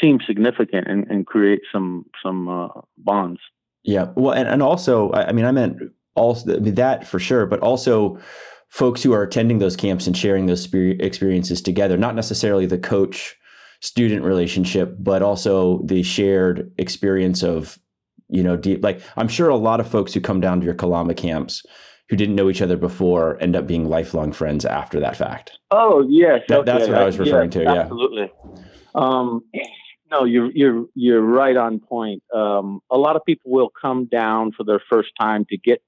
seem 0.00 0.20
significant 0.24 0.86
and, 0.86 1.06
and 1.08 1.26
create 1.26 1.62
some 1.72 2.06
some 2.22 2.48
uh, 2.48 2.68
bonds. 2.98 3.40
Yeah. 3.82 4.12
Well, 4.14 4.34
and, 4.34 4.48
and 4.48 4.62
also, 4.62 5.12
I 5.12 5.32
mean, 5.32 5.44
I 5.44 5.52
meant 5.52 5.78
also 6.14 6.56
I 6.56 6.60
mean, 6.60 6.74
that 6.74 7.06
for 7.06 7.18
sure, 7.18 7.46
but 7.46 7.60
also 7.60 8.18
folks 8.68 9.02
who 9.02 9.12
are 9.12 9.22
attending 9.22 9.58
those 9.58 9.76
camps 9.76 10.06
and 10.06 10.16
sharing 10.16 10.46
those 10.46 10.68
experiences 10.72 11.62
together, 11.62 11.96
not 11.96 12.14
necessarily 12.14 12.66
the 12.66 12.78
coach 12.78 13.36
student 13.80 14.24
relationship, 14.24 14.96
but 14.98 15.22
also 15.22 15.82
the 15.84 16.02
shared 16.02 16.72
experience 16.78 17.42
of, 17.42 17.78
you 18.28 18.42
know, 18.42 18.56
deep, 18.56 18.82
like 18.82 19.00
I'm 19.16 19.28
sure 19.28 19.48
a 19.48 19.56
lot 19.56 19.80
of 19.80 19.88
folks 19.88 20.12
who 20.12 20.20
come 20.20 20.40
down 20.40 20.60
to 20.60 20.66
your 20.66 20.74
Kalama 20.74 21.14
camps 21.14 21.64
who 22.08 22.16
didn't 22.16 22.36
know 22.36 22.48
each 22.48 22.62
other 22.62 22.76
before 22.76 23.36
end 23.40 23.56
up 23.56 23.66
being 23.66 23.88
lifelong 23.88 24.32
friends 24.32 24.64
after 24.64 25.00
that 25.00 25.16
fact. 25.16 25.58
Oh 25.70 26.06
yes, 26.08 26.42
that, 26.48 26.60
okay. 26.60 26.72
that's 26.72 26.88
what 26.88 26.98
I 26.98 27.04
was 27.04 27.18
referring 27.18 27.50
to. 27.50 27.62
Yeah, 27.62 27.74
absolutely. 27.74 28.32
Um, 28.94 29.42
no, 30.10 30.24
you're 30.24 30.50
you're 30.52 30.86
you're 30.94 31.22
right 31.22 31.56
on 31.56 31.80
point. 31.80 32.22
Um, 32.34 32.80
a 32.90 32.96
lot 32.96 33.16
of 33.16 33.24
people 33.24 33.50
will 33.50 33.70
come 33.70 34.06
down 34.06 34.52
for 34.52 34.64
their 34.64 34.80
first 34.90 35.10
time 35.18 35.44
to 35.50 35.58
get 35.58 35.82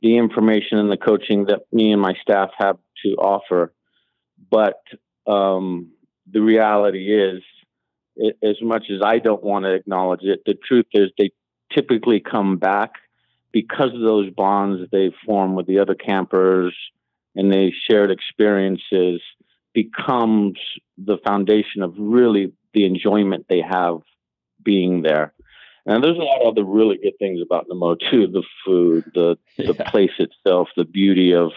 the 0.00 0.16
information 0.16 0.78
and 0.78 0.90
the 0.90 0.96
coaching 0.96 1.46
that 1.46 1.60
me 1.72 1.92
and 1.92 2.02
my 2.02 2.14
staff 2.20 2.50
have 2.58 2.76
to 3.04 3.14
offer. 3.14 3.72
But 4.50 4.80
um, 5.28 5.92
the 6.30 6.40
reality 6.40 7.14
is, 7.14 7.42
it, 8.16 8.36
as 8.42 8.56
much 8.60 8.86
as 8.90 9.00
I 9.02 9.18
don't 9.18 9.42
want 9.44 9.64
to 9.64 9.72
acknowledge 9.72 10.22
it, 10.22 10.40
the 10.44 10.54
truth 10.54 10.86
is 10.92 11.10
they 11.16 11.30
typically 11.72 12.18
come 12.18 12.56
back 12.56 12.94
because 13.52 13.94
of 13.94 14.00
those 14.00 14.30
bonds 14.30 14.88
they 14.90 15.12
form 15.26 15.54
with 15.54 15.66
the 15.66 15.78
other 15.78 15.94
campers 15.94 16.74
and 17.34 17.52
they 17.52 17.72
shared 17.88 18.10
experiences 18.10 19.20
becomes 19.74 20.58
the 20.98 21.18
foundation 21.26 21.82
of 21.82 21.94
really 21.98 22.52
the 22.74 22.84
enjoyment 22.84 23.46
they 23.48 23.62
have 23.62 23.98
being 24.62 25.02
there. 25.02 25.32
And 25.84 26.02
there's 26.02 26.16
a 26.16 26.20
lot 26.20 26.42
of 26.42 26.48
other 26.48 26.64
really 26.64 26.98
good 27.02 27.18
things 27.18 27.40
about 27.42 27.68
Namotu: 27.68 28.32
the 28.32 28.44
food, 28.64 29.04
the 29.14 29.36
the 29.56 29.74
yeah. 29.74 29.90
place 29.90 30.12
itself, 30.18 30.68
the 30.76 30.84
beauty 30.84 31.34
of 31.34 31.50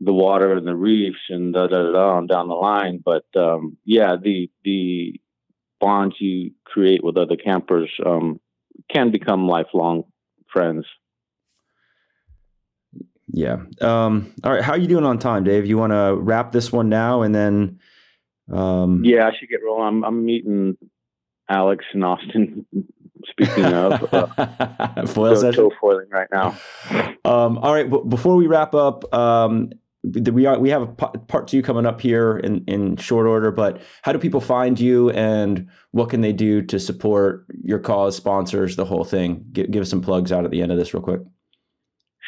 the 0.00 0.12
water 0.12 0.52
and 0.52 0.66
the 0.66 0.76
reefs, 0.76 1.18
and 1.28 1.52
da 1.52 1.66
da 1.66 1.90
da, 1.90 2.20
down 2.20 2.48
the 2.48 2.54
line. 2.54 3.02
But 3.04 3.24
um, 3.36 3.76
yeah, 3.84 4.16
the 4.22 4.50
the 4.62 5.20
bonds 5.80 6.16
you 6.20 6.52
create 6.64 7.02
with 7.02 7.16
other 7.16 7.36
campers 7.36 7.90
um, 8.06 8.40
can 8.88 9.10
become 9.10 9.48
lifelong 9.48 10.04
friends. 10.54 10.86
Yeah. 13.26 13.56
Um, 13.80 14.32
all 14.44 14.52
right. 14.52 14.62
How 14.62 14.72
are 14.72 14.78
you 14.78 14.86
doing 14.86 15.04
on 15.04 15.18
time, 15.18 15.44
Dave? 15.44 15.66
You 15.66 15.76
want 15.76 15.92
to 15.92 16.16
wrap 16.16 16.52
this 16.52 16.72
one 16.72 16.88
now 16.88 17.22
and 17.22 17.34
then? 17.34 17.80
Um... 18.50 19.02
Yeah, 19.04 19.26
I 19.26 19.32
should 19.36 19.48
get 19.48 19.60
rolling. 19.62 19.88
I'm, 19.88 20.04
I'm 20.04 20.24
meeting 20.24 20.76
Alex 21.50 21.84
in 21.92 22.02
Austin. 22.02 22.64
Speaking 23.30 23.64
of 23.64 24.12
uh, 24.12 25.06
foil 25.06 25.34
session, 25.34 25.70
foiling 25.80 26.10
right 26.10 26.28
now. 26.30 26.58
Um, 27.24 27.56
all 27.58 27.72
right. 27.72 27.88
Before 27.88 28.36
we 28.36 28.46
wrap 28.46 28.74
up, 28.74 29.12
um, 29.14 29.72
we 30.04 30.46
are 30.46 30.58
we 30.58 30.70
have 30.70 30.82
a 30.82 30.86
part 30.86 31.48
two 31.48 31.62
coming 31.62 31.86
up 31.86 32.00
here 32.00 32.38
in 32.38 32.64
in 32.66 32.96
short 32.96 33.26
order. 33.26 33.50
But 33.50 33.80
how 34.02 34.12
do 34.12 34.18
people 34.18 34.40
find 34.40 34.78
you, 34.78 35.10
and 35.10 35.68
what 35.92 36.10
can 36.10 36.20
they 36.20 36.32
do 36.32 36.62
to 36.62 36.78
support 36.78 37.46
your 37.62 37.78
cause, 37.78 38.16
sponsors, 38.16 38.76
the 38.76 38.84
whole 38.84 39.04
thing? 39.04 39.44
Give, 39.52 39.70
give 39.70 39.82
us 39.82 39.90
some 39.90 40.02
plugs 40.02 40.32
out 40.32 40.44
at 40.44 40.50
the 40.50 40.62
end 40.62 40.72
of 40.72 40.78
this, 40.78 40.92
real 40.92 41.02
quick. 41.02 41.20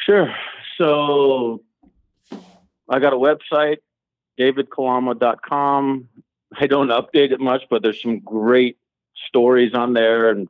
Sure. 0.05 0.33
So 0.77 1.63
I 2.89 2.99
got 2.99 3.13
a 3.13 3.17
website, 3.17 3.77
davidkalama.com. 4.39 6.09
I 6.59 6.67
don't 6.67 6.89
update 6.89 7.31
it 7.31 7.39
much, 7.39 7.63
but 7.69 7.83
there's 7.83 8.01
some 8.01 8.19
great 8.19 8.77
stories 9.27 9.73
on 9.73 9.93
there 9.93 10.29
and 10.29 10.47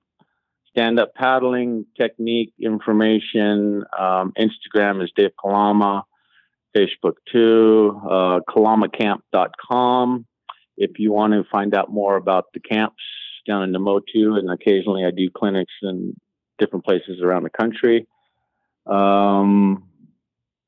stand 0.69 0.99
up 0.99 1.15
paddling 1.15 1.85
technique 1.97 2.53
information. 2.61 3.83
Um, 3.97 4.33
Instagram 4.37 5.03
is 5.03 5.11
Dave 5.15 5.31
Kalama, 5.39 6.05
Facebook 6.77 7.15
too, 7.31 7.99
uh, 8.03 8.39
kalamacamp.com. 8.49 10.25
If 10.77 10.99
you 10.99 11.11
want 11.11 11.33
to 11.33 11.43
find 11.51 11.73
out 11.73 11.91
more 11.91 12.15
about 12.15 12.45
the 12.53 12.59
camps 12.59 13.01
down 13.47 13.63
in 13.63 13.71
Namotu, 13.71 14.37
and 14.37 14.51
occasionally 14.51 15.05
I 15.05 15.11
do 15.11 15.29
clinics 15.35 15.73
in 15.81 16.13
different 16.59 16.85
places 16.85 17.21
around 17.23 17.43
the 17.43 17.49
country. 17.49 18.07
Um, 18.85 19.83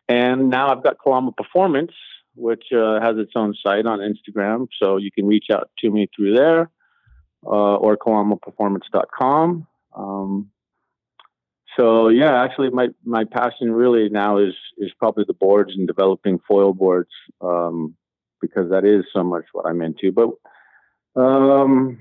and 0.07 0.49
now 0.49 0.70
I've 0.72 0.84
got 0.84 0.97
Kalama 0.99 1.32
Performance, 1.34 1.91
which 2.36 2.66
uh, 2.76 2.99
has 3.01 3.18
its 3.18 3.34
own 3.36 3.53
site 3.64 3.86
on 3.86 3.99
Instagram. 3.99 4.68
So 4.82 4.97
you 4.97 5.12
can 5.12 5.28
reach 5.28 5.45
out 5.51 5.70
to 5.80 5.91
me 5.91 6.07
through 6.16 6.36
there 6.36 6.72
uh, 7.45 7.76
or 7.76 7.97
kalamaperformance.com. 7.97 9.68
Um, 9.95 10.49
so 11.78 12.09
yeah, 12.09 12.43
actually, 12.43 12.70
my 12.70 12.89
my 13.03 13.24
passion 13.26 13.72
really 13.72 14.09
now 14.09 14.38
is 14.38 14.53
is 14.78 14.91
probably 14.97 15.26
the 15.28 15.34
boards 15.34 15.74
and 15.76 15.88
developing 15.88 16.39
foil 16.47 16.74
boards 16.74 17.11
um, 17.41 17.95
because 18.41 18.70
that 18.72 18.86
is 18.86 19.05
so 19.13 19.24
much 19.24 19.45
what 19.51 19.65
I'm 19.65 19.82
into. 19.82 20.11
But 20.11 20.30
um, 21.22 21.99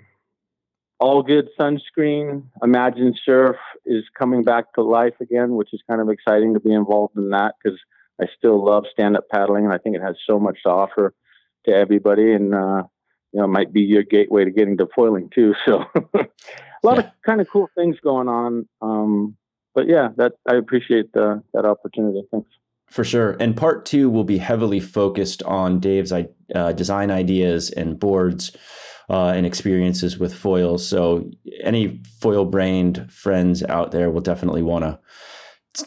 all 1.00 1.22
good 1.22 1.48
sunscreen. 1.58 2.44
Imagine 2.62 3.14
Surf 3.24 3.56
is 3.84 4.04
coming 4.16 4.42
back 4.42 4.72
to 4.74 4.82
life 4.82 5.14
again, 5.20 5.54
which 5.54 5.72
is 5.72 5.82
kind 5.88 6.00
of 6.00 6.08
exciting 6.08 6.54
to 6.54 6.60
be 6.60 6.72
involved 6.72 7.16
in 7.16 7.30
that 7.30 7.54
because 7.62 7.78
I 8.20 8.26
still 8.36 8.64
love 8.64 8.84
stand 8.90 9.16
up 9.16 9.28
paddling, 9.30 9.64
and 9.64 9.72
I 9.72 9.78
think 9.78 9.96
it 9.96 10.02
has 10.02 10.16
so 10.26 10.40
much 10.40 10.62
to 10.64 10.70
offer 10.70 11.14
to 11.66 11.72
everybody. 11.72 12.32
And 12.32 12.54
uh, 12.54 12.84
you 13.32 13.40
know, 13.40 13.44
it 13.44 13.48
might 13.48 13.72
be 13.72 13.82
your 13.82 14.02
gateway 14.02 14.44
to 14.44 14.50
getting 14.50 14.78
to 14.78 14.88
foiling 14.94 15.30
too. 15.34 15.54
So 15.66 15.84
a 15.94 16.26
lot 16.82 16.96
yeah. 16.96 17.00
of 17.00 17.10
kind 17.24 17.40
of 17.40 17.48
cool 17.50 17.68
things 17.76 17.96
going 18.02 18.28
on. 18.28 18.68
Um, 18.80 19.36
but 19.74 19.88
yeah, 19.88 20.08
that 20.16 20.32
I 20.48 20.56
appreciate 20.56 21.12
the, 21.12 21.42
that 21.54 21.64
opportunity. 21.64 22.22
Thanks. 22.30 22.50
For 22.88 23.04
sure. 23.04 23.36
And 23.38 23.56
part 23.56 23.84
two 23.84 24.08
will 24.08 24.24
be 24.24 24.38
heavily 24.38 24.80
focused 24.80 25.42
on 25.42 25.78
Dave's 25.78 26.12
uh, 26.12 26.72
design 26.72 27.10
ideas 27.10 27.70
and 27.70 27.98
boards 27.98 28.56
uh, 29.10 29.28
and 29.28 29.44
experiences 29.46 30.18
with 30.18 30.34
foils. 30.34 30.86
So 30.86 31.30
any 31.62 32.00
foil 32.20 32.46
brained 32.46 33.12
friends 33.12 33.62
out 33.62 33.90
there 33.90 34.10
will 34.10 34.20
definitely 34.22 34.62
want 34.62 34.84
to 34.84 34.98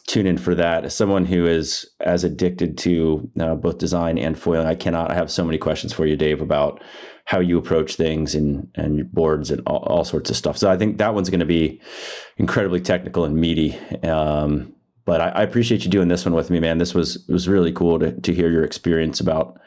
tune 0.08 0.28
in 0.28 0.38
for 0.38 0.56
that. 0.56 0.86
As 0.86 0.96
someone 0.96 1.26
who 1.26 1.46
is 1.46 1.90
as 2.00 2.24
addicted 2.24 2.78
to 2.80 3.30
uh, 3.40 3.56
both 3.56 3.78
design 3.78 4.18
and 4.18 4.38
foiling, 4.38 4.68
I 4.68 4.76
cannot. 4.76 5.12
I 5.12 5.16
have 5.16 5.32
so 5.32 5.44
many 5.44 5.58
questions 5.58 5.94
for 5.94 6.06
you, 6.06 6.16
Dave, 6.16 6.42
about 6.42 6.84
how 7.26 7.40
you 7.40 7.58
approach 7.58 7.96
things 7.96 8.36
and 8.36 8.68
and 8.76 9.12
boards 9.12 9.52
and 9.52 9.62
all, 9.66 9.84
all 9.84 10.04
sorts 10.04 10.30
of 10.30 10.38
stuff. 10.38 10.58
So 10.58 10.70
I 10.70 10.78
think 10.78 10.98
that 10.98 11.14
one's 11.14 11.30
going 11.30 11.40
to 11.40 11.46
be 11.46 11.82
incredibly 12.38 12.82
technical 12.82 13.26
and 13.26 13.36
meaty. 13.36 13.78
Um, 14.04 14.74
but 15.06 15.22
I, 15.22 15.30
I, 15.30 15.42
appreciate 15.42 15.84
you 15.84 15.90
doing 15.90 16.08
this 16.08 16.26
one 16.26 16.36
with 16.36 16.50
me, 16.50 16.60
man. 16.60 16.78
This 16.78 16.94
was 16.94 17.26
was 17.28 17.48
really 17.48 17.72
cool 17.72 18.00
to 18.00 18.20
to 18.20 18.34
hear 18.34 18.50
your 18.50 18.64
experience 18.64 19.20
about 19.20 19.60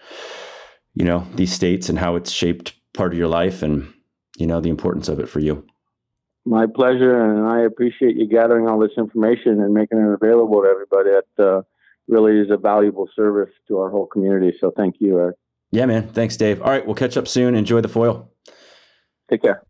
you 0.95 1.05
know 1.05 1.27
these 1.35 1.53
states 1.53 1.89
and 1.89 1.99
how 1.99 2.17
it's 2.17 2.31
shaped 2.31 2.75
part 2.95 3.13
of 3.13 3.19
your 3.19 3.29
life 3.29 3.63
and 3.63 3.93
you 4.39 4.47
know 4.47 4.61
the 4.61 4.71
importance 4.71 5.09
of 5.09 5.19
it 5.19 5.29
for 5.29 5.41
you. 5.41 5.67
My 6.47 6.67
pleasure, 6.67 7.19
and 7.19 7.47
I 7.47 7.63
appreciate 7.63 8.17
you 8.17 8.29
gathering 8.29 8.69
all 8.69 8.79
this 8.79 8.93
information 8.99 9.61
and 9.61 9.73
making 9.73 9.99
it 9.99 10.13
available 10.13 10.63
to 10.63 10.69
everybody. 10.69 11.11
That 11.11 11.45
uh, 11.45 11.63
really 12.07 12.39
is 12.39 12.51
a 12.51 12.59
valuable 12.59 13.09
service 13.17 13.51
to 13.69 13.79
our 13.79 13.91
whole 13.91 14.07
community. 14.07 14.57
So 14.61 14.71
thank 14.77 14.97
you, 14.99 15.19
Eric. 15.19 15.37
Yeah, 15.71 15.87
man. 15.87 16.09
Thanks, 16.09 16.37
Dave. 16.37 16.61
All 16.61 16.71
right, 16.71 16.85
we'll 16.85 16.95
catch 16.95 17.17
up 17.17 17.27
soon. 17.27 17.55
Enjoy 17.55 17.81
the 17.81 17.89
foil. 17.89 18.31
Take 19.31 19.43
care. 19.43 19.63